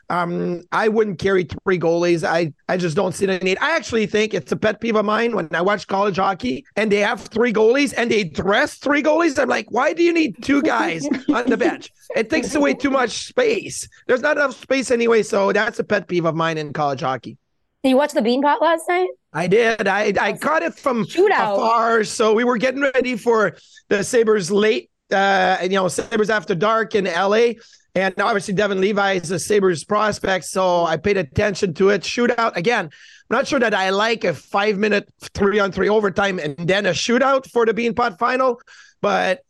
Um, 0.10 0.64
I 0.72 0.88
wouldn't 0.88 1.20
carry 1.20 1.44
three 1.44 1.80
goalies. 1.80 2.24
I 2.24 2.54
I 2.70 2.78
just 2.78 2.96
don't 2.96 3.14
see 3.14 3.26
the 3.26 3.40
need. 3.40 3.58
I 3.60 3.76
actually 3.76 4.06
think 4.06 4.34
it's 4.34 4.52
a 4.52 4.56
pet 4.56 4.80
peeve 4.80 4.96
of 4.96 5.06
mine 5.06 5.36
when 5.36 5.50
I 5.54 5.62
watch 5.62 5.88
college 5.88 6.18
hockey 6.18 6.66
and 6.76 6.92
they 6.92 7.00
have 7.00 7.22
three 7.22 7.52
goalies 7.52 7.94
and 7.98 8.10
they 8.10 8.24
dress 8.24 8.76
three 8.76 9.04
goalies. 9.04 9.38
I'm 9.38 9.50
like, 9.50 9.70
why 9.70 9.94
do 9.94 10.04
you 10.04 10.14
need 10.14 10.42
two 10.42 10.62
guys 10.62 11.06
on 11.34 11.50
the 11.50 11.58
bench? 11.58 11.92
It 12.16 12.30
takes 12.30 12.56
away 12.56 12.74
too 12.74 12.90
much 12.90 13.28
space. 13.28 13.88
There's 14.08 14.22
not 14.22 14.38
enough 14.38 14.56
space 14.56 14.92
anyway. 14.92 15.24
So 15.24 15.52
that's 15.52 15.80
a 15.80 15.84
pet 15.84 16.08
peeve 16.08 16.26
of 16.26 16.36
mine 16.36 16.58
in 16.58 16.72
college 16.74 17.02
hockey. 17.02 17.38
Did 17.84 17.90
you 17.90 17.98
watch 17.98 18.14
the 18.14 18.22
Beanpot 18.22 18.60
last 18.60 18.84
night? 18.90 19.10
I 19.34 19.48
did. 19.48 19.88
I 19.88 20.14
I 20.20 20.34
caught 20.34 20.64
it 20.64 20.74
from 20.74 21.04
afar. 21.04 22.04
So 22.04 22.34
we 22.34 22.44
were 22.44 22.58
getting 22.58 22.82
ready 22.82 23.16
for 23.16 23.56
the 23.88 24.04
Sabres 24.04 24.52
late, 24.52 24.90
uh, 25.12 25.58
you 25.62 25.70
know, 25.70 25.88
Sabres 25.88 26.30
after 26.30 26.56
dark 26.56 26.96
in 26.96 27.06
LA. 27.06 27.54
And 27.94 28.14
obviously 28.20 28.54
Devon 28.54 28.80
Levi 28.80 29.14
is 29.14 29.32
a 29.32 29.40
Sabres 29.40 29.84
prospect. 29.84 30.46
So 30.46 30.86
I 30.86 30.98
paid 30.98 31.18
attention 31.18 31.74
to 31.76 31.90
it. 31.90 32.02
Shootout 32.02 32.56
again. 32.56 32.86
I'm 32.86 33.38
not 33.38 33.48
sure 33.48 33.60
that 33.60 33.74
I 33.74 33.90
like 33.90 34.24
a 34.24 34.34
five 34.34 34.78
minute 34.78 35.10
three 35.34 35.60
on 35.60 35.72
three 35.72 35.90
overtime 35.90 36.40
and 36.40 36.56
then 36.58 36.86
a 36.86 36.92
shootout 36.92 37.50
for 37.52 37.66
the 37.66 37.74
Beanpot 37.74 38.18
final. 38.18 38.60
But 39.02 39.42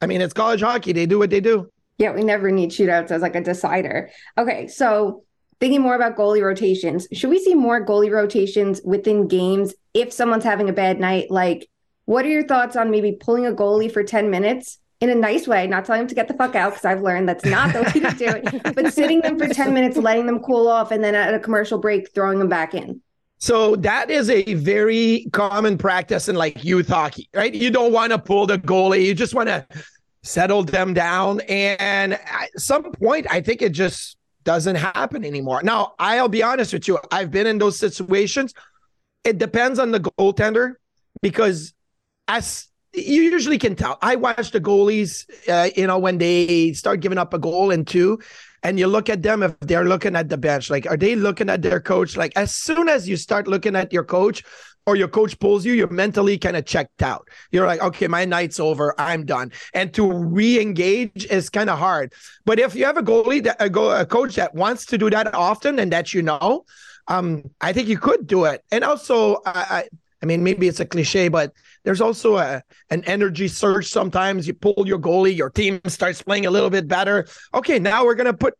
I 0.00 0.06
mean, 0.06 0.20
it's 0.20 0.34
college 0.34 0.60
hockey. 0.60 0.92
They 0.92 1.06
do 1.06 1.18
what 1.18 1.30
they 1.30 1.40
do. 1.40 1.70
Yeah, 1.98 2.12
we 2.12 2.24
never 2.24 2.50
need 2.50 2.70
shootouts 2.70 3.10
as 3.10 3.22
like 3.22 3.36
a 3.36 3.40
decider. 3.40 4.10
Okay, 4.36 4.66
so 4.66 5.24
thinking 5.60 5.80
more 5.80 5.94
about 5.94 6.16
goalie 6.16 6.42
rotations, 6.42 7.06
should 7.12 7.30
we 7.30 7.38
see 7.38 7.54
more 7.54 7.84
goalie 7.84 8.10
rotations 8.10 8.80
within 8.84 9.28
games 9.28 9.74
if 9.92 10.12
someone's 10.12 10.44
having 10.44 10.68
a 10.68 10.72
bad 10.72 11.00
night? 11.00 11.30
Like, 11.30 11.68
what 12.06 12.24
are 12.24 12.30
your 12.30 12.46
thoughts 12.46 12.76
on 12.76 12.90
maybe 12.90 13.12
pulling 13.12 13.46
a 13.46 13.52
goalie 13.52 13.90
for 13.90 14.02
10 14.02 14.30
minutes 14.30 14.78
in 15.00 15.10
a 15.10 15.14
nice 15.14 15.46
way, 15.46 15.66
not 15.66 15.84
telling 15.84 16.02
them 16.02 16.08
to 16.08 16.14
get 16.14 16.28
the 16.28 16.34
fuck 16.34 16.54
out 16.54 16.70
because 16.70 16.84
I've 16.84 17.02
learned 17.02 17.28
that's 17.28 17.44
not 17.44 17.72
the 17.72 17.82
way 17.82 18.08
to 18.08 18.16
do 18.16 18.26
it, 18.26 18.74
but 18.74 18.92
sitting 18.92 19.20
them 19.20 19.38
for 19.38 19.48
10 19.48 19.74
minutes, 19.74 19.96
letting 19.96 20.26
them 20.26 20.40
cool 20.40 20.68
off, 20.68 20.90
and 20.90 21.02
then 21.02 21.14
at 21.14 21.34
a 21.34 21.38
commercial 21.38 21.78
break, 21.78 22.12
throwing 22.14 22.38
them 22.38 22.48
back 22.48 22.74
in? 22.74 23.00
So 23.38 23.76
that 23.76 24.10
is 24.10 24.30
a 24.30 24.54
very 24.54 25.26
common 25.32 25.76
practice 25.76 26.28
in 26.28 26.36
like 26.36 26.64
youth 26.64 26.88
hockey, 26.88 27.28
right? 27.34 27.52
You 27.52 27.70
don't 27.70 27.92
want 27.92 28.12
to 28.12 28.18
pull 28.18 28.46
the 28.46 28.58
goalie. 28.58 29.04
You 29.04 29.14
just 29.14 29.34
want 29.34 29.48
to 29.48 29.66
settle 30.22 30.62
them 30.64 30.94
down. 30.94 31.40
And 31.42 32.14
at 32.14 32.48
some 32.56 32.90
point, 32.92 33.26
I 33.30 33.40
think 33.42 33.60
it 33.60 33.72
just 33.72 34.16
doesn't 34.44 34.76
happen 34.76 35.24
anymore. 35.24 35.62
Now, 35.62 35.94
I'll 35.98 36.28
be 36.28 36.42
honest 36.42 36.72
with 36.72 36.86
you. 36.86 36.98
I've 37.10 37.30
been 37.30 37.46
in 37.46 37.58
those 37.58 37.78
situations. 37.78 38.54
It 39.24 39.38
depends 39.38 39.78
on 39.78 39.90
the 39.90 40.00
goaltender 40.00 40.74
because 41.22 41.72
as 42.28 42.68
you 42.92 43.22
usually 43.22 43.58
can 43.58 43.74
tell, 43.74 43.98
I 44.02 44.16
watch 44.16 44.50
the 44.50 44.60
goalies, 44.60 45.26
uh, 45.48 45.70
you 45.76 45.86
know, 45.86 45.98
when 45.98 46.18
they 46.18 46.72
start 46.74 47.00
giving 47.00 47.18
up 47.18 47.34
a 47.34 47.38
goal 47.38 47.70
and 47.70 47.86
two, 47.86 48.20
and 48.62 48.78
you 48.78 48.86
look 48.86 49.10
at 49.10 49.22
them 49.22 49.42
if 49.42 49.58
they're 49.60 49.84
looking 49.84 50.16
at 50.16 50.28
the 50.28 50.38
bench, 50.38 50.70
like, 50.70 50.86
are 50.86 50.96
they 50.96 51.16
looking 51.16 51.50
at 51.50 51.60
their 51.60 51.80
coach? 51.80 52.16
Like, 52.16 52.32
as 52.36 52.54
soon 52.54 52.88
as 52.88 53.08
you 53.08 53.16
start 53.16 53.46
looking 53.46 53.76
at 53.76 53.92
your 53.92 54.04
coach, 54.04 54.42
or 54.86 54.96
your 54.96 55.08
coach 55.08 55.38
pulls 55.38 55.64
you, 55.64 55.72
you're 55.72 55.88
mentally 55.88 56.36
kind 56.36 56.56
of 56.56 56.66
checked 56.66 57.02
out. 57.02 57.28
You're 57.50 57.66
like, 57.66 57.80
okay, 57.80 58.06
my 58.06 58.24
night's 58.24 58.60
over. 58.60 58.94
I'm 58.98 59.24
done. 59.24 59.52
And 59.72 59.92
to 59.94 60.12
re-engage 60.12 61.26
is 61.26 61.48
kind 61.48 61.70
of 61.70 61.78
hard. 61.78 62.12
But 62.44 62.58
if 62.58 62.74
you 62.74 62.84
have 62.84 62.98
a 62.98 63.02
goalie 63.02 63.42
that 63.44 63.56
a, 63.60 63.70
go, 63.70 63.90
a 63.90 64.04
coach 64.04 64.36
that 64.36 64.54
wants 64.54 64.84
to 64.86 64.98
do 64.98 65.08
that 65.10 65.34
often 65.34 65.78
and 65.78 65.90
that 65.92 66.12
you 66.12 66.22
know, 66.22 66.64
um, 67.08 67.44
I 67.60 67.72
think 67.72 67.88
you 67.88 67.98
could 67.98 68.26
do 68.26 68.44
it. 68.44 68.62
And 68.70 68.84
also, 68.84 69.40
I, 69.46 69.84
I 70.22 70.26
mean, 70.26 70.42
maybe 70.42 70.68
it's 70.68 70.80
a 70.80 70.86
cliche, 70.86 71.28
but 71.28 71.52
there's 71.84 72.00
also 72.00 72.38
a 72.38 72.62
an 72.88 73.04
energy 73.04 73.46
surge. 73.46 73.90
Sometimes 73.90 74.46
you 74.46 74.54
pull 74.54 74.84
your 74.86 74.98
goalie, 74.98 75.36
your 75.36 75.50
team 75.50 75.82
starts 75.86 76.22
playing 76.22 76.46
a 76.46 76.50
little 76.50 76.70
bit 76.70 76.88
better. 76.88 77.26
Okay, 77.52 77.78
now 77.78 78.06
we're 78.06 78.14
gonna 78.14 78.32
put 78.32 78.54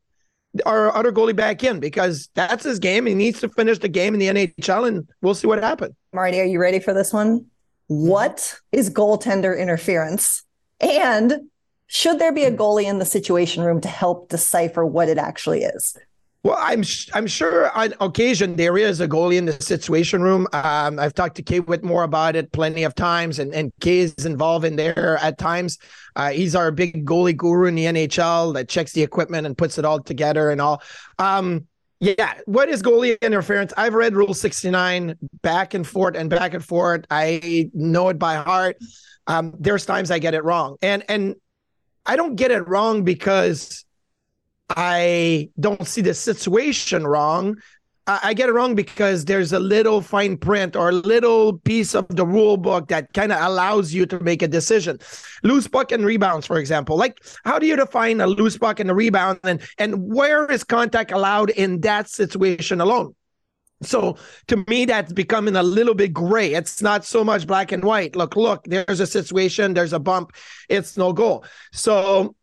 our 0.66 0.94
other 0.94 1.12
goalie 1.12 1.36
back 1.36 1.64
in 1.64 1.80
because 1.80 2.28
that's 2.34 2.64
his 2.64 2.78
game. 2.78 3.06
He 3.06 3.14
needs 3.14 3.40
to 3.40 3.48
finish 3.48 3.78
the 3.78 3.88
game 3.88 4.14
in 4.14 4.20
the 4.20 4.28
NHL, 4.28 4.86
and 4.86 5.08
we'll 5.20 5.34
see 5.34 5.46
what 5.46 5.62
happens. 5.62 5.94
Marty, 6.12 6.40
are 6.40 6.44
you 6.44 6.60
ready 6.60 6.78
for 6.78 6.92
this 6.94 7.12
one? 7.12 7.46
What 7.88 8.58
is 8.72 8.90
goaltender 8.90 9.58
interference? 9.58 10.44
And 10.80 11.50
should 11.86 12.18
there 12.18 12.32
be 12.32 12.44
a 12.44 12.52
goalie 12.52 12.84
in 12.84 12.98
the 12.98 13.04
situation 13.04 13.62
room 13.62 13.80
to 13.82 13.88
help 13.88 14.28
decipher 14.28 14.84
what 14.84 15.08
it 15.08 15.18
actually 15.18 15.62
is? 15.62 15.96
Well, 16.44 16.58
I'm 16.60 16.84
I'm 17.14 17.26
sure 17.26 17.70
on 17.70 17.94
occasion 18.02 18.56
there 18.56 18.76
is 18.76 19.00
a 19.00 19.08
goalie 19.08 19.38
in 19.38 19.46
the 19.46 19.58
situation 19.62 20.20
room. 20.20 20.46
Um, 20.52 20.98
I've 20.98 21.14
talked 21.14 21.36
to 21.36 21.42
Kay 21.42 21.60
Whitmore 21.60 22.02
about 22.02 22.36
it 22.36 22.52
plenty 22.52 22.84
of 22.84 22.94
times, 22.94 23.38
and 23.38 23.54
and 23.54 23.72
Kay 23.80 24.00
is 24.00 24.26
involved 24.26 24.66
in 24.66 24.76
there 24.76 25.16
at 25.22 25.38
times. 25.38 25.78
Uh, 26.14 26.32
he's 26.32 26.54
our 26.54 26.70
big 26.70 27.06
goalie 27.06 27.34
guru 27.34 27.66
in 27.66 27.74
the 27.74 27.86
NHL 27.86 28.52
that 28.54 28.68
checks 28.68 28.92
the 28.92 29.02
equipment 29.02 29.46
and 29.46 29.56
puts 29.56 29.78
it 29.78 29.86
all 29.86 30.02
together 30.02 30.50
and 30.50 30.60
all. 30.60 30.82
Um, 31.18 31.66
yeah, 32.00 32.34
what 32.44 32.68
is 32.68 32.82
goalie 32.82 33.18
interference? 33.22 33.72
I've 33.78 33.94
read 33.94 34.14
Rule 34.14 34.34
69 34.34 35.16
back 35.40 35.72
and 35.72 35.86
forth 35.86 36.14
and 36.14 36.28
back 36.28 36.52
and 36.52 36.62
forth. 36.62 37.06
I 37.10 37.70
know 37.72 38.10
it 38.10 38.18
by 38.18 38.34
heart. 38.34 38.76
Um, 39.26 39.54
there's 39.58 39.86
times 39.86 40.10
I 40.10 40.18
get 40.18 40.34
it 40.34 40.44
wrong, 40.44 40.76
and 40.82 41.04
and 41.08 41.36
I 42.04 42.16
don't 42.16 42.36
get 42.36 42.50
it 42.50 42.68
wrong 42.68 43.02
because 43.02 43.86
I 44.70 45.50
don't 45.60 45.86
see 45.86 46.00
the 46.00 46.14
situation 46.14 47.06
wrong. 47.06 47.56
I 48.06 48.34
get 48.34 48.50
it 48.50 48.52
wrong 48.52 48.74
because 48.74 49.24
there's 49.24 49.54
a 49.54 49.58
little 49.58 50.02
fine 50.02 50.36
print 50.36 50.76
or 50.76 50.90
a 50.90 50.92
little 50.92 51.56
piece 51.60 51.94
of 51.94 52.06
the 52.08 52.26
rule 52.26 52.58
book 52.58 52.88
that 52.88 53.10
kind 53.14 53.32
of 53.32 53.40
allows 53.40 53.94
you 53.94 54.04
to 54.06 54.20
make 54.20 54.42
a 54.42 54.48
decision. 54.48 54.98
Loose 55.42 55.66
puck 55.66 55.90
and 55.90 56.04
rebounds, 56.04 56.46
for 56.46 56.58
example. 56.58 56.98
Like, 56.98 57.18
how 57.46 57.58
do 57.58 57.66
you 57.66 57.76
define 57.76 58.20
a 58.20 58.26
loose 58.26 58.58
puck 58.58 58.78
and 58.78 58.90
a 58.90 58.94
rebound, 58.94 59.40
and 59.42 59.62
and 59.78 60.12
where 60.12 60.44
is 60.50 60.64
contact 60.64 61.12
allowed 61.12 61.48
in 61.50 61.80
that 61.80 62.10
situation 62.10 62.82
alone? 62.82 63.14
So 63.82 64.18
to 64.48 64.64
me, 64.68 64.84
that's 64.84 65.12
becoming 65.14 65.56
a 65.56 65.62
little 65.62 65.94
bit 65.94 66.12
gray. 66.12 66.52
It's 66.52 66.82
not 66.82 67.06
so 67.06 67.24
much 67.24 67.46
black 67.46 67.72
and 67.72 67.82
white. 67.82 68.16
Look, 68.16 68.36
look, 68.36 68.64
there's 68.64 69.00
a 69.00 69.06
situation, 69.06 69.72
there's 69.72 69.94
a 69.94 69.98
bump, 69.98 70.32
it's 70.68 70.98
no 70.98 71.12
goal. 71.14 71.44
So 71.72 72.34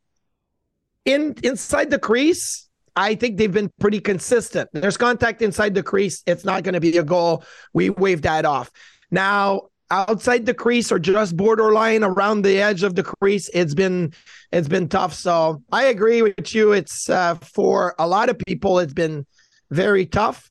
in 1.06 1.36
inside 1.44 1.90
the 1.90 2.00
crease, 2.00 2.70
I 2.96 3.16
think 3.16 3.38
they've 3.38 3.52
been 3.52 3.72
pretty 3.80 4.00
consistent. 4.00 4.70
There's 4.74 4.98
contact 4.98 5.42
inside 5.42 5.74
the 5.74 5.84
crease. 5.84 6.24
It's 6.26 6.46
not 6.46 6.64
going 6.64 6.74
to 6.74 6.80
be 6.80 6.98
a 6.98 7.04
goal. 7.04 7.44
We 7.74 7.90
wave 7.90 8.24
that 8.24 8.46
off. 8.46 8.70
Now, 9.10 9.70
outside 9.90 10.46
the 10.46 10.54
crease 10.54 10.92
or 10.92 11.00
just 11.00 11.36
borderline 11.36 12.04
around 12.04 12.44
the 12.44 12.62
edge 12.62 12.84
of 12.84 12.96
the 12.96 13.04
crease, 13.04 13.50
it's 13.54 13.74
been 13.74 14.14
it's 14.52 14.68
been 14.68 14.90
tough. 14.90 15.14
So 15.14 15.64
I 15.72 15.86
agree 15.86 16.22
with 16.22 16.54
you. 16.54 16.74
It's 16.74 17.10
uh, 17.10 17.36
for 17.36 17.96
a 17.98 18.08
lot 18.08 18.30
of 18.30 18.38
people, 18.40 18.80
it's 18.80 18.94
been 18.94 19.26
very 19.70 20.06
tough. 20.06 20.50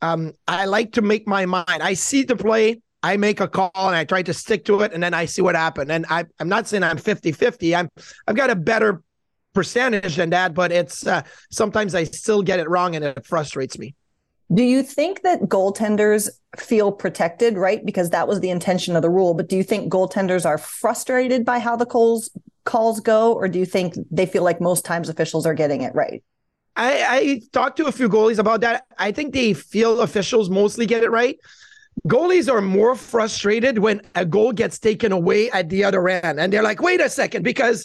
Um, 0.00 0.32
I 0.46 0.66
like 0.66 0.92
to 0.92 1.02
make 1.02 1.26
my 1.26 1.46
mind. 1.46 1.66
I 1.68 1.94
see 1.94 2.22
the 2.22 2.36
play, 2.36 2.80
I 3.02 3.16
make 3.16 3.40
a 3.40 3.48
call 3.48 3.70
and 3.74 3.96
I 3.96 4.04
try 4.04 4.22
to 4.22 4.34
stick 4.34 4.64
to 4.66 4.80
it, 4.82 4.92
and 4.92 5.02
then 5.02 5.14
I 5.14 5.24
see 5.24 5.42
what 5.42 5.54
happened. 5.54 5.90
And 5.90 6.06
I, 6.08 6.24
I'm 6.38 6.48
not 6.48 6.68
saying 6.68 6.82
I'm 6.82 6.98
50 6.98 7.32
50. 7.32 7.74
I'm 7.74 7.88
I've 8.26 8.36
got 8.36 8.50
a 8.50 8.56
better 8.56 9.02
percentage 9.54 10.16
than 10.16 10.30
that, 10.30 10.54
but 10.54 10.72
it's 10.72 11.06
uh, 11.06 11.22
sometimes 11.50 11.94
I 11.94 12.04
still 12.04 12.42
get 12.42 12.60
it 12.60 12.68
wrong 12.68 12.94
and 12.96 13.04
it 13.04 13.26
frustrates 13.26 13.78
me. 13.78 13.94
Do 14.52 14.62
you 14.62 14.82
think 14.82 15.22
that 15.22 15.42
goaltenders 15.42 16.30
feel 16.56 16.90
protected, 16.90 17.58
right? 17.58 17.84
Because 17.84 18.10
that 18.10 18.26
was 18.26 18.40
the 18.40 18.50
intention 18.50 18.96
of 18.96 19.02
the 19.02 19.10
rule. 19.10 19.34
But 19.34 19.48
do 19.48 19.56
you 19.56 19.62
think 19.62 19.92
goaltenders 19.92 20.46
are 20.46 20.58
frustrated 20.58 21.44
by 21.44 21.58
how 21.58 21.76
the 21.76 21.86
calls 21.86 22.30
calls 22.64 23.00
go, 23.00 23.32
or 23.32 23.48
do 23.48 23.58
you 23.58 23.64
think 23.64 23.94
they 24.10 24.26
feel 24.26 24.42
like 24.42 24.60
most 24.60 24.84
times 24.84 25.08
officials 25.08 25.46
are 25.46 25.54
getting 25.54 25.82
it 25.82 25.94
right? 25.94 26.22
I, 26.76 27.04
I 27.08 27.42
talked 27.52 27.76
to 27.78 27.86
a 27.86 27.92
few 27.92 28.08
goalies 28.08 28.38
about 28.38 28.60
that. 28.60 28.84
I 28.98 29.10
think 29.10 29.34
they 29.34 29.52
feel 29.52 30.00
officials 30.00 30.48
mostly 30.48 30.86
get 30.86 31.02
it 31.02 31.10
right. 31.10 31.38
Goalies 32.06 32.50
are 32.50 32.60
more 32.60 32.94
frustrated 32.94 33.78
when 33.78 34.02
a 34.14 34.24
goal 34.24 34.52
gets 34.52 34.78
taken 34.78 35.10
away 35.10 35.50
at 35.50 35.68
the 35.68 35.82
other 35.82 36.08
end. 36.08 36.38
And 36.38 36.52
they're 36.52 36.62
like, 36.62 36.80
wait 36.80 37.00
a 37.00 37.10
second, 37.10 37.42
because 37.42 37.84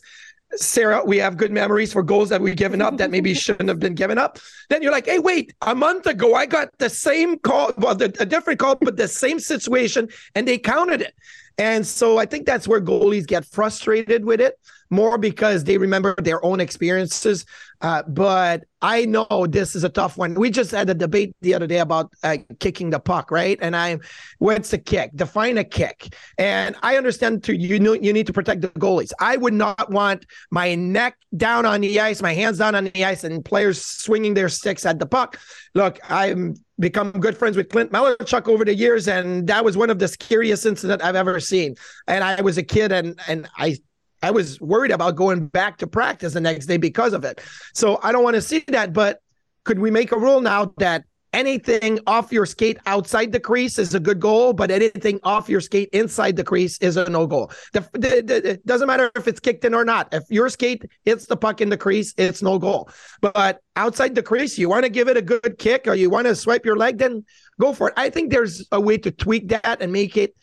Sarah, 0.56 1.04
we 1.06 1.18
have 1.18 1.38
good 1.38 1.51
memories 1.51 1.91
for 1.93 2.04
goals 2.04 2.30
that 2.30 2.41
we've 2.41 2.56
given 2.56 2.82
up 2.82 2.97
that 2.97 3.12
maybe 3.12 3.34
shouldn't 3.34 3.70
have 3.70 3.80
been 3.80 3.95
given 3.95 4.18
up. 4.18 4.39
Then 4.70 4.82
you're 4.82 4.91
like, 4.91 5.06
hey, 5.06 5.20
wait, 5.20 5.54
a 5.62 5.76
month 5.76 6.06
ago, 6.06 6.36
I 6.36 6.45
got 6.45 6.70
the 6.78 6.89
same 6.89 7.39
call, 7.39 7.72
well, 7.78 7.95
the, 7.95 8.16
a 8.20 8.26
different 8.26 8.60
call, 8.60 8.76
but 8.76 8.97
the 8.97 9.08
same 9.08 9.39
situation, 9.39 10.10
and 10.36 10.47
they 10.47 10.58
counted 10.58 11.01
it. 11.01 11.14
And 11.58 11.86
so 11.86 12.18
I 12.18 12.26
think 12.26 12.45
that's 12.45 12.68
where 12.68 12.82
goalies 12.82 13.28
get 13.28 13.45
frustrated 13.45 14.26
with 14.26 14.41
it 14.41 14.58
more 14.94 15.18
because 15.18 15.64
they 15.64 15.78
remember 15.78 16.16
their 16.16 16.44
own 16.46 16.60
experiences. 16.60 17.46
Uh, 17.82 18.02
but 18.04 18.64
I 18.82 19.04
know 19.04 19.46
this 19.50 19.76
is 19.76 19.84
a 19.84 19.89
tough 19.89 20.18
one. 20.18 20.36
We 20.36 20.50
just 20.50 20.72
had 20.72 20.89
a 20.89 20.94
debate 20.94 21.36
the 21.41 21.54
other 21.54 21.68
day 21.68 21.80
about 21.80 22.14
uh, 22.24 22.38
kicking 22.62 22.89
the 22.89 23.00
puck, 23.00 23.30
right? 23.30 23.60
And 23.62 23.76
I'm, 23.76 24.00
what's 24.39 24.72
a 24.72 24.78
kick? 24.78 25.12
Define 25.16 25.58
a 25.58 25.66
kick. 25.66 26.16
And 26.38 26.78
I 26.82 26.96
understand 26.96 27.44
too. 27.44 27.54
You 27.54 27.80
know, 27.80 27.94
you 27.94 28.14
need 28.14 28.28
to 28.28 28.34
protect 28.34 28.62
the 28.62 28.70
goalies. 28.70 29.12
I 29.20 29.36
would 29.36 29.54
not 29.54 29.91
want 29.91 30.26
my 30.50 30.76
neck 30.76 31.18
down 31.36 31.66
on 31.66 31.82
the 31.82 32.00
ice, 32.00 32.22
my 32.22 32.34
hands 32.34 32.60
down 32.60 32.76
on 32.76 32.86
the 32.86 33.04
ice, 33.04 33.26
and 33.26 33.44
players 33.44 33.84
swinging 33.84 34.34
their 34.34 34.50
sticks 34.50 34.86
at 34.86 35.00
the 35.00 35.06
puck. 35.06 35.38
Look, 35.74 36.00
I'm 36.10 36.56
become 36.80 37.12
good 37.12 37.38
friends 37.38 37.56
with 37.56 37.70
Clint 37.70 37.91
Malarchuk 37.91 38.48
over 38.48 38.66
the 38.66 38.74
years, 38.74 39.08
and 39.08 39.48
that 39.48 39.64
was 39.64 39.78
one 39.78 39.89
of 39.89 40.00
the 40.00 40.08
scariest 40.08 40.66
incidents 40.66 41.04
I've 41.04 41.16
ever 41.16 41.39
seen. 41.39 41.76
And 42.08 42.24
I 42.24 42.41
was 42.41 42.58
a 42.58 42.64
kid, 42.64 42.91
and 42.91 43.20
and 43.28 43.50
I 43.58 43.78
I 44.24 44.32
was 44.32 44.59
worried 44.61 44.91
about 44.91 45.15
going 45.15 45.47
back 45.47 45.78
to 45.80 45.88
practice 45.88 46.34
the 46.34 46.41
next 46.41 46.65
day 46.65 46.78
because 46.78 47.13
of 47.13 47.26
it. 47.26 47.41
So 47.74 47.99
I 48.01 48.11
don't 48.11 48.24
want 48.24 48.36
to 48.36 48.41
see 48.41 48.63
that. 48.69 48.93
But 48.93 49.19
could 49.65 49.80
we 49.80 49.91
make 49.91 50.13
a 50.13 50.17
rule 50.17 50.39
now 50.39 50.74
that 50.78 51.03
anything 51.34 51.99
off 52.07 52.32
your 52.32 52.45
skate 52.45 52.78
outside 52.86 53.32
the 53.32 53.39
crease 53.39 53.78
is 53.78 53.93
a 53.93 53.99
good 53.99 54.19
goal, 54.21 54.53
but 54.53 54.71
anything 54.71 55.19
off 55.24 55.49
your 55.49 55.59
skate 55.59 55.89
inside 55.91 56.38
the 56.38 56.43
crease 56.43 56.78
is 56.78 56.95
a 56.95 57.09
no 57.09 57.28
goal? 57.28 57.51
The, 57.74 57.82
the, 57.91 58.21
the, 58.21 58.49
it 58.51 58.65
doesn't 58.65 58.88
matter 58.88 59.11
if 59.15 59.28
it's 59.28 59.41
kicked 59.41 59.65
in 59.65 59.74
or 59.74 59.84
not. 59.84 60.13
If 60.13 60.24
your 60.30 60.47
skate 60.47 60.86
hits 61.03 61.26
the 61.26 61.36
puck 61.36 61.59
in 61.59 61.69
the 61.69 61.78
crease, 61.78 62.13
it's 62.17 62.41
no 62.41 62.57
goal. 62.59 62.89
But 63.19 63.61
outside 63.76 64.15
the 64.15 64.24
crease, 64.24 64.57
you 64.57 64.69
want 64.69 64.84
to 64.84 64.89
give 64.89 65.09
it 65.09 65.17
a 65.17 65.21
good 65.21 65.57
kick 65.57 65.86
or 65.86 65.95
you 65.95 66.09
want 66.09 66.28
to 66.28 66.36
swipe 66.36 66.65
your 66.65 66.78
leg, 66.78 66.97
then 66.97 67.26
go 67.59 67.74
for 67.74 67.89
it. 67.89 67.93
I 67.97 68.09
think 68.09 68.32
there's 68.32 68.65
a 68.71 68.80
way 68.80 68.97
to 68.99 69.11
tweak 69.11 69.49
that 69.49 69.82
and 69.82 69.91
make 69.91 70.15
it 70.15 70.34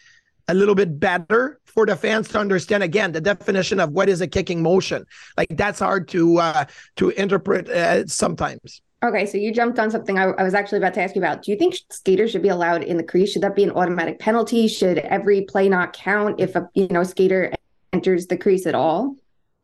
a 0.49 0.55
little 0.55 0.74
bit 0.74 0.99
better 0.99 1.61
for 1.64 1.86
the 1.86 1.97
fans 1.97 2.28
to 2.28 2.38
understand 2.38 2.82
again 2.82 3.12
the 3.12 3.20
definition 3.20 3.80
of 3.80 3.91
what 3.91 4.09
is 4.09 4.20
a 4.20 4.26
kicking 4.26 4.62
motion. 4.62 5.05
Like 5.36 5.49
that's 5.51 5.78
hard 5.78 6.09
to 6.09 6.38
uh 6.38 6.64
to 6.97 7.11
interpret 7.11 7.68
uh, 7.68 8.07
sometimes. 8.07 8.82
Okay 9.03 9.26
so 9.26 9.38
you 9.38 9.53
jumped 9.53 9.78
on 9.78 9.91
something 9.91 10.18
I, 10.18 10.24
I, 10.24 10.43
was 10.43 10.55
actually 10.55 10.78
about 10.78 10.95
to 10.95 11.03
ask 11.03 11.14
you 11.14 11.22
about. 11.22 11.43
Do 11.43 11.53
you 11.53 11.59
think 11.59 11.76
skaters 11.91 12.30
should 12.30 12.43
be 12.43 12.49
allowed 12.49 12.82
in 12.82 12.97
the 12.97 13.05
crease? 13.05 13.32
Should 13.32 13.43
that 13.43 13.57
be 13.57 13.64
an 13.64 13.70
automatic 13.70 14.18
penalty? 14.18 14.68
Should 14.68 14.99
every 14.99 15.43
play 15.43 15.68
not 15.68 15.93
count 15.93 16.41
if 16.41 16.57
a 16.57 16.68
you 16.74 16.88
know 16.88 17.05
skater 17.05 17.53
enters 17.93 18.26
the 18.26 18.36
crease 18.36 18.66
at 18.66 18.74
all? 18.74 19.16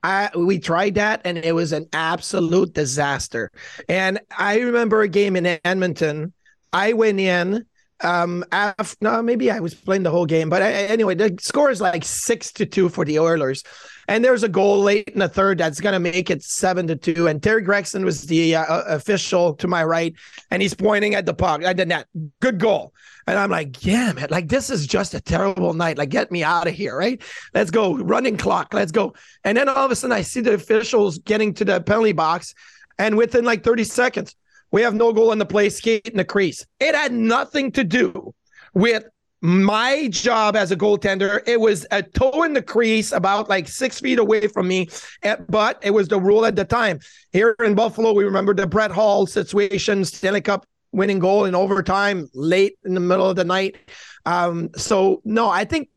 I, 0.02 0.30
we 0.36 0.60
tried 0.60 0.94
that 0.94 1.22
and 1.24 1.36
it 1.38 1.52
was 1.52 1.72
an 1.72 1.88
absolute 1.92 2.72
disaster. 2.72 3.50
And 3.88 4.20
I 4.36 4.60
remember 4.60 5.02
a 5.02 5.08
game 5.08 5.34
in 5.34 5.58
Edmonton. 5.64 6.32
I 6.72 6.92
went 6.92 7.18
in 7.18 7.66
um 8.02 8.44
after, 8.52 8.96
no 9.00 9.22
maybe 9.22 9.50
i 9.50 9.58
was 9.58 9.74
playing 9.74 10.02
the 10.02 10.10
whole 10.10 10.26
game 10.26 10.50
but 10.50 10.62
I, 10.62 10.72
anyway 10.72 11.14
the 11.14 11.36
score 11.40 11.70
is 11.70 11.80
like 11.80 12.04
six 12.04 12.52
to 12.52 12.66
two 12.66 12.88
for 12.88 13.04
the 13.04 13.18
oilers. 13.18 13.62
And 14.08 14.24
there's 14.24 14.44
a 14.44 14.48
goal 14.48 14.82
late 14.82 15.08
in 15.08 15.18
the 15.18 15.28
third 15.28 15.58
that's 15.58 15.80
to 15.80 15.98
make 15.98 16.30
it 16.30 16.42
seven 16.44 16.86
to 16.86 16.94
two. 16.94 17.26
And 17.26 17.42
terry 17.42 17.62
gregson 17.62 18.04
was 18.04 18.26
the 18.26 18.54
uh, 18.54 18.82
official 18.86 19.54
to 19.54 19.66
my 19.66 19.82
right 19.82 20.14
and 20.50 20.62
he's 20.62 20.74
pointing 20.74 21.14
at 21.14 21.26
the 21.26 21.34
puck 21.34 21.64
i 21.64 21.72
did 21.72 21.88
that 21.88 22.06
good 22.40 22.58
goal. 22.58 22.92
And 23.26 23.38
i'm 23.38 23.50
like 23.50 23.84
yeah 23.84 24.12
man 24.12 24.28
like 24.30 24.48
this 24.48 24.70
is 24.70 24.86
just 24.86 25.14
a 25.14 25.20
terrible 25.20 25.72
night. 25.72 25.98
Like 25.98 26.10
get 26.10 26.30
me 26.30 26.44
out 26.44 26.68
of 26.68 26.74
here 26.74 26.96
right? 26.96 27.20
Let's 27.54 27.70
go. 27.70 27.96
Running 27.96 28.36
clock. 28.36 28.74
Let's 28.74 28.92
go. 28.92 29.14
And 29.44 29.56
then 29.56 29.68
all 29.68 29.84
of 29.84 29.90
a 29.90 29.96
sudden 29.96 30.16
i 30.16 30.22
see 30.22 30.40
the 30.40 30.54
officials 30.54 31.18
getting 31.18 31.54
to 31.54 31.64
the 31.64 31.80
penalty 31.80 32.12
box 32.12 32.54
and 32.98 33.16
within 33.16 33.44
like 33.44 33.64
30 33.64 33.84
seconds 33.84 34.34
we 34.70 34.82
have 34.82 34.94
no 34.94 35.12
goal 35.12 35.32
in 35.32 35.38
the 35.38 35.46
play, 35.46 35.68
skate 35.68 36.08
in 36.08 36.16
the 36.16 36.24
crease. 36.24 36.66
It 36.80 36.94
had 36.94 37.12
nothing 37.12 37.72
to 37.72 37.84
do 37.84 38.34
with 38.74 39.04
my 39.42 40.08
job 40.08 40.56
as 40.56 40.70
a 40.70 40.76
goaltender. 40.76 41.40
It 41.46 41.60
was 41.60 41.86
a 41.90 42.02
toe 42.02 42.42
in 42.42 42.52
the 42.52 42.62
crease, 42.62 43.12
about 43.12 43.48
like 43.48 43.68
six 43.68 44.00
feet 44.00 44.18
away 44.18 44.48
from 44.48 44.66
me, 44.66 44.88
eh, 45.22 45.36
but 45.48 45.78
it 45.82 45.90
was 45.90 46.08
the 46.08 46.20
rule 46.20 46.44
at 46.46 46.56
the 46.56 46.64
time. 46.64 47.00
Here 47.32 47.54
in 47.64 47.74
Buffalo, 47.74 48.12
we 48.12 48.24
remember 48.24 48.54
the 48.54 48.66
Brett 48.66 48.90
Hull 48.90 49.26
situation, 49.26 50.04
Stanley 50.04 50.40
Cup 50.40 50.66
winning 50.92 51.18
goal 51.18 51.44
in 51.44 51.54
overtime, 51.54 52.28
late 52.34 52.78
in 52.84 52.94
the 52.94 53.00
middle 53.00 53.28
of 53.28 53.36
the 53.36 53.44
night. 53.44 53.76
Um, 54.24 54.70
so 54.76 55.20
no, 55.24 55.48
I 55.48 55.64
think 55.64 55.90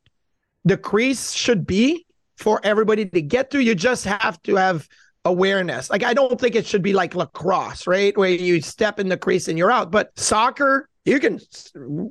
the 0.65 0.77
crease 0.77 1.31
should 1.31 1.65
be 1.65 2.05
for 2.37 2.59
everybody 2.63 3.05
to 3.05 3.21
get 3.21 3.51
to. 3.51 3.63
You 3.63 3.75
just 3.75 4.05
have 4.05 4.41
to 4.43 4.55
have 4.55 4.87
awareness. 5.25 5.89
Like 5.89 6.03
I 6.03 6.13
don't 6.13 6.39
think 6.39 6.55
it 6.55 6.65
should 6.65 6.81
be 6.81 6.93
like 6.93 7.15
lacrosse, 7.15 7.87
right? 7.87 8.17
Where 8.17 8.29
you 8.29 8.61
step 8.61 8.99
in 8.99 9.09
the 9.09 9.17
crease 9.17 9.47
and 9.47 9.57
you're 9.57 9.71
out. 9.71 9.91
But 9.91 10.17
soccer, 10.17 10.87
you 11.05 11.19
can 11.19 11.39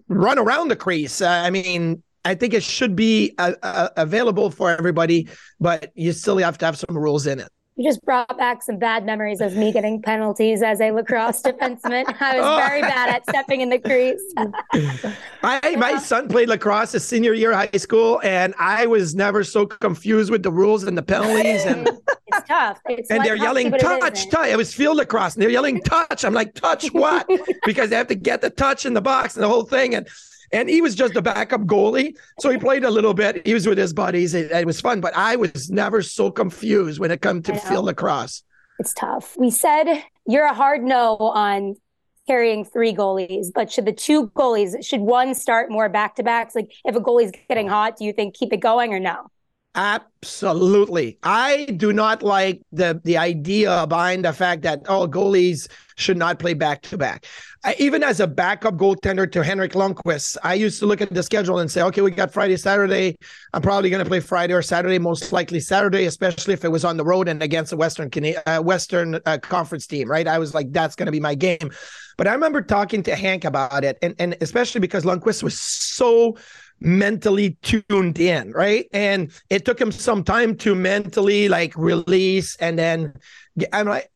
run 0.08 0.38
around 0.38 0.68
the 0.68 0.76
crease. 0.76 1.20
Uh, 1.20 1.28
I 1.28 1.50
mean, 1.50 2.02
I 2.24 2.34
think 2.34 2.52
it 2.54 2.62
should 2.62 2.94
be 2.96 3.34
uh, 3.38 3.52
uh, 3.62 3.88
available 3.96 4.50
for 4.50 4.70
everybody, 4.70 5.28
but 5.60 5.90
you 5.94 6.12
still 6.12 6.38
have 6.38 6.58
to 6.58 6.66
have 6.66 6.76
some 6.78 6.96
rules 6.96 7.26
in 7.26 7.40
it. 7.40 7.48
You 7.78 7.84
just 7.84 8.04
brought 8.04 8.36
back 8.36 8.64
some 8.64 8.76
bad 8.76 9.06
memories 9.06 9.40
of 9.40 9.54
me 9.54 9.70
getting 9.70 10.02
penalties 10.02 10.62
as 10.62 10.80
a 10.80 10.90
lacrosse 10.90 11.40
defenseman. 11.42 12.12
I 12.20 12.40
was 12.40 12.66
very 12.66 12.80
bad 12.80 13.08
at 13.08 13.22
stepping 13.22 13.60
in 13.60 13.68
the 13.68 13.78
crease. 13.78 14.20
my, 15.44 15.60
my 15.76 15.96
son 15.98 16.26
played 16.26 16.48
lacrosse 16.48 16.90
his 16.90 17.06
senior 17.06 17.34
year 17.34 17.52
of 17.52 17.58
high 17.58 17.78
school, 17.78 18.20
and 18.24 18.52
I 18.58 18.86
was 18.86 19.14
never 19.14 19.44
so 19.44 19.64
confused 19.64 20.28
with 20.28 20.42
the 20.42 20.50
rules 20.50 20.82
and 20.82 20.98
the 20.98 21.04
penalties. 21.04 21.64
And 21.66 21.88
it's 22.26 22.48
tough. 22.48 22.80
It's 22.88 23.12
and 23.12 23.24
they're 23.24 23.36
yelling 23.36 23.70
touch, 23.70 24.28
touch. 24.28 24.48
It 24.48 24.56
was 24.56 24.74
field 24.74 24.96
lacrosse, 24.96 25.34
and 25.34 25.42
they're 25.42 25.48
yelling 25.48 25.80
touch. 25.82 26.24
I'm 26.24 26.34
like, 26.34 26.54
touch 26.54 26.92
what? 26.92 27.30
because 27.64 27.90
they 27.90 27.96
have 27.96 28.08
to 28.08 28.16
get 28.16 28.40
the 28.40 28.50
touch 28.50 28.86
in 28.86 28.94
the 28.94 29.00
box 29.00 29.36
and 29.36 29.44
the 29.44 29.48
whole 29.48 29.62
thing. 29.62 29.94
And 29.94 30.08
and 30.52 30.68
he 30.68 30.80
was 30.80 30.94
just 30.94 31.16
a 31.16 31.22
backup 31.22 31.62
goalie. 31.62 32.16
So 32.40 32.50
he 32.50 32.58
played 32.58 32.84
a 32.84 32.90
little 32.90 33.14
bit. 33.14 33.46
He 33.46 33.54
was 33.54 33.66
with 33.66 33.78
his 33.78 33.92
buddies. 33.92 34.34
It, 34.34 34.50
it 34.50 34.66
was 34.66 34.80
fun, 34.80 35.00
but 35.00 35.16
I 35.16 35.36
was 35.36 35.70
never 35.70 36.02
so 36.02 36.30
confused 36.30 37.00
when 37.00 37.10
it 37.10 37.20
comes 37.20 37.46
to 37.46 37.56
field 37.56 37.86
lacrosse. 37.86 38.42
It's 38.78 38.94
tough. 38.94 39.36
We 39.36 39.50
said 39.50 40.02
you're 40.26 40.46
a 40.46 40.54
hard 40.54 40.82
no 40.82 41.16
on 41.16 41.76
carrying 42.26 42.64
three 42.64 42.94
goalies, 42.94 43.46
but 43.54 43.72
should 43.72 43.86
the 43.86 43.92
two 43.92 44.28
goalies, 44.28 44.84
should 44.84 45.00
one 45.00 45.34
start 45.34 45.70
more 45.70 45.88
back 45.88 46.14
to 46.16 46.22
backs? 46.22 46.54
Like 46.54 46.70
if 46.84 46.94
a 46.94 47.00
goalie's 47.00 47.32
getting 47.48 47.68
hot, 47.68 47.96
do 47.96 48.04
you 48.04 48.12
think 48.12 48.34
keep 48.34 48.52
it 48.52 48.58
going 48.58 48.92
or 48.92 49.00
no? 49.00 49.30
Absolutely. 49.74 51.18
I 51.22 51.66
do 51.76 51.92
not 51.92 52.22
like 52.22 52.62
the 52.72 53.00
the 53.04 53.16
idea 53.16 53.86
behind 53.86 54.24
the 54.24 54.32
fact 54.32 54.62
that 54.62 54.82
oh 54.88 55.06
goalies 55.06 55.68
should 55.96 56.16
not 56.16 56.38
play 56.40 56.54
back 56.54 56.82
to 56.82 56.98
back. 56.98 57.26
Even 57.78 58.02
as 58.02 58.18
a 58.18 58.26
backup 58.26 58.74
goaltender 58.74 59.30
to 59.30 59.42
Henrik 59.44 59.72
Lundqvist, 59.72 60.36
I 60.42 60.54
used 60.54 60.78
to 60.80 60.86
look 60.86 61.00
at 61.00 61.12
the 61.12 61.22
schedule 61.22 61.58
and 61.58 61.70
say, 61.70 61.82
okay, 61.82 62.00
we 62.00 62.10
got 62.10 62.32
Friday, 62.32 62.56
Saturday. 62.56 63.16
I'm 63.52 63.62
probably 63.62 63.90
going 63.90 64.02
to 64.02 64.08
play 64.08 64.20
Friday 64.20 64.54
or 64.54 64.62
Saturday, 64.62 64.98
most 64.98 65.32
likely 65.32 65.60
Saturday, 65.60 66.06
especially 66.06 66.54
if 66.54 66.64
it 66.64 66.68
was 66.68 66.84
on 66.84 66.96
the 66.96 67.04
road 67.04 67.28
and 67.28 67.42
against 67.42 67.72
a 67.72 67.76
Western 67.76 68.10
uh, 68.46 68.60
Western 68.60 69.20
uh, 69.26 69.38
Conference 69.42 69.86
team, 69.86 70.08
right? 70.10 70.26
I 70.26 70.38
was 70.38 70.54
like, 70.54 70.72
that's 70.72 70.96
going 70.96 71.06
to 71.06 71.12
be 71.12 71.20
my 71.20 71.34
game. 71.34 71.70
But 72.16 72.26
I 72.26 72.32
remember 72.32 72.62
talking 72.62 73.02
to 73.04 73.14
Hank 73.14 73.44
about 73.44 73.84
it, 73.84 73.98
and 74.02 74.14
and 74.18 74.36
especially 74.40 74.80
because 74.80 75.04
Lundqvist 75.04 75.42
was 75.42 75.58
so 75.58 76.36
mentally 76.80 77.56
tuned 77.62 78.18
in, 78.18 78.52
right? 78.52 78.86
And 78.92 79.32
it 79.50 79.64
took 79.64 79.80
him 79.80 79.92
some 79.92 80.24
time 80.24 80.56
to 80.58 80.74
mentally 80.74 81.48
like 81.48 81.76
release 81.76 82.56
and 82.56 82.78
then 82.78 83.14
I'm 83.72 83.86
like, 83.86 84.10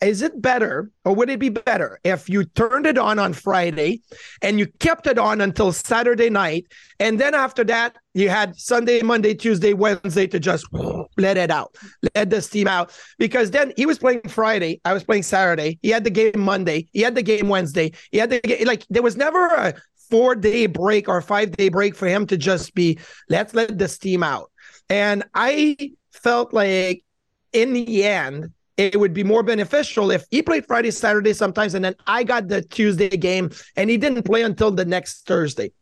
is 0.00 0.20
it 0.20 0.42
better 0.42 0.90
or 1.04 1.14
would 1.14 1.30
it 1.30 1.38
be 1.38 1.48
better 1.48 1.98
if 2.04 2.28
you 2.28 2.44
turned 2.44 2.86
it 2.86 2.98
on 2.98 3.18
on 3.18 3.32
Friday 3.32 4.02
and 4.42 4.58
you 4.58 4.66
kept 4.78 5.06
it 5.06 5.18
on 5.18 5.40
until 5.40 5.72
Saturday 5.72 6.28
night? 6.28 6.66
And 7.00 7.18
then 7.18 7.34
after 7.34 7.64
that 7.64 7.96
you 8.12 8.28
had 8.28 8.56
Sunday, 8.56 9.00
Monday, 9.02 9.34
Tuesday, 9.34 9.72
Wednesday 9.72 10.26
to 10.26 10.38
just 10.38 10.66
let 11.16 11.38
it 11.38 11.50
out, 11.50 11.74
let 12.14 12.28
the 12.28 12.42
steam 12.42 12.68
out. 12.68 12.92
Because 13.18 13.50
then 13.50 13.72
he 13.76 13.86
was 13.86 13.98
playing 13.98 14.28
Friday, 14.28 14.80
I 14.84 14.92
was 14.92 15.02
playing 15.02 15.22
Saturday, 15.22 15.78
he 15.82 15.90
had 15.90 16.04
the 16.04 16.10
game 16.10 16.40
Monday, 16.40 16.88
he 16.92 17.00
had 17.00 17.14
the 17.14 17.22
game 17.22 17.48
Wednesday, 17.48 17.92
he 18.10 18.18
had 18.18 18.30
the 18.30 18.40
game 18.40 18.66
like 18.66 18.86
there 18.90 19.02
was 19.02 19.16
never 19.16 19.46
a 19.46 19.74
four 20.10 20.34
day 20.34 20.66
break 20.66 21.08
or 21.08 21.20
five 21.20 21.50
day 21.52 21.68
break 21.68 21.94
for 21.94 22.06
him 22.06 22.26
to 22.26 22.36
just 22.36 22.74
be 22.74 22.98
let's 23.28 23.54
let 23.54 23.78
the 23.78 23.88
steam 23.88 24.22
out. 24.22 24.50
And 24.88 25.24
I 25.34 25.92
felt 26.12 26.52
like 26.52 27.04
in 27.52 27.72
the 27.72 28.04
end, 28.04 28.52
it 28.76 28.98
would 28.98 29.14
be 29.14 29.24
more 29.24 29.42
beneficial 29.42 30.10
if 30.10 30.24
he 30.30 30.42
played 30.42 30.66
Friday, 30.66 30.90
Saturday 30.90 31.32
sometimes, 31.32 31.74
and 31.74 31.84
then 31.84 31.94
I 32.06 32.24
got 32.24 32.48
the 32.48 32.62
Tuesday 32.62 33.08
game 33.08 33.50
and 33.74 33.88
he 33.88 33.96
didn't 33.96 34.24
play 34.24 34.42
until 34.42 34.70
the 34.70 34.84
next 34.84 35.26
Thursday. 35.26 35.72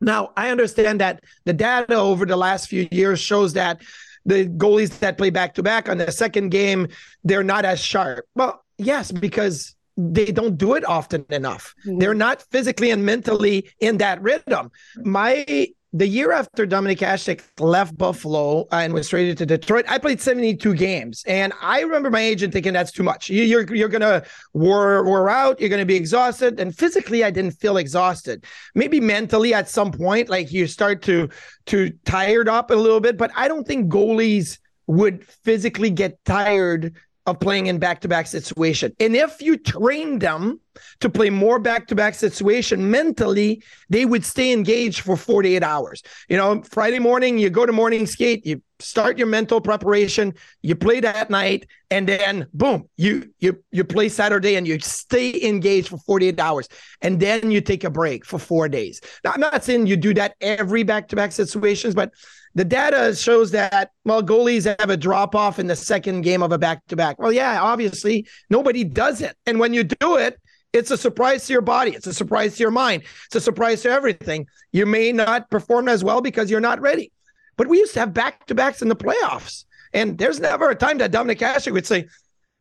Now, 0.00 0.32
I 0.36 0.50
understand 0.50 1.00
that 1.00 1.24
the 1.44 1.52
data 1.52 1.94
over 1.94 2.26
the 2.26 2.36
last 2.36 2.68
few 2.68 2.86
years 2.90 3.18
shows 3.18 3.54
that 3.54 3.80
the 4.26 4.46
goalies 4.46 4.98
that 4.98 5.18
play 5.18 5.30
back 5.30 5.54
to 5.54 5.62
back 5.62 5.88
on 5.88 5.98
the 5.98 6.12
second 6.12 6.50
game, 6.50 6.88
they're 7.24 7.42
not 7.42 7.64
as 7.64 7.80
sharp. 7.80 8.26
Well, 8.34 8.62
yes, 8.76 9.10
because 9.10 9.74
they 9.98 10.26
don't 10.26 10.56
do 10.56 10.74
it 10.74 10.84
often 10.84 11.26
enough. 11.28 11.74
Mm-hmm. 11.84 11.98
They're 11.98 12.14
not 12.14 12.42
physically 12.50 12.90
and 12.90 13.04
mentally 13.04 13.68
in 13.80 13.98
that 13.98 14.22
rhythm. 14.22 14.70
My 15.02 15.68
the 15.94 16.06
year 16.06 16.32
after 16.32 16.66
Dominik 16.66 16.98
Hasek 16.98 17.40
left 17.58 17.96
Buffalo 17.96 18.66
and 18.70 18.92
was 18.92 19.08
traded 19.08 19.38
to 19.38 19.46
Detroit, 19.46 19.86
I 19.88 19.96
played 19.96 20.20
72 20.20 20.74
games. 20.74 21.24
And 21.26 21.52
I 21.62 21.80
remember 21.80 22.10
my 22.10 22.20
agent 22.20 22.52
thinking 22.52 22.74
that's 22.74 22.92
too 22.92 23.02
much. 23.02 23.30
You, 23.30 23.58
are 23.58 23.74
you're 23.74 23.88
gonna 23.88 24.22
wear, 24.52 25.02
wear 25.02 25.30
out, 25.30 25.58
you're 25.58 25.70
gonna 25.70 25.86
be 25.86 25.96
exhausted. 25.96 26.60
And 26.60 26.76
physically, 26.76 27.24
I 27.24 27.30
didn't 27.30 27.52
feel 27.52 27.78
exhausted. 27.78 28.44
Maybe 28.74 29.00
mentally 29.00 29.54
at 29.54 29.68
some 29.68 29.90
point, 29.90 30.28
like 30.28 30.52
you 30.52 30.66
start 30.66 31.00
to 31.02 31.30
to 31.66 31.90
tired 32.04 32.50
up 32.50 32.70
a 32.70 32.74
little 32.74 33.00
bit, 33.00 33.16
but 33.16 33.30
I 33.34 33.48
don't 33.48 33.66
think 33.66 33.90
goalies 33.90 34.58
would 34.86 35.26
physically 35.26 35.90
get 35.90 36.22
tired 36.24 36.94
of 37.28 37.38
playing 37.38 37.66
in 37.66 37.78
back-to-back 37.78 38.26
situation. 38.26 38.92
And 38.98 39.14
if 39.14 39.42
you 39.42 39.58
train 39.58 40.18
them 40.18 40.60
to 41.00 41.10
play 41.10 41.28
more 41.28 41.58
back-to-back 41.58 42.14
situation 42.14 42.90
mentally, 42.90 43.62
they 43.90 44.06
would 44.06 44.24
stay 44.24 44.52
engaged 44.52 45.00
for 45.00 45.16
48 45.16 45.62
hours. 45.62 46.02
You 46.28 46.38
know, 46.38 46.62
Friday 46.62 46.98
morning, 46.98 47.36
you 47.36 47.50
go 47.50 47.66
to 47.66 47.72
morning 47.72 48.06
skate, 48.06 48.46
you 48.46 48.62
start 48.78 49.18
your 49.18 49.26
mental 49.26 49.60
preparation, 49.60 50.32
you 50.62 50.74
play 50.74 51.00
that 51.00 51.28
night, 51.28 51.66
and 51.90 52.08
then 52.08 52.46
boom, 52.54 52.88
you 52.96 53.30
you 53.40 53.62
you 53.72 53.84
play 53.84 54.08
Saturday 54.08 54.54
and 54.56 54.66
you 54.66 54.78
stay 54.80 55.42
engaged 55.42 55.88
for 55.88 55.98
48 55.98 56.40
hours. 56.40 56.68
And 57.02 57.20
then 57.20 57.50
you 57.50 57.60
take 57.60 57.84
a 57.84 57.90
break 57.90 58.24
for 58.24 58.38
four 58.38 58.68
days. 58.68 59.00
Now, 59.22 59.32
I'm 59.32 59.40
not 59.40 59.64
saying 59.64 59.86
you 59.86 59.96
do 59.96 60.14
that 60.14 60.34
every 60.40 60.82
back-to-back 60.82 61.32
situations, 61.32 61.94
but 61.94 62.12
the 62.58 62.64
data 62.64 63.14
shows 63.14 63.52
that 63.52 63.92
well 64.04 64.22
goalies 64.22 64.64
have 64.80 64.90
a 64.90 64.96
drop 64.96 65.34
off 65.34 65.58
in 65.58 65.66
the 65.66 65.76
second 65.76 66.22
game 66.22 66.42
of 66.42 66.50
a 66.50 66.58
back 66.58 66.84
to 66.86 66.96
back 66.96 67.18
well 67.18 67.32
yeah 67.32 67.60
obviously 67.62 68.26
nobody 68.50 68.84
does 68.84 69.20
it. 69.20 69.36
And 69.46 69.58
when 69.58 69.72
you 69.72 69.84
do 69.84 70.16
it 70.16 70.40
it's 70.72 70.90
a 70.90 70.98
surprise 70.98 71.46
to 71.46 71.54
your 71.54 71.62
body. 71.62 71.92
It's 71.92 72.06
a 72.06 72.12
surprise 72.12 72.56
to 72.56 72.62
your 72.62 72.70
mind. 72.70 73.04
It's 73.26 73.36
a 73.36 73.40
surprise 73.40 73.82
to 73.82 73.90
everything. 73.90 74.46
You 74.70 74.84
may 74.84 75.12
not 75.12 75.48
perform 75.50 75.88
as 75.88 76.04
well 76.04 76.20
because 76.20 76.50
you're 76.50 76.60
not 76.60 76.80
ready. 76.80 77.10
But 77.56 77.68
we 77.68 77.78
used 77.78 77.94
to 77.94 78.00
have 78.00 78.12
back 78.12 78.46
to 78.46 78.54
backs 78.54 78.82
in 78.82 78.88
the 78.88 78.94
playoffs. 78.94 79.64
And 79.94 80.18
there's 80.18 80.40
never 80.40 80.68
a 80.68 80.74
time 80.74 80.98
that 80.98 81.10
Dominik 81.10 81.38
Hasek 81.38 81.72
would 81.72 81.86
say 81.86 82.06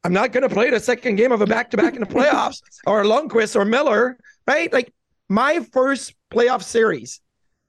I'm 0.06 0.14
not 0.14 0.32
going 0.32 0.48
to 0.48 0.54
play 0.54 0.70
the 0.70 0.80
second 0.80 1.18
game 1.18 1.34
of 1.34 1.41
a 1.41 1.45
back 1.45 1.70
to 1.72 1.78
back 1.78 1.95
in 1.95 2.00
the 2.00 2.08
playoffs 2.08 2.62
or 2.88 3.04
Lundqvist 3.04 3.58
or 3.58 3.66
Miller 3.66 4.18
right? 4.48 4.72
Like 4.72 4.93
my 5.28 5.60
first 5.74 6.16
playoff 6.32 6.64
series 6.64 7.20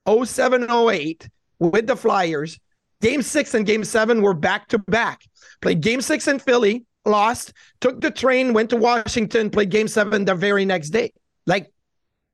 07 0.06 0.70
08 0.70 1.28
with 1.58 1.86
the 1.86 1.96
Flyers. 1.96 2.58
Game 3.00 3.22
six 3.22 3.54
and 3.54 3.64
game 3.64 3.84
seven 3.84 4.22
were 4.22 4.34
back 4.34 4.68
to 4.68 4.78
back. 4.78 5.22
Played 5.60 5.80
game 5.80 6.00
six 6.00 6.26
in 6.26 6.38
Philly, 6.38 6.84
lost, 7.04 7.52
took 7.80 8.00
the 8.00 8.10
train, 8.10 8.52
went 8.52 8.70
to 8.70 8.76
Washington, 8.76 9.50
played 9.50 9.70
game 9.70 9.88
seven 9.88 10.24
the 10.24 10.34
very 10.34 10.64
next 10.64 10.90
day. 10.90 11.12
Like, 11.46 11.72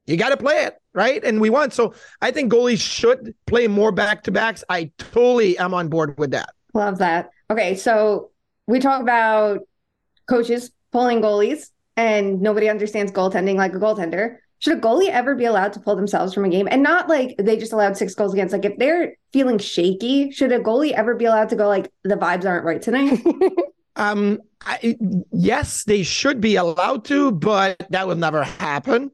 you 0.07 0.17
got 0.17 0.31
to 0.31 0.37
play 0.37 0.65
it, 0.65 0.75
right? 0.95 1.23
And 1.23 1.41
we 1.41 1.51
won. 1.51 1.71
So 1.71 1.95
I 2.21 2.31
think 2.31 2.53
goalies 2.53 2.81
should 2.81 3.35
play 3.47 3.69
more 3.69 3.93
back 3.93 4.23
to 4.25 4.33
backs. 4.33 4.65
I 4.69 4.91
totally 4.99 5.59
am 5.59 5.75
on 5.75 5.89
board 5.89 6.19
with 6.19 6.31
that. 6.33 6.51
Love 6.73 6.99
that. 6.99 7.31
Okay. 7.51 7.75
So 7.75 8.31
we 8.67 8.81
talk 8.81 9.01
about 9.03 9.61
coaches 10.27 10.71
pulling 10.93 11.21
goalies, 11.21 11.71
and 11.97 12.41
nobody 12.41 12.69
understands 12.69 13.13
goaltending 13.13 13.57
like 13.57 13.75
a 13.75 13.79
goaltender 13.79 14.39
should 14.59 14.79
a 14.79 14.81
goalie 14.81 15.09
ever 15.09 15.35
be 15.35 15.45
allowed 15.45 15.73
to 15.75 15.81
pull 15.81 15.97
themselves 15.97 16.33
from 16.33 16.45
a 16.45 16.49
game? 16.49 16.69
And 16.71 16.83
not 16.83 17.09
like 17.09 17.37
they 17.39 17.57
just 17.57 17.73
allowed 17.73 17.97
six 17.97 18.15
goals 18.15 18.33
against 18.33 18.53
like 18.53 18.65
if 18.65 18.79
they're 18.79 19.17
feeling 19.33 19.59
shaky 19.59 20.31
should 20.31 20.53
a 20.53 20.59
goalie 20.59 20.93
ever 20.93 21.15
be 21.15 21.25
allowed 21.27 21.51
to 21.51 21.57
go 21.57 21.69
like 21.69 21.91
the 22.03 22.17
vibes 22.17 22.45
aren't 22.45 22.65
right 22.65 22.83
tonight? 22.83 23.21
Um 23.97 24.41
I, 24.61 24.97
yes 25.31 25.85
they 25.85 26.03
should 26.03 26.41
be 26.41 26.57
allowed 26.57 27.05
to 27.05 27.31
but 27.31 27.77
that 27.91 28.09
will 28.09 28.17
never 28.17 28.43
happen. 28.43 29.13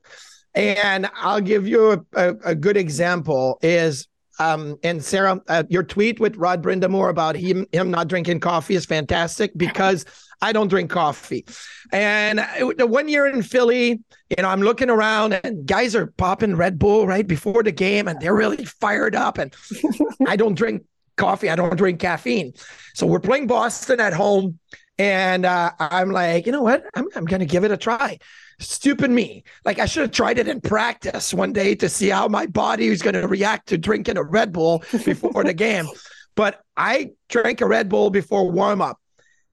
And 0.55 1.07
i'll 1.17 1.43
give 1.43 1.69
you 1.69 1.93
a, 1.93 1.99
a, 2.15 2.35
a 2.47 2.55
good 2.55 2.79
example 2.79 3.59
is 3.61 4.09
um, 4.41 4.79
and 4.83 5.05
Sarah, 5.05 5.41
uh, 5.49 5.65
your 5.69 5.83
tweet 5.83 6.19
with 6.19 6.35
Rod 6.37 6.63
Brind'Amour 6.63 7.11
about 7.11 7.37
him 7.37 7.67
him 7.73 7.91
not 7.91 8.09
drinking 8.09 8.41
coffee 8.41 8.75
is 8.75 8.87
fantastic 8.87 9.53
because 9.55 10.07
I 10.41 10.53
don't 10.53 10.69
drink 10.69 10.91
coffee. 10.91 11.45
And 11.93 12.39
the 12.79 12.87
one 12.87 13.09
year 13.09 13.27
in 13.27 13.43
Philly, 13.43 14.01
you 14.31 14.43
know, 14.43 14.49
I'm 14.49 14.63
looking 14.63 14.89
around 14.89 15.35
and 15.35 15.67
guys 15.67 15.95
are 15.95 16.07
popping 16.07 16.57
Red 16.57 16.79
Bull 16.79 17.07
right 17.07 17.27
before 17.27 17.63
the 17.63 17.73
game 17.73 18.09
and 18.09 18.19
they're 18.19 18.35
really 18.35 18.65
fired 18.65 19.15
up. 19.15 19.37
And 19.37 19.55
I 20.27 20.37
don't 20.37 20.55
drink 20.55 20.85
coffee, 21.17 21.51
I 21.51 21.57
don't 21.57 21.77
drink 21.77 22.01
caffeine. 22.01 22.55
So 22.95 23.07
we're 23.07 23.21
playing 23.21 23.47
Boston 23.47 24.01
at 24.01 24.15
home. 24.15 24.59
And 24.99 25.45
uh, 25.45 25.73
I'm 25.79 26.11
like, 26.11 26.47
you 26.47 26.53
know 26.53 26.63
what? 26.63 26.85
I'm, 26.95 27.09
I'm 27.15 27.25
going 27.25 27.41
to 27.41 27.47
give 27.47 27.65
it 27.65 27.71
a 27.71 27.77
try. 27.77 28.19
Stupid 28.61 29.11
me. 29.11 29.43
Like, 29.65 29.79
I 29.79 29.87
should 29.87 30.03
have 30.03 30.11
tried 30.13 30.39
it 30.39 30.47
in 30.47 30.61
practice 30.61 31.35
one 31.35 31.53
day 31.53 31.75
to 31.77 31.89
see 31.89 32.09
how 32.09 32.29
my 32.29 32.47
body 32.47 32.91
was 32.91 33.03
going 33.03 33.15
to 33.15 33.27
react 33.27 33.69
to 33.69 33.79
drinking 33.79 34.19
a 34.19 34.23
Red 34.23 34.53
Bull 34.53 34.85
before 35.05 35.45
the 35.45 35.55
game. 35.55 35.89
But 36.37 36.63
I 36.77 37.11
drank 37.29 37.61
a 37.61 37.67
Red 37.67 37.89
Bull 37.89 38.09
before 38.09 38.51
warm 38.51 38.81
up. 38.81 38.99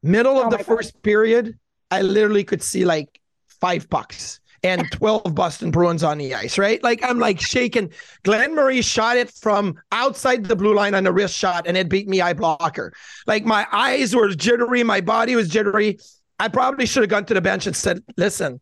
Middle 0.04 0.40
of 0.40 0.54
oh 0.54 0.58
the 0.58 0.64
first 0.64 0.94
God. 0.94 1.04
period, 1.04 1.60
I 1.92 2.02
literally 2.02 2.44
could 2.44 2.62
see 2.62 2.86
like 2.86 3.20
five 3.60 3.90
pucks 3.90 4.40
and 4.64 4.90
12 4.92 5.36
Boston 5.36 5.72
Bruins 5.72 6.04
on 6.04 6.18
the 6.18 6.34
ice, 6.34 6.58
right? 6.58 6.82
Like 6.84 7.04
I'm 7.04 7.20
like 7.20 7.42
shaking. 7.42 7.92
Glen 8.24 8.56
Murray 8.56 8.82
shot 8.82 9.18
it 9.18 9.32
from 9.32 9.76
outside 9.92 10.46
the 10.46 10.56
blue 10.56 10.76
line 10.76 10.94
on 10.94 11.06
a 11.08 11.12
wrist 11.12 11.36
shot 11.36 11.68
and 11.68 11.76
it 11.76 11.90
beat 11.90 12.08
me 12.08 12.22
eye 12.22 12.34
blocker. 12.34 12.94
Like 13.26 13.44
my 13.44 13.68
eyes 13.72 14.16
were 14.16 14.30
jittery, 14.30 14.84
my 14.84 15.02
body 15.02 15.36
was 15.36 15.50
jittery. 15.50 16.00
I 16.40 16.48
probably 16.48 16.86
should 16.86 17.04
have 17.04 17.10
gone 17.10 17.26
to 17.26 17.34
the 17.34 17.42
bench 17.42 17.66
and 17.66 17.76
said, 17.76 18.04
listen, 18.16 18.62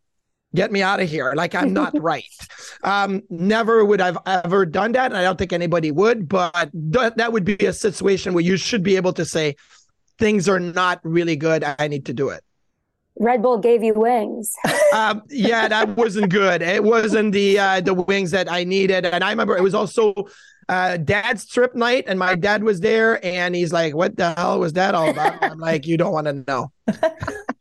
get 0.55 0.71
me 0.71 0.81
out 0.81 0.99
of 0.99 1.09
here. 1.09 1.33
Like 1.35 1.55
I'm 1.55 1.73
not 1.73 1.93
right. 2.01 2.23
Um, 2.83 3.21
never 3.29 3.83
would 3.85 4.01
I've 4.01 4.17
ever 4.25 4.65
done 4.65 4.93
that. 4.93 5.07
And 5.07 5.17
I 5.17 5.23
don't 5.23 5.37
think 5.37 5.53
anybody 5.53 5.91
would, 5.91 6.27
but 6.27 6.69
th- 6.93 7.13
that 7.15 7.31
would 7.33 7.45
be 7.45 7.55
a 7.65 7.73
situation 7.73 8.33
where 8.33 8.43
you 8.43 8.57
should 8.57 8.83
be 8.83 8.95
able 8.95 9.13
to 9.13 9.25
say, 9.25 9.55
things 10.17 10.47
are 10.47 10.59
not 10.59 10.99
really 11.03 11.35
good. 11.35 11.63
I 11.77 11.87
need 11.87 12.05
to 12.05 12.13
do 12.13 12.29
it. 12.29 12.43
Red 13.17 13.41
Bull 13.41 13.57
gave 13.59 13.81
you 13.81 13.93
wings. 13.93 14.53
um, 14.93 15.21
yeah, 15.29 15.67
that 15.67 15.95
wasn't 15.95 16.29
good. 16.29 16.61
It 16.61 16.83
wasn't 16.83 17.31
the 17.31 17.57
uh, 17.57 17.81
the 17.81 17.93
wings 17.93 18.31
that 18.31 18.51
I 18.51 18.65
needed. 18.65 19.05
And 19.05 19.23
I 19.23 19.29
remember 19.29 19.55
it 19.55 19.63
was 19.63 19.73
also 19.73 20.13
uh, 20.67 20.97
dad's 20.97 21.45
trip 21.45 21.75
night, 21.75 22.05
and 22.07 22.19
my 22.19 22.35
dad 22.35 22.63
was 22.63 22.81
there, 22.81 23.23
and 23.25 23.55
he's 23.55 23.71
like, 23.71 23.95
"What 23.95 24.17
the 24.17 24.33
hell 24.33 24.59
was 24.59 24.73
that 24.73 24.95
all 24.95 25.09
about?" 25.09 25.41
I'm 25.41 25.59
like, 25.59 25.85
"You 25.85 25.95
don't 25.95 26.11
want 26.11 26.27
to 26.27 26.33
know." 26.33 26.71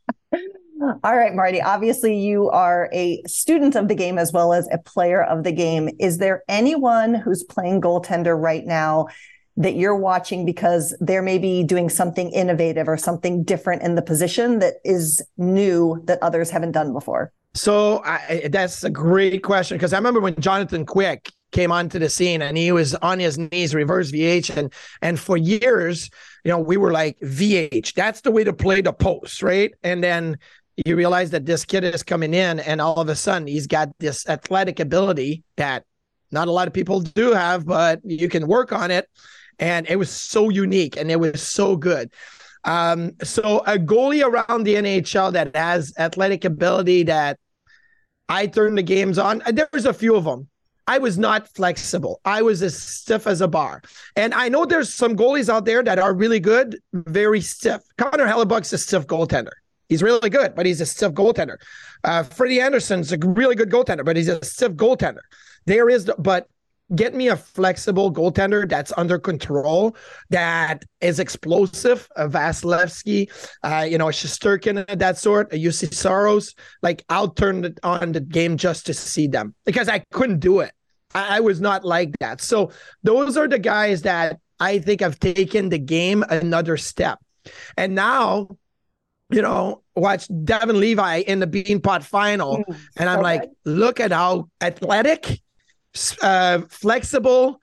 all 0.81 1.15
right, 1.15 1.33
Marty. 1.33 1.61
Obviously, 1.61 2.17
you 2.17 2.49
are 2.49 2.89
a 2.91 3.21
student 3.27 3.75
of 3.75 3.87
the 3.87 3.95
game 3.95 4.17
as 4.17 4.33
well 4.33 4.53
as 4.53 4.67
a 4.71 4.77
player 4.77 5.23
of 5.23 5.43
the 5.43 5.51
game. 5.51 5.89
Is 5.99 6.17
there 6.17 6.43
anyone 6.47 7.13
who's 7.13 7.43
playing 7.43 7.81
goaltender 7.81 8.39
right 8.39 8.65
now 8.65 9.07
that 9.57 9.75
you're 9.75 9.95
watching 9.95 10.45
because 10.45 10.95
they're 10.99 11.21
maybe 11.21 11.63
doing 11.63 11.89
something 11.89 12.29
innovative 12.31 12.89
or 12.89 12.97
something 12.97 13.43
different 13.43 13.83
in 13.83 13.95
the 13.95 14.01
position 14.01 14.59
that 14.59 14.75
is 14.83 15.21
new 15.37 16.01
that 16.05 16.19
others 16.21 16.49
haven't 16.49 16.73
done 16.73 16.91
before? 16.91 17.31
So 17.53 18.01
I, 18.03 18.49
that's 18.51 18.83
a 18.83 18.89
great 18.89 19.43
question 19.43 19.77
because 19.77 19.93
I 19.93 19.97
remember 19.97 20.19
when 20.19 20.35
Jonathan 20.41 20.85
Quick 20.85 21.31
came 21.53 21.71
onto 21.71 21.99
the 21.99 22.09
scene 22.09 22.41
and 22.41 22.57
he 22.57 22.73
was 22.73 22.95
on 22.95 23.17
his 23.17 23.37
knees, 23.37 23.73
reverse 23.73 24.11
VH, 24.11 24.55
and 24.57 24.73
and 25.01 25.17
for 25.17 25.37
years, 25.37 26.09
you 26.43 26.51
know, 26.51 26.59
we 26.59 26.75
were 26.75 26.91
like 26.91 27.17
VH. 27.21 27.93
That's 27.93 28.19
the 28.19 28.31
way 28.31 28.43
to 28.43 28.51
play 28.51 28.81
the 28.81 28.91
post, 28.91 29.41
right? 29.41 29.71
And 29.83 30.03
then 30.03 30.37
you 30.85 30.95
realize 30.95 31.31
that 31.31 31.45
this 31.45 31.63
kid 31.65 31.83
is 31.83 32.03
coming 32.03 32.33
in, 32.33 32.59
and 32.59 32.81
all 32.81 32.99
of 32.99 33.09
a 33.09 33.15
sudden 33.15 33.47
he's 33.47 33.67
got 33.67 33.89
this 33.99 34.27
athletic 34.27 34.79
ability 34.79 35.43
that 35.57 35.85
not 36.31 36.47
a 36.47 36.51
lot 36.51 36.67
of 36.67 36.73
people 36.73 36.99
do 36.99 37.31
have, 37.33 37.65
but 37.65 38.01
you 38.03 38.27
can 38.27 38.47
work 38.47 38.73
on 38.73 38.91
it. 38.91 39.07
And 39.59 39.87
it 39.87 39.95
was 39.95 40.09
so 40.09 40.49
unique 40.49 40.97
and 40.97 41.09
it 41.09 41.19
was 41.19 41.41
so 41.41 41.77
good. 41.77 42.11
Um, 42.65 43.11
so 43.23 43.59
a 43.59 43.77
goalie 43.77 44.25
around 44.25 44.63
the 44.63 44.75
NHL 44.75 45.31
that 45.31 45.55
has 45.55 45.93
athletic 45.97 46.43
ability 46.43 47.03
that 47.03 47.39
I 48.27 48.47
turn 48.47 48.75
the 48.75 48.83
games 48.83 49.17
on. 49.17 49.41
uh, 49.43 49.51
There's 49.51 49.85
a 49.85 49.93
few 49.93 50.15
of 50.15 50.25
them. 50.25 50.49
I 50.87 50.97
was 50.97 51.17
not 51.17 51.47
flexible. 51.47 52.19
I 52.25 52.41
was 52.41 52.61
as 52.61 52.77
stiff 52.77 53.27
as 53.27 53.41
a 53.41 53.47
bar. 53.47 53.81
And 54.15 54.33
I 54.33 54.49
know 54.49 54.65
there's 54.65 54.93
some 54.93 55.15
goalies 55.15 55.49
out 55.49 55.65
there 55.65 55.81
that 55.83 55.99
are 55.99 56.13
really 56.13 56.39
good, 56.39 56.79
very 56.93 57.41
stiff. 57.41 57.81
Connor 57.97 58.25
Hellebuyck's 58.27 58.73
a 58.73 58.77
stiff 58.77 59.07
goaltender. 59.07 59.51
He's 59.89 60.01
really 60.01 60.29
good, 60.29 60.55
but 60.55 60.65
he's 60.65 60.81
a 60.81 60.85
stiff 60.85 61.13
goaltender. 61.13 61.57
Uh, 62.03 62.23
Freddie 62.23 62.61
Andersen's 62.61 63.11
a 63.11 63.17
really 63.17 63.55
good 63.55 63.69
goaltender, 63.69 64.05
but 64.05 64.15
he's 64.15 64.27
a 64.27 64.43
stiff 64.43 64.73
goaltender. 64.73 65.21
There 65.65 65.89
is, 65.89 66.09
but 66.17 66.47
get 66.93 67.15
me 67.15 67.29
a 67.29 67.35
flexible 67.35 68.13
goaltender 68.13 68.69
that's 68.69 68.93
under 68.97 69.17
control, 69.17 69.95
that 70.29 70.83
is 71.01 71.19
explosive, 71.19 72.07
a 72.15 72.27
Vasilevskiy, 72.27 73.31
uh, 73.63 73.85
you 73.89 73.97
know, 73.97 74.09
a 74.09 74.11
Shesterkin 74.11 74.87
of 74.87 74.99
that 74.99 75.17
sort, 75.17 75.51
a 75.53 75.57
Juuse 75.57 75.93
Saros. 75.93 76.53
Like 76.81 77.03
I'll 77.09 77.29
turn 77.29 77.65
it 77.65 77.79
on 77.83 78.11
the 78.11 78.21
game 78.21 78.57
just 78.57 78.85
to 78.87 78.93
see 78.93 79.27
them 79.27 79.55
because 79.65 79.89
I 79.89 79.99
couldn't 80.11 80.39
do 80.39 80.59
it. 80.59 80.71
I, 81.13 81.37
I 81.37 81.39
was 81.39 81.59
not 81.59 81.83
like 81.83 82.17
that. 82.19 82.41
So 82.41 82.71
those 83.03 83.37
are 83.37 83.47
the 83.47 83.59
guys 83.59 84.03
that 84.03 84.39
I 84.59 84.79
think 84.79 85.01
have 85.01 85.19
taken 85.19 85.69
the 85.69 85.79
game 85.79 86.23
another 86.29 86.77
step. 86.77 87.19
And 87.77 87.95
now, 87.95 88.57
you 89.29 89.41
know, 89.41 89.81
watch 89.95 90.27
Devon 90.43 90.79
Levi 90.79 91.17
in 91.17 91.39
the 91.39 91.47
Beanpot 91.47 92.03
final, 92.03 92.63
and 92.97 93.09
I'm 93.09 93.21
like, 93.21 93.49
look 93.65 93.99
at 93.99 94.11
how 94.11 94.49
athletic 94.61 95.41
uh, 96.21 96.61
flexible, 96.69 97.61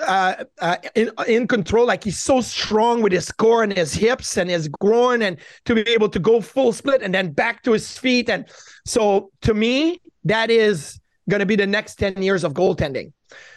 uh, 0.00 0.44
uh, 0.60 0.76
in, 0.94 1.10
in 1.28 1.46
control. 1.46 1.86
Like 1.86 2.02
he's 2.02 2.18
so 2.18 2.40
strong 2.40 3.00
with 3.00 3.12
his 3.12 3.30
core 3.30 3.62
and 3.62 3.72
his 3.72 3.92
hips 3.94 4.36
and 4.36 4.50
his 4.50 4.68
groin, 4.68 5.22
and 5.22 5.38
to 5.66 5.74
be 5.74 5.88
able 5.90 6.08
to 6.08 6.18
go 6.18 6.40
full 6.40 6.72
split 6.72 7.02
and 7.02 7.14
then 7.14 7.32
back 7.32 7.62
to 7.62 7.72
his 7.72 7.96
feet. 7.96 8.28
And 8.28 8.46
so, 8.84 9.30
to 9.42 9.54
me, 9.54 10.00
that 10.24 10.50
is 10.50 11.00
going 11.30 11.40
to 11.40 11.46
be 11.46 11.56
the 11.56 11.66
next 11.66 11.96
ten 11.96 12.20
years 12.22 12.44
of 12.44 12.54
goaltending. 12.54 13.12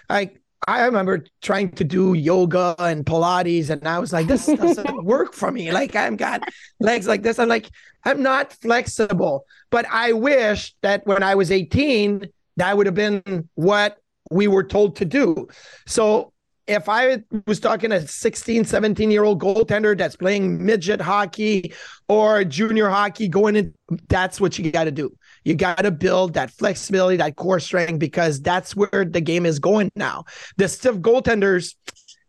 Like 0.10 0.40
I 0.66 0.86
remember 0.86 1.26
trying 1.42 1.72
to 1.74 1.84
do 1.84 2.14
yoga 2.14 2.76
and 2.80 3.06
Pilates, 3.06 3.70
and 3.70 3.88
I 3.88 4.00
was 4.00 4.12
like, 4.12 4.28
this 4.28 4.46
doesn't 4.48 5.04
work 5.06 5.34
for 5.34 5.52
me. 5.52 5.72
Like 5.72 5.96
I've 5.96 6.18
got 6.18 6.44
legs 6.80 7.08
like 7.08 7.24
this. 7.24 7.40
I'm 7.40 7.50
like, 7.50 7.70
I'm 8.04 8.24
not 8.24 8.54
flexible. 8.54 9.46
But 9.70 9.86
I 9.92 10.14
wish 10.14 10.76
that 10.82 11.06
when 11.06 11.24
I 11.24 11.36
was 11.36 11.52
18, 11.52 12.28
that 12.58 12.76
would 12.76 12.86
have 12.86 12.96
been 12.96 13.50
what 13.56 13.98
we 14.32 14.48
were 14.48 14.64
told 14.64 14.96
to 14.98 15.06
do. 15.06 15.48
So 15.86 16.34
if 16.68 16.90
I 16.90 17.24
was 17.46 17.60
talking 17.60 17.92
a 17.92 18.06
16, 18.06 18.66
17 18.66 19.10
year 19.10 19.24
old 19.24 19.42
goaltender 19.42 19.98
that's 19.98 20.16
playing 20.16 20.64
midget 20.64 21.00
hockey 21.02 21.74
or 22.08 22.44
junior 22.44 22.90
hockey, 22.90 23.28
going 23.28 23.56
in, 23.56 23.74
that's 24.10 24.40
what 24.42 24.60
you 24.60 24.70
got 24.72 24.84
to 24.84 24.92
do. 24.92 25.16
You 25.44 25.56
got 25.56 25.80
to 25.80 25.92
build 25.92 26.34
that 26.34 26.52
flexibility, 26.52 27.18
that 27.18 27.38
core 27.38 27.60
strength, 27.60 28.00
because 28.00 28.42
that's 28.42 28.76
where 28.76 29.06
the 29.06 29.22
game 29.22 29.46
is 29.46 29.60
going 29.60 29.92
now. 29.96 30.26
The 30.58 30.68
stiff 30.68 30.98
goaltenders, 30.98 31.76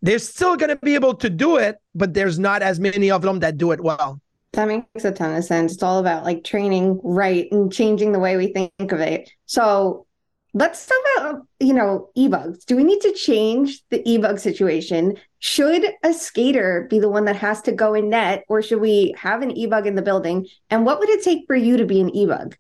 they're 0.03 0.21
still 0.21 0.57
going 0.57 0.71
to 0.71 0.77
be 0.77 0.95
able 0.95 1.15
to 1.15 1.29
do 1.29 1.57
it, 1.57 1.77
but 1.95 2.15
there's 2.15 2.39
not 2.39 2.63
as 2.63 2.79
many 2.79 3.11
of 3.11 3.23
them 3.23 3.41
that 3.41 3.59
do 3.59 3.73
it 3.73 3.81
well. 3.81 4.21
That 4.53 4.69
makes 4.69 5.05
a 5.05 5.13
ton 5.13 5.35
of 5.35 5.45
sense. 5.45 5.75
It's 5.75 5.83
all 5.83 5.99
about 5.99 6.25
like 6.25 6.45
training 6.45 7.01
right 7.03 7.49
and 7.53 7.73
changing 7.73 8.13
the 8.13 8.19
way 8.19 8.37
we 8.37 8.53
think 8.53 8.93
of 8.93 9.01
it. 9.01 9.31
So 9.47 10.07
let's 10.59 10.87
talk 10.87 10.99
about 11.17 11.47
you 11.61 11.73
know 11.73 12.11
e-bugs 12.17 12.65
do 12.65 12.75
we 12.77 12.83
need 12.83 13.01
to 13.01 13.13
change 13.13 13.81
the 13.91 14.03
e-bug 14.11 14.39
situation 14.41 15.17
should 15.39 15.85
a 16.03 16.13
skater 16.13 16.87
be 16.91 16.99
the 16.99 17.09
one 17.09 17.25
that 17.25 17.37
has 17.37 17.63
to 17.63 17.71
go 17.71 17.95
in 17.95 18.11
net 18.11 18.45
or 18.49 18.61
should 18.61 18.81
we 18.81 19.15
have 19.17 19.41
an 19.41 19.53
e-bug 19.53 19.87
in 19.87 19.95
the 19.95 20.03
building 20.03 20.47
and 20.69 20.85
what 20.85 20.99
would 20.99 21.09
it 21.09 21.23
take 21.23 21.45
for 21.47 21.55
you 21.55 21.77
to 21.77 21.87
be 21.87 22.01
an 22.01 22.11
e-bug 22.11 22.57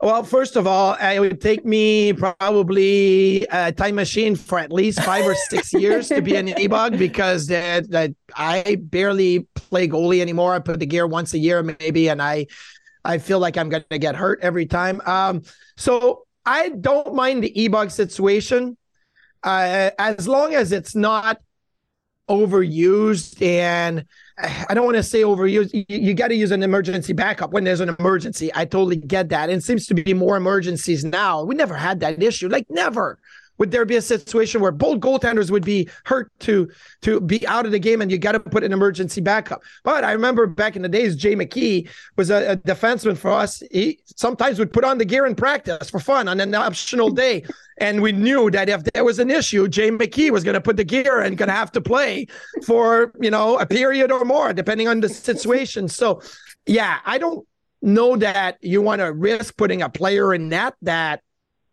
Well, 0.00 0.24
first 0.24 0.56
of 0.56 0.66
all, 0.66 0.96
it 1.00 1.20
would 1.20 1.40
take 1.40 1.64
me 1.64 2.12
probably 2.12 3.46
a 3.52 3.70
time 3.70 3.94
machine 3.94 4.34
for 4.34 4.58
at 4.58 4.72
least 4.72 5.00
five 5.02 5.24
or 5.24 5.36
six 5.48 5.72
years 5.84 6.08
to 6.08 6.20
be 6.20 6.34
an 6.34 6.48
e-bug 6.58 6.98
because 6.98 7.46
that 7.46 7.88
that 7.90 8.10
I 8.34 8.78
barely 8.80 9.46
play 9.54 9.86
goalie 9.86 10.20
anymore. 10.20 10.54
I 10.54 10.58
put 10.58 10.80
the 10.80 10.86
gear 10.86 11.06
once 11.06 11.34
a 11.34 11.38
year 11.38 11.62
maybe, 11.62 12.10
and 12.10 12.20
I 12.20 12.46
I 13.04 13.18
feel 13.18 13.38
like 13.38 13.56
I'm 13.56 13.68
going 13.68 13.84
to 13.90 13.98
get 13.98 14.16
hurt 14.16 14.40
every 14.42 14.66
time. 14.66 15.00
Um, 15.06 15.42
so 15.76 16.26
I 16.44 16.70
don't 16.70 17.14
mind 17.14 17.42
the 17.42 17.62
e-bug 17.62 17.90
situation 17.90 18.76
uh, 19.42 19.90
as 19.98 20.26
long 20.26 20.54
as 20.54 20.72
it's 20.72 20.94
not 20.94 21.40
overused 22.28 23.42
and 23.42 24.04
I 24.38 24.74
don't 24.74 24.84
want 24.84 24.96
to 24.96 25.02
say 25.02 25.22
overused. 25.22 25.72
You, 25.72 25.84
you 25.88 26.14
got 26.14 26.28
to 26.28 26.34
use 26.34 26.50
an 26.50 26.62
emergency 26.62 27.12
backup 27.12 27.52
when 27.52 27.64
there's 27.64 27.80
an 27.80 27.94
emergency. 27.98 28.50
I 28.54 28.64
totally 28.64 28.96
get 28.96 29.28
that. 29.28 29.50
And 29.50 29.58
it 29.58 29.64
seems 29.64 29.86
to 29.86 29.94
be 29.94 30.14
more 30.14 30.36
emergencies 30.36 31.04
now. 31.04 31.44
We 31.44 31.54
never 31.54 31.74
had 31.74 32.00
that 32.00 32.22
issue. 32.22 32.48
Like 32.48 32.66
never 32.70 33.18
would 33.62 33.70
there 33.70 33.84
be 33.84 33.94
a 33.94 34.02
situation 34.02 34.60
where 34.60 34.72
both 34.72 34.98
goaltenders 34.98 35.48
would 35.48 35.64
be 35.64 35.88
hurt 36.02 36.32
to 36.40 36.68
to 37.00 37.20
be 37.20 37.46
out 37.46 37.64
of 37.64 37.70
the 37.70 37.78
game 37.78 38.02
and 38.02 38.10
you 38.10 38.18
got 38.18 38.32
to 38.32 38.40
put 38.40 38.64
an 38.64 38.72
emergency 38.72 39.20
backup. 39.20 39.62
But 39.84 40.02
I 40.02 40.10
remember 40.10 40.48
back 40.48 40.74
in 40.74 40.82
the 40.82 40.88
days, 40.88 41.14
Jay 41.14 41.36
McKee 41.36 41.88
was 42.16 42.28
a, 42.30 42.50
a 42.50 42.56
defenseman 42.56 43.16
for 43.16 43.30
us. 43.30 43.62
He 43.70 44.00
sometimes 44.16 44.58
would 44.58 44.72
put 44.72 44.82
on 44.82 44.98
the 44.98 45.04
gear 45.04 45.26
in 45.26 45.36
practice 45.36 45.90
for 45.90 46.00
fun 46.00 46.26
on 46.26 46.40
an 46.40 46.52
optional 46.56 47.10
day. 47.10 47.44
And 47.78 48.02
we 48.02 48.10
knew 48.10 48.50
that 48.50 48.68
if 48.68 48.82
there 48.82 49.04
was 49.04 49.20
an 49.20 49.30
issue, 49.30 49.68
Jay 49.68 49.92
McKee 49.92 50.32
was 50.32 50.42
going 50.42 50.54
to 50.54 50.60
put 50.60 50.76
the 50.76 50.82
gear 50.82 51.20
and 51.20 51.38
going 51.38 51.48
to 51.48 51.54
have 51.54 51.70
to 51.70 51.80
play 51.80 52.26
for, 52.66 53.12
you 53.20 53.30
know, 53.30 53.60
a 53.60 53.66
period 53.66 54.10
or 54.10 54.24
more, 54.24 54.52
depending 54.52 54.88
on 54.88 54.98
the 54.98 55.08
situation. 55.08 55.86
So, 55.86 56.20
yeah, 56.66 56.98
I 57.06 57.18
don't 57.18 57.46
know 57.80 58.16
that 58.16 58.58
you 58.60 58.82
want 58.82 59.02
to 59.02 59.12
risk 59.12 59.56
putting 59.56 59.82
a 59.82 59.88
player 59.88 60.34
in 60.34 60.48
net 60.48 60.74
that 60.82 61.22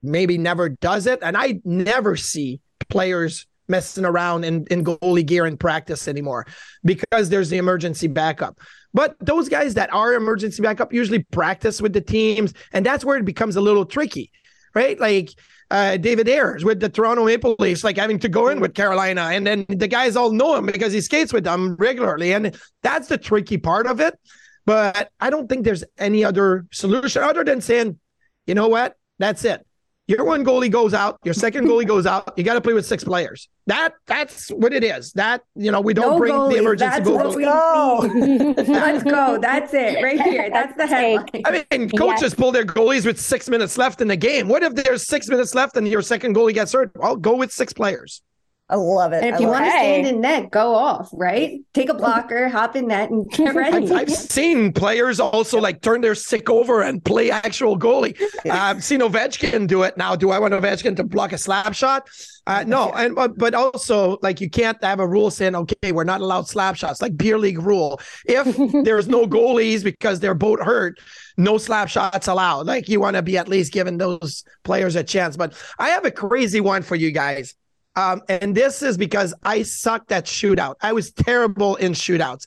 maybe 0.02 0.38
never 0.38 0.70
does 0.70 1.08
it. 1.08 1.20
And 1.22 1.36
I 1.38 1.62
never 1.64 2.16
see 2.16 2.62
players 2.90 3.46
messing 3.68 4.06
around 4.06 4.44
in, 4.44 4.66
in 4.72 4.84
goalie 4.84 5.26
gear 5.26 5.46
in 5.46 5.56
practice 5.56 6.08
anymore 6.08 6.46
because 6.84 7.30
there's 7.30 7.50
the 7.50 7.58
emergency 7.58 8.08
backup. 8.08 8.60
But 8.94 9.16
those 9.20 9.48
guys 9.48 9.76
that 9.76 9.94
are 9.94 10.14
emergency 10.14 10.64
backup 10.64 10.92
usually 10.92 11.20
practice 11.20 11.82
with 11.82 11.94
the 11.94 12.02
teams, 12.02 12.54
and 12.74 12.86
that's 12.86 13.06
where 13.06 13.18
it 13.18 13.26
becomes 13.26 13.56
a 13.56 13.62
little 13.62 13.86
tricky, 13.86 14.32
right? 14.74 15.00
Like 15.00 15.30
uh, 15.70 15.98
David 15.98 16.28
Ayres 16.28 16.66
with 16.66 16.80
the 16.80 16.90
Toronto 16.90 17.26
Maple 17.26 17.56
Leafs, 17.60 17.84
like 17.84 17.98
having 17.98 18.18
to 18.20 18.30
go 18.30 18.48
in 18.48 18.60
with 18.60 18.74
Carolina, 18.74 19.30
and 19.32 19.46
then 19.46 19.66
the 19.70 19.88
guys 19.88 20.16
all 20.16 20.32
know 20.32 20.56
him 20.56 20.66
because 20.66 20.92
he 20.92 21.02
skates 21.02 21.32
with 21.32 21.44
them 21.44 21.76
regularly, 21.76 22.34
and 22.34 22.60
that's 22.82 23.08
the 23.08 23.18
tricky 23.18 23.60
part 23.60 23.86
of 23.86 24.00
it. 24.00 24.18
But 24.66 25.12
I 25.20 25.30
don't 25.30 25.48
think 25.48 25.66
there's 25.66 25.84
any 25.98 26.24
other 26.24 26.66
solution 26.72 27.24
other 27.24 27.44
than 27.44 27.62
saying, 27.62 28.00
you 28.48 28.56
know 28.56 28.68
what, 28.68 28.96
that's 29.20 29.46
it. 29.46 29.66
Your 30.10 30.24
one 30.24 30.44
goalie 30.44 30.72
goes 30.72 30.96
out, 30.96 31.20
your 31.24 31.36
second 31.36 31.66
goalie 31.68 31.86
goes 31.86 32.08
out. 32.08 32.34
You 32.36 32.44
got 32.44 32.56
to 32.56 32.62
play 32.62 32.74
with 32.74 32.84
six 32.84 33.04
players. 33.04 33.48
That 33.68 33.94
that's 34.08 34.50
what 34.50 34.74
it 34.74 34.84
is. 34.84 35.14
That 35.14 35.44
you 35.56 35.72
know 35.72 35.82
we 35.82 35.94
don't 35.94 36.14
No 36.14 36.18
bring 36.18 36.34
the 36.50 36.56
emergency 36.56 36.90
that's 36.90 37.08
goal. 37.08 37.18
what 37.18 37.36
we 37.36 37.46
let's 37.46 39.04
go 39.04 39.38
that's 39.40 39.72
it 39.76 40.02
right 40.04 40.20
here 40.20 40.50
that's 40.50 40.76
the 40.76 40.88
headline 40.88 41.44
I 41.46 41.64
mean, 41.72 41.90
coaches 41.92 42.34
pull 42.34 42.52
their 42.52 42.66
goalies 42.66 43.06
with 43.06 43.22
six 43.22 43.48
minutes 43.48 43.78
left 43.78 44.02
in 44.02 44.08
the 44.08 44.16
game. 44.18 44.48
What 44.48 44.64
if 44.64 44.74
there's 44.74 45.06
six 45.06 45.28
minutes 45.28 45.54
left 45.54 45.78
and 45.78 45.88
your 45.88 46.02
second 46.02 46.36
goalie 46.36 46.56
gets 46.56 46.74
hurt? 46.74 46.92
I'll 47.04 47.16
go 47.16 47.36
with 47.36 47.52
six 47.52 47.72
players. 47.72 48.24
I 48.70 48.76
love 48.76 49.14
it. 49.14 49.24
and 49.24 49.36
if 49.36 49.42
you 49.42 49.48
want 49.48 49.66
to 49.66 49.72
stand 49.72 50.08
in 50.08 50.22
net 50.22 50.52
go 50.52 50.76
off 50.76 51.10
right 51.14 51.60
take 51.74 51.90
a 51.90 51.94
blocker 51.96 52.48
hop 52.50 52.76
in 52.76 52.88
net 52.88 53.10
and 53.10 53.30
get 53.32 53.56
ready 53.56 53.88
I've, 53.88 53.92
I've 53.92 54.12
seen 54.12 54.72
players 54.74 55.20
also 55.20 55.60
like 55.60 55.82
turn 55.82 56.02
their 56.02 56.16
stick 56.16 56.50
over 56.50 56.82
and 56.82 57.04
play 57.04 57.32
actual 57.32 57.78
goalie. 57.78 58.20
Uh, 58.46 58.52
I've 58.52 58.84
seen 58.84 59.00
Ovechkin 59.02 59.68
do 59.68 59.84
it. 59.84 59.98
Now, 59.98 60.16
do 60.16 60.32
I 60.32 60.40
want 60.40 60.54
Ovechkin 60.54 60.96
to 60.98 61.04
block 61.04 61.34
a 61.34 61.38
slap 61.38 61.74
shot? 61.74 62.08
Uh, 62.48 62.64
no, 62.66 62.92
and 62.94 63.16
but, 63.16 63.38
but 63.38 63.54
also 63.54 64.18
like 64.22 64.42
you 64.42 64.50
can't 64.50 64.82
have 64.84 65.00
a 65.00 65.08
rule 65.08 65.30
saying 65.30 65.56
okay, 65.56 65.92
we're 65.92 66.04
not 66.04 66.22
allowed 66.22 66.48
slap 66.48 66.76
shots, 66.76 67.02
like 67.02 67.16
beer 67.16 67.38
league 67.38 67.60
rule. 67.60 68.00
If 68.26 68.56
there's 68.84 69.08
no 69.08 69.26
goalies 69.28 69.84
because 69.84 70.20
they're 70.20 70.34
both 70.34 70.60
hurt, 70.60 71.00
no 71.38 71.58
slap 71.58 71.90
shots 71.90 72.28
allowed. 72.28 72.66
Like 72.68 72.90
you 72.90 73.00
want 73.00 73.16
to 73.16 73.22
be 73.22 73.38
at 73.38 73.48
least 73.48 73.74
giving 73.74 73.98
those 73.98 74.44
players 74.64 74.96
a 74.96 75.04
chance. 75.04 75.38
But 75.38 75.54
I 75.78 75.90
have 75.90 76.06
a 76.06 76.12
crazy 76.12 76.62
one 76.62 76.82
for 76.82 76.96
you 76.96 77.12
guys. 77.12 77.56
Um, 78.00 78.22
and 78.30 78.56
this 78.56 78.82
is 78.82 78.98
because 78.98 79.34
I 79.44 79.64
sucked 79.64 80.14
at 80.14 80.24
shootout. 80.24 80.76
I 80.82 80.94
was 80.94 81.12
terrible 81.12 81.76
in 81.76 81.92
shootouts. 81.92 82.46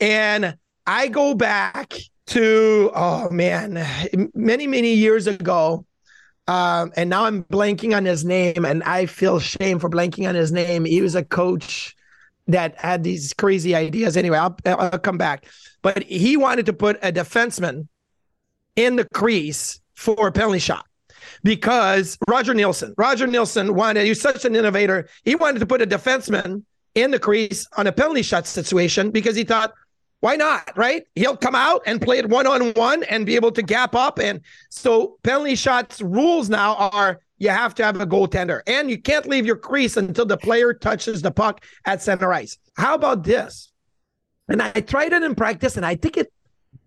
And 0.00 0.56
I 0.86 1.08
go 1.08 1.34
back 1.34 1.92
to, 2.28 2.90
oh 2.94 3.28
man, 3.28 3.86
many, 4.34 4.66
many 4.66 4.94
years 4.94 5.26
ago. 5.26 5.84
Um, 6.48 6.90
and 6.96 7.10
now 7.10 7.26
I'm 7.26 7.44
blanking 7.44 7.94
on 7.94 8.06
his 8.06 8.24
name, 8.24 8.64
and 8.64 8.82
I 8.82 9.04
feel 9.04 9.38
shame 9.40 9.78
for 9.78 9.90
blanking 9.90 10.26
on 10.26 10.34
his 10.34 10.52
name. 10.52 10.86
He 10.86 11.02
was 11.02 11.14
a 11.14 11.24
coach 11.24 11.94
that 12.46 12.78
had 12.78 13.04
these 13.04 13.34
crazy 13.34 13.74
ideas. 13.74 14.16
Anyway, 14.16 14.38
I'll, 14.38 14.56
I'll 14.64 14.98
come 14.98 15.18
back. 15.18 15.46
But 15.82 16.02
he 16.04 16.38
wanted 16.38 16.66
to 16.66 16.72
put 16.72 16.96
a 17.02 17.12
defenseman 17.12 17.88
in 18.74 18.96
the 18.96 19.06
crease 19.12 19.80
for 19.94 20.28
a 20.28 20.32
penalty 20.32 20.60
shot 20.60 20.86
because 21.44 22.18
Roger 22.26 22.54
Neilson, 22.54 22.94
Roger 22.96 23.28
Neilson 23.28 23.70
wanted, 23.72 24.06
he's 24.06 24.20
such 24.20 24.44
an 24.44 24.56
innovator. 24.56 25.08
He 25.22 25.36
wanted 25.36 25.60
to 25.60 25.66
put 25.66 25.82
a 25.82 25.86
defenseman 25.86 26.64
in 26.94 27.10
the 27.10 27.18
crease 27.18 27.68
on 27.76 27.86
a 27.86 27.92
penalty 27.92 28.22
shot 28.22 28.46
situation 28.46 29.10
because 29.10 29.36
he 29.36 29.44
thought, 29.44 29.74
why 30.20 30.36
not? 30.36 30.74
Right? 30.74 31.04
He'll 31.14 31.36
come 31.36 31.54
out 31.54 31.82
and 31.86 32.00
play 32.00 32.16
it 32.16 32.30
one 32.30 32.46
on 32.46 32.72
one 32.72 33.02
and 33.04 33.26
be 33.26 33.36
able 33.36 33.52
to 33.52 33.62
gap 33.62 33.94
up. 33.94 34.18
And 34.18 34.40
so 34.70 35.18
penalty 35.22 35.54
shots 35.54 36.00
rules 36.00 36.48
now 36.48 36.76
are 36.76 37.20
you 37.36 37.50
have 37.50 37.74
to 37.74 37.84
have 37.84 38.00
a 38.00 38.06
goaltender 38.06 38.62
and 38.66 38.90
you 38.90 38.96
can't 38.96 39.26
leave 39.26 39.44
your 39.44 39.56
crease 39.56 39.98
until 39.98 40.24
the 40.24 40.38
player 40.38 40.72
touches 40.72 41.20
the 41.20 41.30
puck 41.30 41.62
at 41.84 42.00
center 42.00 42.32
ice. 42.32 42.56
How 42.74 42.94
about 42.94 43.22
this? 43.22 43.70
And 44.48 44.62
I 44.62 44.70
tried 44.70 45.12
it 45.12 45.22
in 45.22 45.34
practice 45.34 45.76
and 45.76 45.84
I 45.84 45.96
think 45.96 46.16
it 46.16 46.32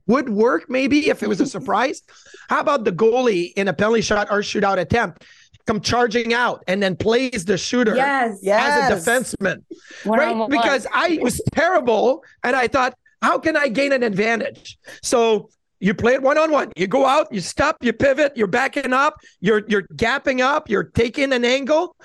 would 0.08 0.30
work 0.30 0.70
maybe 0.70 1.10
if 1.10 1.22
it 1.24 1.30
was 1.30 1.42
a 1.42 1.46
surprise. 1.58 2.02
How 2.50 2.60
about 2.60 2.84
the 2.84 2.92
goalie 2.92 3.54
in 3.56 3.68
a 3.68 3.74
penalty 3.74 4.02
shot 4.02 4.30
or 4.32 4.40
shootout 4.40 4.78
attempt? 4.78 5.26
Come 5.66 5.82
charging 5.82 6.34
out 6.34 6.64
and 6.68 6.82
then 6.82 6.96
plays 6.96 7.44
the 7.44 7.58
shooter 7.58 7.96
yes, 7.96 8.40
yes. 8.42 8.92
as 8.92 9.08
a 9.08 9.10
defenseman. 9.10 9.64
right? 10.06 10.50
Because 10.50 10.88
I 10.94 11.20
was 11.22 11.42
terrible 11.54 12.24
and 12.44 12.56
I 12.56 12.68
thought, 12.68 12.98
how 13.22 13.38
can 13.38 13.58
I 13.58 13.68
gain 13.68 13.92
an 13.92 14.02
advantage? 14.02 14.78
So 15.04 15.50
you 15.80 15.94
play 15.94 16.14
it 16.14 16.22
one 16.22 16.38
on 16.38 16.52
one. 16.52 16.72
You 16.78 16.88
go 16.88 17.06
out, 17.06 17.32
you 17.34 17.42
stop, 17.42 17.78
you 17.82 17.92
pivot, 17.92 18.38
you're 18.38 18.48
backing 18.48 18.94
up, 18.94 19.20
you're 19.42 19.64
you're 19.68 19.84
gapping 19.84 20.40
up, 20.40 20.70
you're 20.70 20.86
taking 20.86 21.34
an 21.34 21.44
angle. 21.44 21.96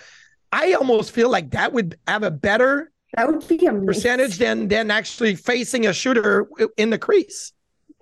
I 0.50 0.72
almost 0.74 1.12
feel 1.12 1.30
like 1.30 1.52
that 1.52 1.72
would 1.72 1.96
have 2.06 2.24
a 2.24 2.30
better 2.30 2.92
that 3.14 3.28
would 3.28 3.46
be 3.46 3.66
a 3.66 3.72
percentage 3.72 4.38
than 4.38 4.68
than 4.68 4.90
actually 4.90 5.36
facing 5.36 5.86
a 5.86 5.92
shooter 5.92 6.48
in 6.76 6.90
the 6.90 6.98
crease. 6.98 7.52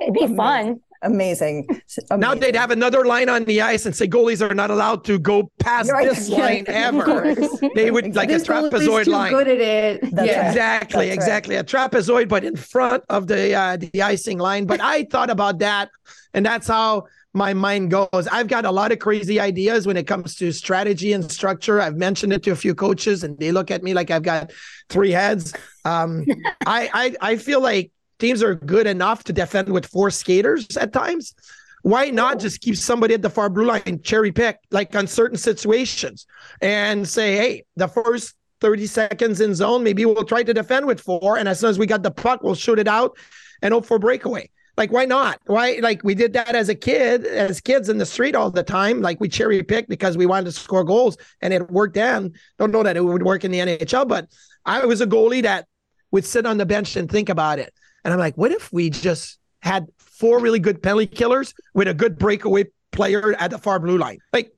It'd 0.01 0.15
be 0.15 0.27
fun. 0.35 0.81
Amazing. 1.03 1.67
Amazing. 1.67 1.81
Now 2.19 2.35
they'd 2.35 2.55
have 2.57 2.71
another 2.71 3.07
line 3.07 3.31
on 3.31 3.45
the 3.45 3.63
ice 3.63 3.87
and 3.87 3.97
say 3.97 4.07
goalies 4.07 4.47
are 4.47 4.55
not 4.55 4.71
allowed 4.71 5.03
to 5.05 5.19
go 5.19 5.51
past 5.59 5.91
Right. 5.91 6.07
this 6.09 6.29
line 6.29 6.65
ever. 6.69 7.35
they 7.75 7.91
would 7.91 8.15
like 8.15 8.29
This 8.29 8.43
a 8.43 8.47
goalie's 8.53 8.71
trapezoid 8.73 9.05
too 9.05 9.11
line. 9.13 9.33
good 9.33 9.49
at 9.49 9.61
it. 9.61 10.01
That's 10.15 10.27
yeah. 10.29 10.41
right. 10.41 10.49
Exactly, 10.49 11.09
That's 11.09 11.09
right. 11.09 11.13
exactly. 11.15 11.55
A 11.57 11.65
trapezoid, 11.65 12.29
but 12.29 12.45
in 12.45 12.55
front 12.57 13.03
of 13.09 13.27
the 13.29 13.55
uh, 13.55 13.77
the 13.79 14.03
icing 14.03 14.39
line. 14.39 14.67
But 14.67 14.81
I 14.83 15.05
thought 15.05 15.31
about 15.31 15.59
that, 15.61 15.89
and 16.35 16.45
that's 16.45 16.69
how 16.69 17.07
my 17.33 17.55
mind 17.55 17.91
goes. 17.93 18.29
I've 18.31 18.49
got 18.49 18.67
a 18.67 18.71
lot 18.71 18.93
of 18.93 18.99
crazy 18.99 19.41
ideas 19.41 19.87
when 19.87 19.97
it 19.97 20.07
comes 20.07 20.35
to 20.37 20.53
strategy 20.53 21.13
and 21.15 21.31
structure. 21.33 21.81
I've 21.81 21.97
mentioned 21.97 22.33
it 22.35 22.43
to 22.43 22.51
a 22.51 22.57
few 22.57 22.75
coaches, 22.75 23.25
and 23.25 23.39
they 23.39 23.53
look 23.53 23.71
at 23.71 23.83
me 23.83 23.95
like 23.95 24.11
I've 24.11 24.23
got 24.25 24.51
three 24.91 25.13
heads. 25.13 25.55
Um, 25.87 26.27
I, 26.67 26.91
I 26.93 27.33
I 27.33 27.37
feel 27.37 27.63
like 27.63 27.91
teams 28.21 28.43
are 28.43 28.55
good 28.55 28.87
enough 28.87 29.25
to 29.25 29.33
defend 29.33 29.69
with 29.69 29.87
four 29.87 30.11
skaters 30.11 30.77
at 30.77 30.93
times. 30.93 31.35
Why 31.83 32.11
not 32.11 32.39
just 32.39 32.61
keep 32.61 32.77
somebody 32.77 33.15
at 33.15 33.23
the 33.23 33.31
far 33.31 33.49
blue 33.49 33.65
line, 33.65 33.83
and 33.87 34.05
cherry 34.05 34.33
pick, 34.33 34.59
like 34.71 34.95
on 34.95 35.07
certain 35.07 35.39
situations, 35.39 36.27
and 36.61 37.09
say, 37.09 37.37
hey, 37.37 37.65
the 37.77 37.89
first 37.89 38.35
30 38.61 38.87
seconds 38.87 39.41
in 39.41 39.55
zone, 39.55 39.83
maybe 39.83 40.05
we'll 40.05 40.25
try 40.25 40.43
to 40.43 40.53
defend 40.53 40.87
with 40.87 41.01
four. 41.01 41.39
And 41.39 41.49
as 41.49 41.61
soon 41.61 41.71
as 41.71 41.79
we 41.79 41.87
got 41.87 42.03
the 42.03 42.11
puck, 42.11 42.43
we'll 42.43 42.55
shoot 42.55 42.79
it 42.79 42.89
out 42.89 43.17
and 43.63 43.73
hope 43.73 43.87
for 43.87 43.99
breakaway. 43.99 44.51
Like, 44.77 44.93
why 44.93 45.05
not? 45.05 45.41
Why? 45.47 45.79
Like, 45.83 46.03
we 46.05 46.15
did 46.15 46.33
that 46.35 46.55
as 46.55 46.69
a 46.69 46.75
kid, 46.75 47.27
as 47.27 47.61
kids 47.61 47.89
in 47.89 47.99
the 47.99 48.07
street 48.07 48.35
all 48.35 48.51
the 48.51 48.63
time. 48.63 49.01
Like, 49.01 49.21
we 49.21 49.29
cherry 49.29 49.63
picked 49.63 49.89
because 49.89 50.17
we 50.17 50.27
wanted 50.27 50.47
to 50.47 50.53
score 50.53 50.85
goals 50.85 51.17
and 51.41 51.53
it 51.53 51.71
worked 51.71 51.95
then. 51.95 52.33
Don't 52.59 52.71
know 52.71 52.83
that 52.83 52.97
it 52.97 53.05
would 53.05 53.23
work 53.23 53.45
in 53.45 53.51
the 53.51 53.59
NHL, 53.59 54.07
but 54.07 54.29
I 54.65 54.85
was 54.87 55.01
a 55.01 55.07
goalie 55.07 55.43
that 55.43 55.67
would 56.13 56.25
sit 56.25 56.47
on 56.47 56.57
the 56.57 56.67
bench 56.67 56.97
and 56.97 57.11
think 57.11 57.29
about 57.29 57.59
it. 57.59 57.75
And 58.05 58.13
I'm 58.13 58.21
like, 58.21 58.37
what 58.37 58.53
if 58.53 58.73
we 58.73 58.91
just 58.91 59.39
had 59.63 59.87
four 59.99 60.41
really 60.41 60.59
good 60.59 60.83
penalty 60.83 61.07
killers 61.07 61.55
with 61.75 61.89
a 61.89 61.95
good 61.95 62.19
breakaway 62.19 62.65
player 62.93 63.35
at 63.39 63.51
the 63.51 63.59
far 63.59 63.79
blue 63.79 63.99
line? 63.99 64.19
Like, 64.33 64.53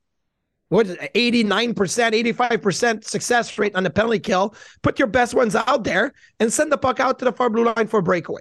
what 0.69 0.87
is 0.87 0.97
it, 0.99 1.13
89%, 1.15 1.75
85% 1.77 3.05
success 3.05 3.59
rate 3.59 3.75
on 3.75 3.85
the 3.85 3.91
penalty 3.91 4.19
kill. 4.19 4.55
Put 4.83 4.99
your 4.99 5.09
best 5.09 5.35
ones 5.35 5.55
out 5.55 5.85
there 5.85 6.13
and 6.41 6.51
send 6.53 6.73
the 6.73 6.79
puck 6.79 6.99
out 6.99 7.19
to 7.19 7.27
the 7.27 7.33
far 7.33 7.51
blue 7.51 7.65
line 7.65 7.89
for 7.89 7.99
a 7.99 8.03
breakaway. 8.03 8.41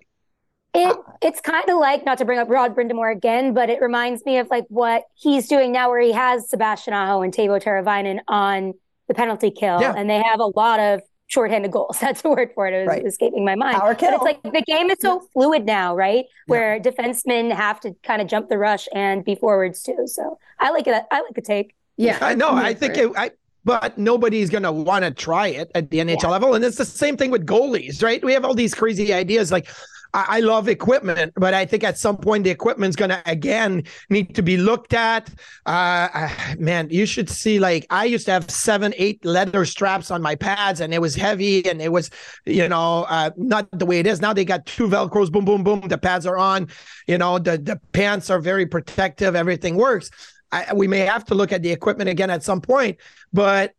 It 0.74 0.96
it's 1.22 1.42
kind 1.42 1.70
of 1.70 1.78
like 1.80 2.06
not 2.06 2.18
to 2.20 2.26
bring 2.26 2.40
up 2.40 2.48
Rod 2.50 2.74
Brind'Amour 2.74 3.12
again, 3.12 3.54
but 3.54 3.70
it 3.70 3.82
reminds 3.82 4.24
me 4.26 4.38
of 4.38 4.48
like 4.50 4.64
what 4.70 5.04
he's 5.16 5.50
doing 5.50 5.74
now, 5.74 5.90
where 5.90 6.00
he 6.00 6.14
has 6.14 6.50
Sebastian 6.50 6.94
Aho 6.94 7.22
and 7.24 7.34
Teuvo 7.34 7.62
Teravainen 7.62 8.20
on 8.30 8.74
the 9.10 9.14
penalty 9.14 9.52
kill, 9.52 9.82
Yeah. 9.82 9.94
and 9.98 10.10
they 10.10 10.22
have 10.22 10.40
a 10.40 10.46
lot 10.46 10.80
of 10.80 11.02
shorthanded 11.32 11.72
goals. 11.72 11.98
That's 12.02 12.22
the 12.22 12.30
word 12.30 12.52
for 12.54 12.68
it. 12.68 12.74
It 12.74 12.80
was 12.80 12.88
Right. 12.88 13.06
escaping 13.06 13.46
my 13.46 13.56
mind. 13.56 13.78
Power 13.78 13.96
But 13.96 14.14
it's 14.14 14.24
like 14.24 14.44
the 14.44 14.62
game 14.68 14.90
is 14.90 14.98
so 15.00 15.22
fluid 15.34 15.66
now, 15.66 15.96
right? 15.96 16.26
Where 16.48 16.80
defensemen 16.80 17.52
have 17.54 17.80
to 17.82 17.96
kind 18.04 18.22
of 18.22 18.28
jump 18.28 18.50
the 18.50 18.58
rush 18.58 18.88
and 18.94 19.24
be 19.24 19.36
forwards 19.36 19.82
too. 19.82 20.04
So 20.06 20.38
I 20.60 20.72
like 20.72 20.88
it. 20.88 21.04
I 21.10 21.22
like 21.22 21.34
the 21.34 21.42
take. 21.42 21.74
Yeah. 21.98 22.18
I 22.22 22.36
know. 22.36 22.50
I'm 22.50 22.58
I 22.58 22.68
here 22.70 22.76
think 22.76 22.96
for 22.96 23.02
it, 23.04 23.12
I, 23.16 23.32
but 23.64 23.98
nobody's 23.98 24.50
going 24.50 24.64
to 24.64 24.72
want 24.72 25.06
to 25.06 25.12
try 25.12 25.48
it 25.48 25.72
at 25.76 25.90
the 25.92 26.00
NHL 26.00 26.32
level. 26.32 26.56
And 26.56 26.66
it's 26.66 26.78
the 26.78 26.86
same 26.86 27.16
thing 27.16 27.32
with 27.32 27.46
goalies, 27.46 28.04
right? 28.04 28.24
We 28.24 28.34
have 28.34 28.44
all 28.44 28.56
these 28.56 28.74
crazy 28.74 29.14
ideas. 29.14 29.52
Like, 29.52 29.68
I, 30.14 30.26
I 30.28 30.40
love 30.42 30.68
equipment, 30.68 31.34
but 31.36 31.54
I 31.54 31.66
think 31.66 31.84
at 31.84 31.98
some 31.98 32.18
point 32.18 32.44
the 32.44 32.50
equipment's 32.50 32.96
going 32.96 33.10
to 33.10 33.22
again 33.26 33.84
need 34.10 34.36
to 34.36 34.42
be 34.42 34.58
looked 34.58 34.94
at. 34.94 35.30
Uh, 35.66 36.08
uh, 36.14 36.30
man, 36.58 36.90
you 36.90 37.06
should 37.06 37.30
see. 37.30 37.60
Like, 37.60 37.86
I 37.90 38.06
used 38.06 38.26
to 38.26 38.32
have 38.32 38.50
seven, 38.50 38.94
eight 38.98 39.24
leather 39.26 39.66
straps 39.66 40.12
on 40.12 40.22
my 40.22 40.36
pads, 40.36 40.82
and 40.82 40.94
it 40.94 41.02
was 41.02 41.16
heavy, 41.16 41.66
and 41.68 41.82
it 41.82 41.92
was, 41.92 42.10
you 42.46 42.68
know, 42.68 43.06
uh, 43.10 43.32
not 43.38 43.68
the 43.72 43.86
way 43.86 44.00
it 44.00 44.08
is 44.08 44.22
now. 44.22 44.34
They 44.34 44.46
got 44.46 44.66
two 44.66 44.88
velcros, 44.88 45.32
boom, 45.32 45.46
boom, 45.46 45.64
boom. 45.64 45.82
The 45.82 45.98
pads 45.98 46.26
are 46.26 46.38
on. 46.38 46.68
You 47.08 47.18
know, 47.18 47.40
the 47.40 47.58
the 47.58 47.80
pants 47.94 48.30
are 48.30 48.40
very 48.40 48.66
protective. 48.66 49.36
Everything 49.36 49.76
works. 49.76 50.10
I, 50.52 50.74
we 50.74 50.88
may 50.88 51.00
have 51.00 51.24
to 51.26 51.36
look 51.36 51.52
at 51.52 51.62
the 51.62 51.72
equipment 51.72 52.10
again 52.10 52.30
at 52.30 52.44
some 52.44 52.60
point, 52.60 52.98
but 53.32 53.74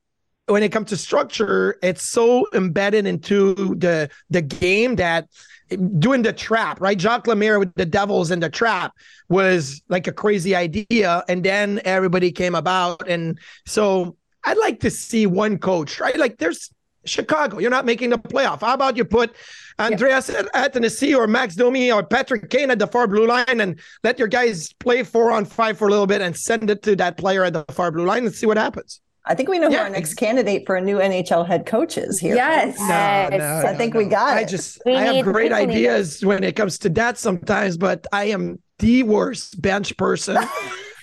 when 0.47 0.63
it 0.63 0.73
comes 0.73 0.89
to 0.89 0.97
structure, 0.97 1.77
it's 1.83 2.03
so 2.03 2.47
embedded 2.55 3.07
into 3.07 3.55
the 3.55 4.11
the 4.31 4.43
game 4.43 4.97
that 4.97 5.29
doing 5.77 6.23
the 6.23 6.33
trap, 6.33 6.81
right? 6.81 7.01
Jacques 7.01 7.27
Lemaire 7.27 7.59
with 7.59 7.75
the 7.75 7.87
Devils 7.87 8.31
and 8.31 8.43
the 8.43 8.51
trap 8.51 8.93
was 9.29 9.83
like 9.89 10.07
a 10.07 10.13
crazy 10.13 10.55
idea, 10.55 11.25
and 11.29 11.45
then 11.45 11.81
everybody 11.85 12.31
came 12.31 12.55
about, 12.55 13.09
and 13.09 13.39
so 13.67 14.17
I'd 14.45 14.59
like 14.59 14.81
to 14.81 14.91
see 14.91 15.27
one 15.27 15.59
coach, 15.59 16.01
right? 16.01 16.17
Like 16.17 16.39
there's 16.39 16.71
Chicago, 17.05 17.59
you're 17.59 17.71
not 17.71 17.85
making 17.85 18.11
the 18.11 18.19
playoff. 18.19 18.61
How 18.61 18.75
about 18.75 18.97
you 18.97 19.05
put 19.05 19.35
Andreas 19.79 20.31
Athanasiou 20.31 21.19
or 21.19 21.27
Max 21.27 21.55
Domi 21.57 21.91
or 21.91 22.03
Patrick 22.03 22.49
Kane 22.51 22.71
at 22.71 22.79
the 22.79 22.87
far 22.87 23.09
blue 23.09 23.27
line 23.27 23.61
and 23.61 23.81
let 24.05 24.19
your 24.19 24.29
guys 24.29 24.73
play 24.75 25.03
four 25.03 25.33
on 25.33 25.45
five 25.45 25.79
for 25.79 25.89
a 25.89 25.91
little 25.91 26.07
bit 26.07 26.21
and 26.21 26.37
send 26.37 26.71
it 26.71 26.83
to 26.83 26.95
that 26.97 27.17
player 27.17 27.43
at 27.45 27.55
the 27.55 27.65
far 27.73 27.91
blue 27.91 28.05
line 28.05 28.25
and 28.25 28.35
see 28.35 28.47
what 28.47 28.57
happens. 28.57 29.01
I 29.25 29.35
think 29.35 29.49
we 29.49 29.59
know 29.59 29.71
who 29.71 29.77
our 29.77 29.89
next 29.89 30.15
candidate 30.15 30.67
for 30.67 30.75
a 30.77 30.81
new 30.81 30.99
NHL 30.99 31.47
head 31.47 31.65
coach 31.65 31.97
is 31.97 32.19
here. 32.19 32.35
Yes. 32.35 32.77
Yes. 32.79 33.65
I 33.65 33.75
think 33.75 33.95
we 33.95 34.07
got 34.07 34.37
it. 34.37 34.41
I 34.41 34.45
just 34.45 34.83
We 34.85 34.97
I 34.97 35.03
have 35.03 35.25
great 35.25 35.53
people 35.53 35.67
need 35.67 35.75
ideas 35.75 36.25
when 36.25 36.43
it 36.43 36.57
comes 36.57 36.79
to 36.79 36.89
that 36.91 37.19
sometimes, 37.19 37.77
but 37.77 38.07
I 38.13 38.25
am 38.25 38.61
the 38.81 39.05
worst 39.05 39.63
bench 39.63 39.97
person. 39.97 40.37
um, 40.37 40.47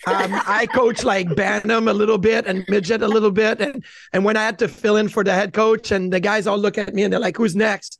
I 0.05 0.67
coach 0.73 1.05
like 1.05 1.33
Bantam 1.33 1.87
a 1.87 1.93
little 1.93 2.17
bit 2.17 2.45
and 2.45 2.65
midget 2.67 3.01
a 3.01 3.07
little 3.07 3.31
bit, 3.31 3.61
and 3.61 3.85
and 4.11 4.25
when 4.25 4.35
I 4.35 4.43
had 4.43 4.59
to 4.59 4.67
fill 4.67 4.97
in 4.97 5.07
for 5.07 5.23
the 5.23 5.33
head 5.33 5.53
coach, 5.53 5.91
and 5.91 6.11
the 6.11 6.19
guys 6.19 6.45
all 6.45 6.57
look 6.57 6.77
at 6.77 6.93
me 6.93 7.03
and 7.03 7.13
they're 7.13 7.21
like, 7.21 7.37
"Who's 7.37 7.55
next?" 7.55 7.99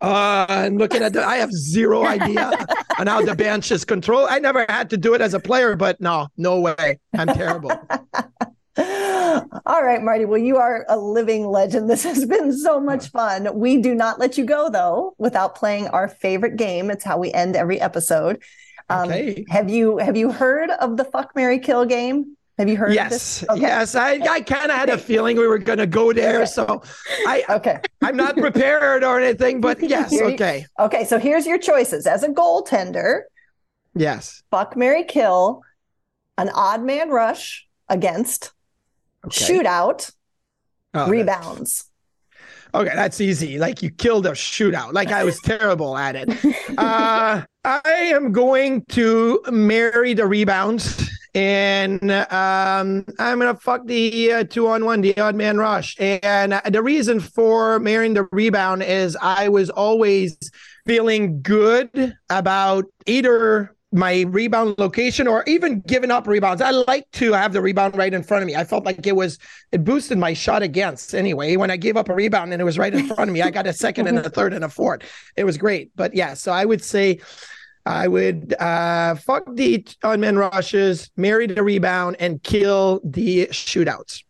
Uh, 0.00 0.46
and 0.48 0.78
looking 0.78 1.02
at 1.02 1.12
the, 1.12 1.24
I 1.24 1.36
have 1.36 1.52
zero 1.52 2.04
idea 2.16 2.50
on 2.98 3.06
how 3.06 3.22
the 3.22 3.36
bench 3.36 3.70
is 3.70 3.84
controlled. 3.84 4.28
I 4.30 4.38
never 4.38 4.64
had 4.68 4.90
to 4.90 4.96
do 4.96 5.14
it 5.14 5.20
as 5.20 5.34
a 5.34 5.40
player, 5.40 5.76
but 5.76 6.00
no, 6.00 6.28
no 6.36 6.60
way, 6.60 6.98
I'm 7.14 7.28
terrible. 7.28 7.72
All 8.76 9.82
right, 9.84 10.02
Marty. 10.02 10.24
Well, 10.24 10.38
you 10.38 10.56
are 10.56 10.84
a 10.88 10.96
living 10.96 11.46
legend. 11.46 11.88
This 11.90 12.04
has 12.04 12.24
been 12.24 12.56
so 12.56 12.80
much 12.80 13.08
fun. 13.10 13.48
We 13.58 13.78
do 13.80 13.94
not 13.94 14.18
let 14.18 14.38
you 14.38 14.44
go, 14.44 14.68
though, 14.70 15.14
without 15.18 15.54
playing 15.54 15.88
our 15.88 16.08
favorite 16.08 16.56
game. 16.56 16.90
It's 16.90 17.04
how 17.04 17.18
we 17.18 17.32
end 17.32 17.56
every 17.56 17.80
episode. 17.80 18.42
Um, 18.88 19.08
Okay. 19.08 19.44
Have 19.48 19.70
you 19.70 19.98
have 19.98 20.16
you 20.16 20.32
heard 20.32 20.70
of 20.70 20.96
the 20.96 21.04
fuck 21.04 21.34
Mary 21.36 21.58
Kill 21.58 21.84
game? 21.84 22.36
Have 22.58 22.68
you 22.68 22.76
heard 22.76 22.88
of 22.90 22.94
Yes, 22.94 23.10
this? 23.40 23.44
Okay. 23.48 23.60
yes. 23.60 23.94
I, 23.94 24.18
I 24.28 24.40
kind 24.42 24.70
of 24.70 24.76
had 24.76 24.90
a 24.90 24.98
feeling 24.98 25.36
we 25.38 25.46
were 25.46 25.58
going 25.58 25.78
to 25.78 25.86
go 25.86 26.12
there, 26.12 26.44
so 26.44 26.82
I 27.26 27.42
Okay. 27.48 27.78
I'm 28.02 28.16
not 28.16 28.36
prepared 28.36 29.02
or 29.02 29.18
anything, 29.20 29.60
but 29.62 29.80
yes, 29.82 30.10
Here 30.10 30.28
you- 30.28 30.34
okay, 30.34 30.66
Okay. 30.78 31.04
So 31.04 31.18
here's 31.18 31.46
your 31.46 31.56
choices. 31.58 32.06
As 32.06 32.22
a 32.22 32.28
goaltender, 32.28 33.22
yes. 33.94 34.42
fuck 34.50 34.76
Mary 34.76 35.04
Kill, 35.04 35.62
an 36.36 36.50
odd 36.54 36.82
man 36.82 37.08
rush 37.10 37.66
against, 37.88 38.52
Okay. 39.26 39.44
shootout, 39.58 40.12
Oh, 40.94 41.08
rebounds. 41.08 41.86
Okay, 42.72 42.92
that's 42.94 43.20
easy. 43.20 43.58
Like 43.58 43.82
you 43.82 43.90
killed 43.90 44.26
a 44.26 44.30
shootout. 44.30 44.92
Like 44.92 45.10
I 45.10 45.24
was 45.24 45.38
terrible 45.44 45.96
at 45.96 46.14
it. 46.16 46.28
Uh, 46.78 47.42
I 47.64 47.82
am 47.84 48.32
going 48.32 48.84
to 48.90 49.42
marry 49.50 50.14
the 50.14 50.26
rebounds, 50.26 51.10
and 51.34 52.10
um, 52.10 53.04
I'm 53.18 53.38
gonna 53.38 53.56
fuck 53.56 53.86
the 53.86 54.32
uh, 54.32 54.44
two 54.44 54.68
on 54.68 54.84
one, 54.84 55.00
the 55.00 55.18
odd 55.18 55.34
man 55.34 55.58
rush. 55.58 55.96
And 56.00 56.54
uh, 56.54 56.62
the 56.70 56.82
reason 56.82 57.18
for 57.18 57.80
marrying 57.80 58.14
the 58.14 58.28
rebound 58.30 58.82
is 58.84 59.16
I 59.20 59.48
was 59.48 59.68
always 59.70 60.36
feeling 60.86 61.42
good 61.42 62.16
about 62.30 62.84
either 63.06 63.74
my 63.92 64.20
rebound 64.22 64.76
location 64.78 65.26
or 65.26 65.42
even 65.46 65.80
giving 65.80 66.10
up 66.10 66.26
rebounds. 66.26 66.62
I 66.62 66.70
like 66.70 67.10
to 67.12 67.32
have 67.32 67.52
the 67.52 67.60
rebound 67.60 67.96
right 67.96 68.12
in 68.12 68.22
front 68.22 68.42
of 68.42 68.46
me. 68.46 68.54
I 68.54 68.64
felt 68.64 68.84
like 68.84 69.06
it 69.06 69.16
was 69.16 69.38
it 69.72 69.84
boosted 69.84 70.18
my 70.18 70.32
shot 70.32 70.62
against 70.62 71.14
anyway. 71.14 71.56
When 71.56 71.70
I 71.70 71.76
gave 71.76 71.96
up 71.96 72.08
a 72.08 72.14
rebound 72.14 72.52
and 72.52 72.62
it 72.62 72.64
was 72.64 72.78
right 72.78 72.94
in 72.94 73.06
front 73.06 73.28
of 73.28 73.34
me, 73.34 73.42
I 73.42 73.50
got 73.50 73.66
a 73.66 73.72
second 73.72 74.06
and 74.06 74.18
a 74.18 74.30
third 74.30 74.52
and 74.52 74.64
a 74.64 74.68
fourth. 74.68 75.02
It 75.36 75.44
was 75.44 75.56
great. 75.58 75.90
But 75.96 76.14
yeah, 76.14 76.34
so 76.34 76.52
I 76.52 76.64
would 76.64 76.84
say 76.84 77.20
I 77.84 78.06
would 78.06 78.54
uh 78.60 79.16
fuck 79.16 79.44
the 79.54 79.84
on 80.04 80.20
men 80.20 80.38
rushes, 80.38 81.10
marry 81.16 81.46
the 81.48 81.62
rebound, 81.62 82.16
and 82.20 82.42
kill 82.42 83.00
the 83.02 83.48
shootouts. 83.48 84.22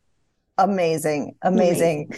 Amazing. 0.56 1.34
Amazing. 1.42 2.12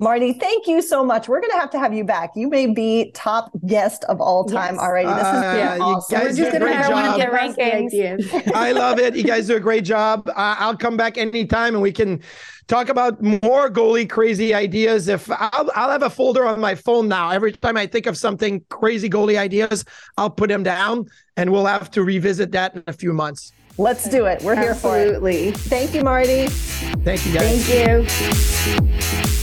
Marty, 0.00 0.32
thank 0.32 0.66
you 0.66 0.80
so 0.82 1.04
much. 1.04 1.28
We're 1.28 1.40
going 1.40 1.52
to 1.52 1.58
have 1.58 1.70
to 1.70 1.78
have 1.78 1.92
you 1.94 2.04
back. 2.04 2.30
You 2.36 2.48
may 2.48 2.66
be 2.66 3.10
top 3.14 3.50
guest 3.66 4.04
of 4.04 4.20
all 4.20 4.44
time 4.44 4.74
Yes. 4.74 4.82
already. 4.82 5.08
This 5.08 5.16
has 5.26 5.44
Uh, 5.44 5.52
been 5.52 5.76
you 5.78 5.82
awesome. 5.84 6.18
guys 6.18 6.24
We're 6.38 6.44
just 6.44 6.48
a 6.48 6.52
gonna 6.58 6.64
great 6.64 6.76
have 6.76 6.92
one 6.92 7.04
of 7.04 7.16
job. 7.20 7.30
the 7.30 7.62
rankings. 7.62 8.52
I 8.54 8.72
love 8.72 8.98
it. 8.98 9.16
You 9.16 9.24
guys 9.24 9.46
do 9.46 9.56
a 9.56 9.60
great 9.60 9.84
job. 9.84 10.28
Uh, 10.28 10.32
I'll 10.58 10.76
come 10.76 10.96
back 10.96 11.18
anytime 11.18 11.74
and 11.74 11.82
we 11.82 11.92
can 11.92 12.20
talk 12.68 12.88
about 12.90 13.22
more 13.22 13.70
goalie 13.70 14.08
crazy 14.08 14.52
ideas. 14.54 15.08
If 15.08 15.30
I'll, 15.30 15.70
I'll 15.74 15.90
have 15.90 16.02
a 16.02 16.10
folder 16.10 16.44
on 16.46 16.60
my 16.60 16.74
phone 16.74 17.08
now. 17.08 17.30
Every 17.30 17.52
time 17.52 17.76
I 17.76 17.86
think 17.86 18.06
of 18.06 18.16
something 18.16 18.62
crazy 18.68 19.08
goalie 19.08 19.38
ideas, 19.38 19.84
I'll 20.16 20.30
put 20.30 20.48
them 20.48 20.62
down 20.62 21.06
and 21.36 21.50
we'll 21.50 21.66
have 21.66 21.90
to 21.92 22.02
revisit 22.04 22.52
that 22.52 22.74
in 22.76 22.82
a 22.86 22.92
few 22.92 23.12
months. 23.12 23.52
Let's 23.80 24.08
do 24.08 24.26
it. 24.26 24.42
We're 24.42 24.56
here 24.56 24.74
for 24.74 24.98
it. 24.98 25.02
Absolutely. 25.02 25.52
Thank 25.52 25.94
you, 25.94 26.02
Marty. 26.02 26.48
Thank 26.48 27.24
you 27.26 27.32
guys. 27.32 27.64
Thank 27.64 29.22
you. 29.32 29.37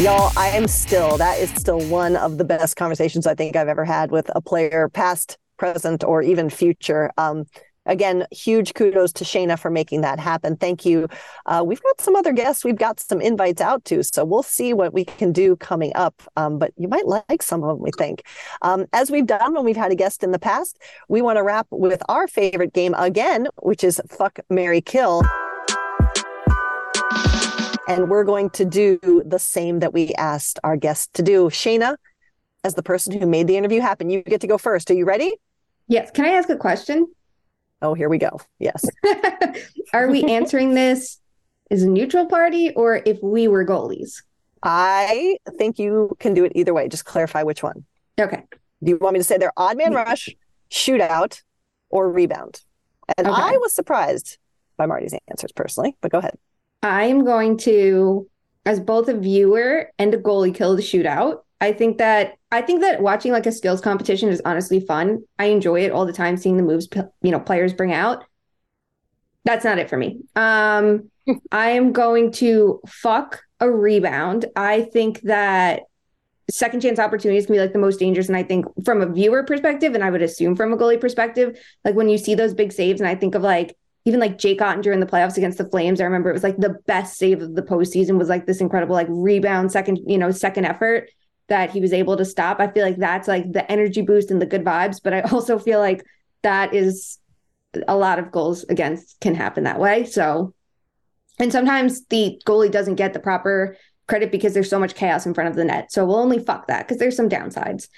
Y'all, 0.00 0.32
I 0.34 0.48
am 0.48 0.66
still, 0.66 1.18
that 1.18 1.38
is 1.40 1.50
still 1.50 1.78
one 1.90 2.16
of 2.16 2.38
the 2.38 2.44
best 2.44 2.74
conversations 2.74 3.26
I 3.26 3.34
think 3.34 3.54
I've 3.54 3.68
ever 3.68 3.84
had 3.84 4.10
with 4.10 4.30
a 4.34 4.40
player, 4.40 4.88
past, 4.88 5.36
present, 5.58 6.02
or 6.02 6.22
even 6.22 6.48
future. 6.48 7.10
Um, 7.18 7.44
again, 7.84 8.26
huge 8.30 8.72
kudos 8.72 9.12
to 9.12 9.24
Shayna 9.24 9.58
for 9.58 9.70
making 9.70 10.00
that 10.00 10.18
happen. 10.18 10.56
Thank 10.56 10.86
you. 10.86 11.06
Uh, 11.44 11.62
we've 11.66 11.82
got 11.82 12.00
some 12.00 12.16
other 12.16 12.32
guests 12.32 12.64
we've 12.64 12.78
got 12.78 12.98
some 12.98 13.20
invites 13.20 13.60
out 13.60 13.84
to, 13.84 14.02
so 14.02 14.24
we'll 14.24 14.42
see 14.42 14.72
what 14.72 14.94
we 14.94 15.04
can 15.04 15.32
do 15.32 15.54
coming 15.56 15.92
up. 15.94 16.22
Um, 16.34 16.58
but 16.58 16.72
you 16.78 16.88
might 16.88 17.06
like 17.06 17.42
some 17.42 17.62
of 17.62 17.68
them, 17.68 17.80
we 17.80 17.90
think. 17.98 18.22
Um, 18.62 18.86
as 18.94 19.10
we've 19.10 19.26
done 19.26 19.52
when 19.52 19.66
we've 19.66 19.76
had 19.76 19.92
a 19.92 19.96
guest 19.96 20.24
in 20.24 20.30
the 20.30 20.38
past, 20.38 20.78
we 21.10 21.20
want 21.20 21.36
to 21.36 21.42
wrap 21.42 21.66
with 21.70 22.02
our 22.08 22.26
favorite 22.26 22.72
game 22.72 22.94
again, 22.94 23.48
which 23.60 23.84
is 23.84 24.00
Fuck, 24.08 24.38
Mary 24.48 24.80
Kill 24.80 25.22
and 27.90 28.08
we're 28.08 28.24
going 28.24 28.50
to 28.50 28.64
do 28.64 28.98
the 29.26 29.38
same 29.38 29.80
that 29.80 29.92
we 29.92 30.12
asked 30.14 30.58
our 30.64 30.76
guest 30.76 31.12
to 31.14 31.22
do. 31.22 31.48
Shayna, 31.48 31.96
as 32.64 32.74
the 32.74 32.82
person 32.82 33.18
who 33.18 33.26
made 33.26 33.46
the 33.46 33.56
interview 33.56 33.80
happen, 33.80 34.10
you 34.10 34.22
get 34.22 34.40
to 34.42 34.46
go 34.46 34.58
first. 34.58 34.90
Are 34.90 34.94
you 34.94 35.04
ready? 35.04 35.34
Yes. 35.88 36.10
Can 36.10 36.24
I 36.24 36.30
ask 36.30 36.48
a 36.48 36.56
question? 36.56 37.06
Oh, 37.82 37.94
here 37.94 38.08
we 38.08 38.18
go. 38.18 38.40
Yes. 38.58 38.84
Are 39.92 40.08
we 40.08 40.22
answering 40.24 40.74
this 40.74 41.18
as 41.70 41.82
a 41.82 41.88
neutral 41.88 42.26
party 42.26 42.70
or 42.74 43.02
if 43.04 43.18
we 43.22 43.48
were 43.48 43.64
goalies? 43.64 44.22
I 44.62 45.38
think 45.56 45.78
you 45.78 46.14
can 46.20 46.34
do 46.34 46.44
it 46.44 46.52
either 46.54 46.74
way. 46.74 46.88
Just 46.88 47.06
clarify 47.06 47.42
which 47.42 47.62
one. 47.62 47.84
Okay. 48.20 48.44
Do 48.82 48.90
you 48.90 48.98
want 48.98 49.14
me 49.14 49.20
to 49.20 49.24
say 49.24 49.38
they're 49.38 49.52
odd 49.56 49.78
man 49.78 49.94
rush, 49.94 50.28
shootout, 50.70 51.42
or 51.88 52.10
rebound? 52.12 52.60
And 53.16 53.26
Okay. 53.26 53.42
I 53.42 53.56
was 53.56 53.74
surprised 53.74 54.38
by 54.76 54.86
Marty's 54.86 55.14
answers 55.28 55.52
personally, 55.52 55.96
but 56.02 56.12
go 56.12 56.18
ahead. 56.18 56.36
I 56.82 57.04
am 57.04 57.24
going 57.24 57.58
to, 57.58 58.28
as 58.64 58.80
both 58.80 59.08
a 59.08 59.16
viewer 59.16 59.90
and 59.98 60.14
a 60.14 60.18
goalie 60.18 60.54
kill 60.54 60.76
the 60.76 60.82
shootout. 60.82 61.42
I 61.60 61.72
think 61.72 61.98
that 61.98 62.36
I 62.50 62.62
think 62.62 62.80
that 62.80 63.02
watching 63.02 63.32
like 63.32 63.46
a 63.46 63.52
skills 63.52 63.80
competition 63.80 64.30
is 64.30 64.40
honestly 64.44 64.80
fun. 64.80 65.24
I 65.38 65.46
enjoy 65.46 65.82
it 65.82 65.92
all 65.92 66.06
the 66.06 66.12
time, 66.12 66.36
seeing 66.36 66.56
the 66.56 66.62
moves 66.62 66.88
you 67.22 67.30
know 67.30 67.40
players 67.40 67.74
bring 67.74 67.92
out. 67.92 68.24
That's 69.44 69.64
not 69.64 69.78
it 69.78 69.90
for 69.90 69.96
me. 69.96 70.20
Um, 70.36 71.10
I 71.52 71.70
am 71.70 71.92
going 71.92 72.32
to 72.32 72.80
fuck 72.86 73.42
a 73.60 73.70
rebound. 73.70 74.46
I 74.56 74.82
think 74.82 75.20
that 75.22 75.82
second 76.50 76.80
chance 76.80 76.98
opportunities 76.98 77.46
can 77.46 77.54
be 77.54 77.60
like 77.60 77.72
the 77.72 77.78
most 77.78 77.98
dangerous. 77.98 78.28
And 78.28 78.36
I 78.36 78.42
think 78.42 78.66
from 78.84 79.02
a 79.02 79.06
viewer 79.06 79.42
perspective, 79.44 79.94
and 79.94 80.02
I 80.02 80.10
would 80.10 80.22
assume 80.22 80.56
from 80.56 80.72
a 80.72 80.76
goalie 80.76 81.00
perspective, 81.00 81.58
like 81.84 81.94
when 81.94 82.08
you 82.08 82.18
see 82.18 82.34
those 82.34 82.54
big 82.54 82.72
saves, 82.72 83.00
and 83.00 83.08
I 83.08 83.14
think 83.14 83.34
of 83.34 83.42
like 83.42 83.76
even 84.04 84.20
like 84.20 84.38
Jake 84.38 84.60
Oettinger 84.60 84.92
in 84.92 85.00
the 85.00 85.06
playoffs 85.06 85.36
against 85.36 85.58
the 85.58 85.68
Flames, 85.68 86.00
I 86.00 86.04
remember 86.04 86.30
it 86.30 86.34
was 86.34 86.42
like 86.42 86.56
the 86.56 86.78
best 86.86 87.18
save 87.18 87.42
of 87.42 87.54
the 87.54 87.62
postseason 87.62 88.18
was 88.18 88.28
like 88.28 88.46
this 88.46 88.60
incredible 88.60 88.94
like 88.94 89.06
rebound 89.10 89.72
second, 89.72 89.98
you 90.06 90.18
know, 90.18 90.30
second 90.30 90.64
effort 90.64 91.10
that 91.48 91.70
he 91.70 91.80
was 91.80 91.92
able 91.92 92.16
to 92.16 92.24
stop. 92.24 92.60
I 92.60 92.68
feel 92.68 92.84
like 92.84 92.96
that's 92.96 93.28
like 93.28 93.52
the 93.52 93.70
energy 93.70 94.02
boost 94.02 94.30
and 94.30 94.40
the 94.40 94.46
good 94.46 94.64
vibes, 94.64 95.00
but 95.02 95.12
I 95.12 95.20
also 95.32 95.58
feel 95.58 95.80
like 95.80 96.04
that 96.42 96.74
is 96.74 97.18
a 97.86 97.96
lot 97.96 98.18
of 98.18 98.32
goals 98.32 98.64
against 98.64 99.20
can 99.20 99.34
happen 99.34 99.64
that 99.64 99.78
way. 99.78 100.04
So, 100.04 100.54
and 101.38 101.52
sometimes 101.52 102.06
the 102.06 102.40
goalie 102.46 102.70
doesn't 102.70 102.94
get 102.94 103.12
the 103.12 103.20
proper 103.20 103.76
credit 104.06 104.32
because 104.32 104.54
there's 104.54 104.70
so 104.70 104.80
much 104.80 104.94
chaos 104.94 105.26
in 105.26 105.34
front 105.34 105.50
of 105.50 105.56
the 105.56 105.64
net. 105.64 105.92
So 105.92 106.04
we'll 106.06 106.16
only 106.16 106.38
fuck 106.38 106.66
that 106.66 106.86
because 106.86 106.98
there's 106.98 107.16
some 107.16 107.28
downsides. 107.28 107.88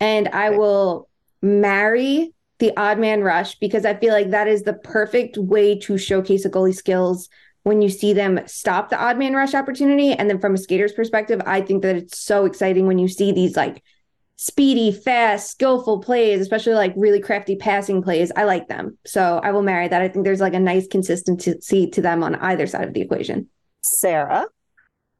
And 0.00 0.28
I 0.28 0.50
will 0.50 1.08
marry 1.42 2.32
the 2.60 2.76
odd 2.76 2.98
man 2.98 3.22
rush 3.22 3.56
because 3.56 3.84
I 3.84 3.94
feel 3.94 4.12
like 4.12 4.30
that 4.30 4.46
is 4.46 4.62
the 4.62 4.74
perfect 4.74 5.36
way 5.36 5.78
to 5.80 5.98
showcase 5.98 6.44
a 6.44 6.50
goalie 6.50 6.74
skills 6.74 7.28
when 7.62 7.82
you 7.82 7.88
see 7.88 8.12
them 8.12 8.40
stop 8.46 8.88
the 8.88 8.98
odd 8.98 9.18
man 9.18 9.34
rush 9.34 9.54
opportunity. 9.54 10.12
And 10.12 10.30
then 10.30 10.40
from 10.40 10.54
a 10.54 10.58
skater's 10.58 10.92
perspective, 10.92 11.42
I 11.44 11.60
think 11.60 11.82
that 11.82 11.96
it's 11.96 12.18
so 12.18 12.44
exciting 12.44 12.86
when 12.86 12.98
you 12.98 13.08
see 13.08 13.32
these 13.32 13.56
like 13.56 13.82
speedy, 14.36 14.92
fast, 14.92 15.50
skillful 15.50 16.00
plays, 16.00 16.40
especially 16.40 16.74
like 16.74 16.94
really 16.96 17.20
crafty 17.20 17.56
passing 17.56 18.02
plays. 18.02 18.32
I 18.34 18.44
like 18.44 18.68
them. 18.68 18.96
So 19.04 19.40
I 19.42 19.50
will 19.50 19.62
marry 19.62 19.88
that. 19.88 20.00
I 20.00 20.08
think 20.08 20.24
there's 20.24 20.40
like 20.40 20.54
a 20.54 20.60
nice 20.60 20.86
consistency 20.86 21.88
to 21.88 22.00
them 22.00 22.22
on 22.22 22.36
either 22.36 22.66
side 22.66 22.88
of 22.88 22.94
the 22.94 23.02
equation. 23.02 23.48
Sarah. 23.82 24.46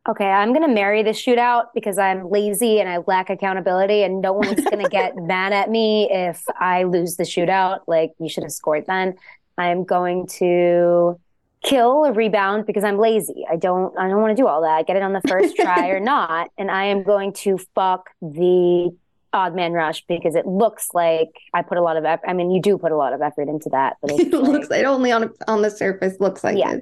Okay, 0.09 0.25
I'm 0.29 0.55
going 0.55 0.67
to 0.67 0.75
marry 0.75 1.03
the 1.03 1.11
shootout 1.11 1.67
because 1.75 1.99
I'm 1.99 2.31
lazy 2.31 2.81
and 2.81 2.89
I 2.89 2.99
lack 3.07 3.29
accountability, 3.29 4.03
and 4.03 4.23
no 4.23 4.33
one's 4.33 4.65
going 4.65 4.83
to 4.83 4.89
get 4.89 5.15
mad 5.17 5.53
at 5.53 5.69
me 5.71 6.09
if 6.11 6.43
I 6.59 6.85
lose 6.85 7.17
the 7.17 7.25
shootout. 7.25 7.81
Like, 7.87 8.13
you 8.19 8.29
should 8.29 8.43
have 8.43 8.53
scored 8.53 8.87
then. 8.87 9.15
I'm 9.59 9.85
going 9.85 10.27
to 10.39 11.21
kill 11.63 12.05
a 12.05 12.13
rebound 12.13 12.65
because 12.65 12.83
I'm 12.83 12.97
lazy. 12.99 13.45
I 13.51 13.57
don't 13.57 13.97
I 13.99 14.09
don't 14.09 14.23
want 14.23 14.35
to 14.35 14.43
do 14.43 14.47
all 14.47 14.63
that. 14.63 14.87
Get 14.87 14.97
it 14.97 15.03
on 15.03 15.13
the 15.13 15.21
first 15.29 15.55
try 15.57 15.89
or 15.89 16.01
not. 16.15 16.49
And 16.57 16.71
I 16.71 16.87
am 16.87 17.03
going 17.03 17.35
to 17.35 17.59
fuck 17.75 18.09
the 18.23 18.97
odd 19.35 19.55
man 19.55 19.73
rush 19.73 20.03
because 20.09 20.35
it 20.35 20.47
looks 20.47 20.89
like 20.95 21.29
I 21.53 21.61
put 21.61 21.77
a 21.77 21.83
lot 21.83 21.99
of 21.99 22.07
effort. 22.07 22.27
I 22.27 22.33
mean, 22.33 22.51
you 22.51 22.63
do 22.63 22.79
put 22.79 22.91
a 22.91 22.97
lot 22.97 23.13
of 23.13 23.21
effort 23.21 23.49
into 23.49 23.69
that, 23.69 23.97
but 24.01 24.13
it 24.13 24.31
looks 24.33 24.71
it 24.71 24.87
only 24.87 25.13
on 25.13 25.31
on 25.47 25.61
the 25.61 25.71
surface 25.71 26.19
looks 26.21 26.43
like 26.43 26.57
Yeah. 26.57 26.79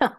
it. 0.00 0.10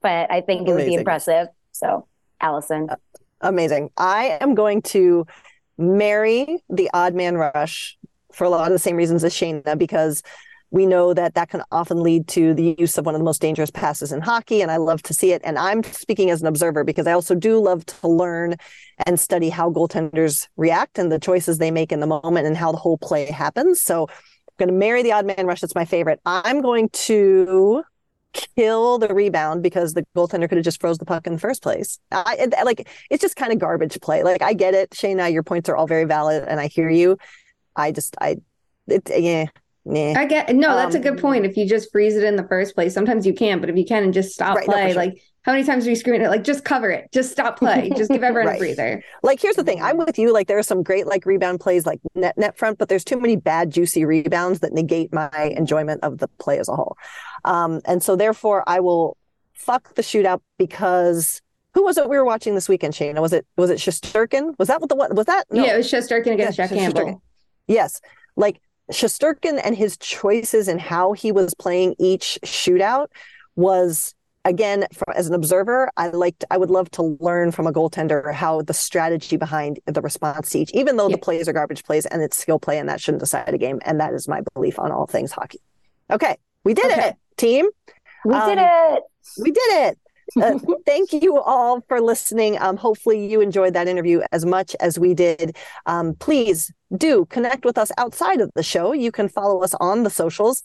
but 0.00 0.30
I 0.30 0.40
think 0.42 0.68
it 0.68 0.72
would 0.74 0.86
be 0.86 0.94
impressive. 0.94 1.48
So, 1.78 2.06
Alison. 2.40 2.90
Uh, 2.90 2.96
amazing. 3.40 3.90
I 3.96 4.38
am 4.40 4.54
going 4.54 4.82
to 4.82 5.26
marry 5.76 6.62
the 6.68 6.90
odd 6.92 7.14
man 7.14 7.36
rush 7.36 7.96
for 8.32 8.44
a 8.44 8.50
lot 8.50 8.66
of 8.66 8.72
the 8.72 8.78
same 8.78 8.96
reasons 8.96 9.22
as 9.22 9.32
Shayna, 9.32 9.78
because 9.78 10.22
we 10.70 10.84
know 10.84 11.14
that 11.14 11.34
that 11.34 11.48
can 11.48 11.62
often 11.72 12.02
lead 12.02 12.28
to 12.28 12.52
the 12.52 12.76
use 12.78 12.98
of 12.98 13.06
one 13.06 13.14
of 13.14 13.20
the 13.20 13.24
most 13.24 13.40
dangerous 13.40 13.70
passes 13.70 14.12
in 14.12 14.20
hockey. 14.20 14.60
And 14.60 14.70
I 14.70 14.76
love 14.76 15.02
to 15.04 15.14
see 15.14 15.32
it. 15.32 15.40
And 15.42 15.58
I'm 15.58 15.82
speaking 15.82 16.30
as 16.30 16.42
an 16.42 16.46
observer 16.46 16.84
because 16.84 17.06
I 17.06 17.12
also 17.12 17.34
do 17.34 17.58
love 17.58 17.86
to 17.86 18.08
learn 18.08 18.56
and 19.06 19.18
study 19.18 19.48
how 19.48 19.70
goaltenders 19.70 20.46
react 20.56 20.98
and 20.98 21.10
the 21.10 21.18
choices 21.18 21.56
they 21.56 21.70
make 21.70 21.90
in 21.90 22.00
the 22.00 22.06
moment 22.06 22.46
and 22.46 22.56
how 22.56 22.70
the 22.70 22.76
whole 22.76 22.98
play 22.98 23.30
happens. 23.30 23.80
So 23.80 24.08
I'm 24.08 24.54
going 24.58 24.68
to 24.68 24.74
marry 24.74 25.02
the 25.02 25.12
odd 25.12 25.24
man 25.24 25.46
rush. 25.46 25.62
That's 25.62 25.74
my 25.74 25.86
favorite. 25.86 26.20
I'm 26.26 26.60
going 26.60 26.90
to 26.90 27.82
kill 28.56 28.98
the 28.98 29.12
rebound 29.14 29.62
because 29.62 29.94
the 29.94 30.04
goaltender 30.16 30.48
could 30.48 30.58
have 30.58 30.64
just 30.64 30.80
froze 30.80 30.98
the 30.98 31.04
puck 31.04 31.26
in 31.26 31.32
the 31.34 31.38
first 31.38 31.62
place. 31.62 31.98
I 32.10 32.48
like 32.64 32.88
it's 33.10 33.22
just 33.22 33.36
kind 33.36 33.52
of 33.52 33.58
garbage 33.58 33.98
play. 34.00 34.22
Like 34.22 34.42
I 34.42 34.52
get 34.52 34.74
it, 34.74 34.90
Shayna, 34.90 35.32
your 35.32 35.42
points 35.42 35.68
are 35.68 35.76
all 35.76 35.86
very 35.86 36.04
valid, 36.04 36.44
and 36.46 36.60
I 36.60 36.68
hear 36.68 36.88
you. 36.88 37.18
I 37.76 37.92
just 37.92 38.16
I 38.20 38.36
it 38.86 39.10
yeah. 39.16 39.46
Nah. 39.90 40.20
I 40.20 40.26
get 40.26 40.54
no, 40.54 40.76
that's 40.76 40.94
a 40.94 40.98
Um, 40.98 41.02
good 41.02 41.18
point. 41.18 41.46
If 41.46 41.56
you 41.56 41.66
just 41.66 41.90
freeze 41.90 42.14
it 42.14 42.22
in 42.22 42.36
the 42.36 42.46
first 42.46 42.74
place, 42.74 42.92
sometimes 42.92 43.26
you 43.26 43.32
can, 43.32 43.58
but 43.58 43.70
if 43.70 43.76
you 43.76 43.86
can 43.86 44.02
and 44.04 44.12
just 44.12 44.32
stop 44.32 44.54
Right, 44.56 44.68
no, 44.68 44.74
play, 44.74 44.88
sure. 44.92 44.96
like 44.96 45.22
how 45.42 45.52
many 45.52 45.64
times 45.64 45.86
are 45.86 45.90
you 45.90 45.96
screaming 45.96 46.20
it? 46.20 46.28
Like 46.28 46.44
just 46.44 46.62
cover 46.62 46.90
it, 46.90 47.10
just 47.10 47.32
stop 47.32 47.58
play, 47.62 47.90
just 47.96 48.10
give 48.10 48.22
everyone 48.22 48.48
Right. 48.48 48.56
a 48.56 48.58
breather. 48.58 49.02
Like 49.22 49.40
here's 49.40 49.56
the 49.56 49.64
thing, 49.64 49.80
I'm 49.82 49.96
with 49.96 50.18
you. 50.18 50.30
Like 50.30 50.46
there 50.46 50.58
are 50.58 50.62
some 50.62 50.82
great 50.82 51.06
like 51.06 51.24
rebound 51.24 51.60
plays 51.60 51.86
like 51.86 52.00
net 52.14 52.36
net 52.36 52.58
front, 52.58 52.76
but 52.76 52.90
there's 52.90 53.02
too 53.04 53.18
many 53.18 53.36
bad 53.36 53.70
juicy 53.70 54.04
rebounds 54.04 54.60
that 54.60 54.74
negate 54.74 55.10
my 55.10 55.30
enjoyment 55.56 56.04
of 56.04 56.18
the 56.18 56.28
play 56.38 56.58
as 56.58 56.68
a 56.68 56.76
whole. 56.76 56.98
Um, 57.46 57.80
and 57.86 58.02
so 58.02 58.14
therefore 58.14 58.64
I 58.66 58.80
will 58.80 59.16
fuck 59.54 59.94
the 59.94 60.02
shootout 60.02 60.40
because 60.58 61.40
who 61.72 61.82
was 61.84 61.96
it 61.96 62.10
we 62.10 62.16
were 62.18 62.24
watching 62.26 62.54
this 62.54 62.68
weekend, 62.68 62.92
Shayna? 62.92 63.22
Was 63.22 63.32
it 63.32 63.46
was 63.56 63.70
it 63.70 63.78
Shesterkin? 63.78 64.54
Was 64.58 64.68
that 64.68 64.80
what 64.82 64.90
the 64.90 64.96
one 64.96 65.14
was 65.14 65.24
that? 65.26 65.44
No. 65.50 65.64
Yeah, 65.64 65.74
it 65.74 65.78
was 65.78 65.90
Shesterkin 65.90 66.32
against 66.34 66.58
yeah, 66.58 66.66
Jack 66.66 66.76
Campbell. 66.76 67.22
Yes. 67.66 68.02
Like 68.36 68.60
Shesterkin 68.92 69.60
and 69.62 69.76
his 69.76 69.96
choices 69.96 70.68
and 70.68 70.80
how 70.80 71.12
he 71.12 71.32
was 71.32 71.54
playing 71.54 71.94
each 71.98 72.38
shootout 72.44 73.08
was 73.56 74.14
again 74.44 74.86
for, 74.92 75.16
as 75.16 75.28
an 75.28 75.34
observer 75.34 75.90
i 75.96 76.08
liked 76.08 76.44
i 76.50 76.56
would 76.56 76.70
love 76.70 76.90
to 76.90 77.16
learn 77.20 77.50
from 77.50 77.66
a 77.66 77.72
goaltender 77.72 78.32
how 78.32 78.62
the 78.62 78.72
strategy 78.72 79.36
behind 79.36 79.80
the 79.86 80.00
response 80.00 80.50
to 80.50 80.60
each 80.60 80.70
even 80.72 80.96
though 80.96 81.08
yeah. 81.08 81.16
the 81.16 81.20
plays 81.20 81.48
are 81.48 81.52
garbage 81.52 81.82
plays 81.84 82.06
and 82.06 82.22
it's 82.22 82.36
skill 82.36 82.58
play 82.58 82.78
and 82.78 82.88
that 82.88 83.00
shouldn't 83.00 83.20
decide 83.20 83.52
a 83.52 83.58
game 83.58 83.80
and 83.84 84.00
that 84.00 84.14
is 84.14 84.28
my 84.28 84.40
belief 84.54 84.78
on 84.78 84.92
all 84.92 85.06
things 85.06 85.32
hockey 85.32 85.60
okay 86.10 86.36
we 86.64 86.72
did 86.72 86.86
okay. 86.86 87.08
it 87.08 87.16
team 87.36 87.66
we 88.24 88.34
um, 88.34 88.48
did 88.48 88.58
it 88.60 89.02
we 89.42 89.50
did 89.50 89.88
it 89.88 89.98
uh, 90.36 90.58
thank 90.86 91.12
you 91.12 91.38
all 91.40 91.80
for 91.88 92.00
listening. 92.00 92.60
Um, 92.60 92.76
hopefully, 92.76 93.26
you 93.26 93.40
enjoyed 93.40 93.74
that 93.74 93.88
interview 93.88 94.20
as 94.32 94.44
much 94.44 94.76
as 94.80 94.98
we 94.98 95.14
did. 95.14 95.56
Um, 95.86 96.14
please 96.14 96.70
do 96.96 97.26
connect 97.26 97.64
with 97.64 97.78
us 97.78 97.92
outside 97.98 98.40
of 98.40 98.50
the 98.54 98.62
show. 98.62 98.92
You 98.92 99.12
can 99.12 99.28
follow 99.28 99.62
us 99.62 99.74
on 99.74 100.04
the 100.04 100.10
socials 100.10 100.62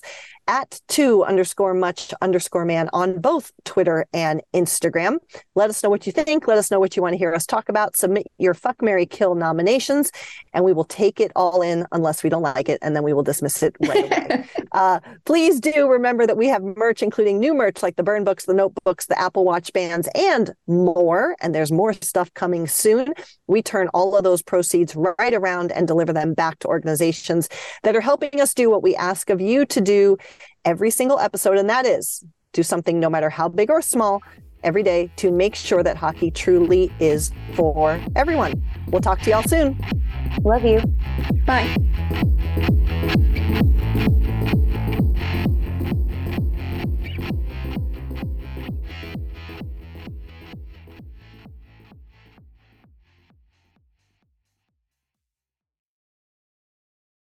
at 0.48 0.82
two 0.88 1.24
underscore 1.24 1.74
much 1.74 2.14
underscore 2.22 2.66
man 2.66 2.90
on 2.94 3.20
both 3.20 3.52
Twitter 3.64 4.06
and 4.14 4.42
Instagram. 4.54 5.18
Let 5.56 5.70
us 5.70 5.82
know 5.84 5.90
what 5.90 6.06
you 6.06 6.12
think. 6.12 6.48
Let 6.48 6.58
us 6.58 6.70
know 6.70 6.80
what 6.80 6.96
you 6.96 7.02
want 7.02 7.14
to 7.14 7.18
hear 7.18 7.34
us 7.34 7.46
talk 7.46 7.70
about. 7.70 7.96
Submit 7.96 8.28
your 8.38 8.54
fuck 8.54 8.82
Mary 8.82 9.06
Kill 9.06 9.36
nominations, 9.36 10.12
and 10.54 10.66
we 10.66 10.74
will 10.74 10.84
take 10.84 11.20
it 11.20 11.32
all 11.36 11.62
in 11.62 11.86
unless 11.92 12.24
we 12.24 12.30
don't 12.30 12.42
like 12.42 12.70
it, 12.70 12.80
and 12.82 12.96
then 12.96 13.04
we 13.04 13.14
will 13.14 13.24
dismiss 13.24 13.64
it 13.64 13.76
right 13.82 14.06
away. 14.06 14.46
uh, 14.74 15.00
please 15.26 15.60
do 15.60 15.88
remember 15.90 16.28
that 16.28 16.38
we 16.38 16.48
have 16.48 16.62
merch, 16.62 17.02
including 17.02 17.40
new 17.40 17.54
merch 17.54 17.82
like 17.82 17.96
the 17.96 18.04
burn 18.04 18.24
books, 18.24 18.46
the 18.46 18.54
notebooks, 18.54 19.06
the 19.06 19.20
Apple 19.20 19.46
Watch 19.46 19.72
bands, 19.74 20.10
and 20.16 20.54
more. 20.68 21.36
And 21.42 21.56
there's 21.56 21.72
more 21.72 21.94
stuff 21.94 22.34
coming 22.34 22.68
soon. 22.68 23.14
We 23.48 23.62
turn 23.62 23.88
all 23.90 24.16
of 24.18 24.24
those 24.24 24.42
proceeds 24.42 24.96
right 24.96 25.34
around 25.34 25.72
and 25.72 25.88
deliver 25.88 26.13
them 26.14 26.34
back 26.34 26.60
to 26.60 26.68
organizations 26.68 27.50
that 27.84 27.96
are 27.96 28.02
helping 28.02 28.40
us 28.40 28.54
do 28.54 28.70
what 28.70 28.84
we 28.84 28.96
ask 28.96 29.30
of 29.30 29.42
you 29.42 29.66
to 29.68 29.82
do 29.82 30.18
every 30.66 30.92
single 30.92 31.20
episode, 31.20 31.58
and 31.58 31.70
that 31.70 31.86
is 31.86 32.24
do 32.54 32.64
something 32.64 33.00
no 33.00 33.10
matter 33.10 33.30
how 33.30 33.50
big 33.50 33.70
or 33.70 33.82
small 33.82 34.22
every 34.64 34.84
day 34.84 35.12
to 35.18 35.32
make 35.32 35.56
sure 35.56 35.84
that 35.84 35.98
hockey 35.98 36.32
truly 36.32 36.92
is 37.00 37.32
for 37.54 38.00
everyone. 38.16 38.64
We'll 38.88 39.02
talk 39.02 39.20
to 39.22 39.30
y'all 39.30 39.44
soon. 39.44 39.78
Love 40.44 40.64
you. 40.64 40.82
Bye. 41.46 42.80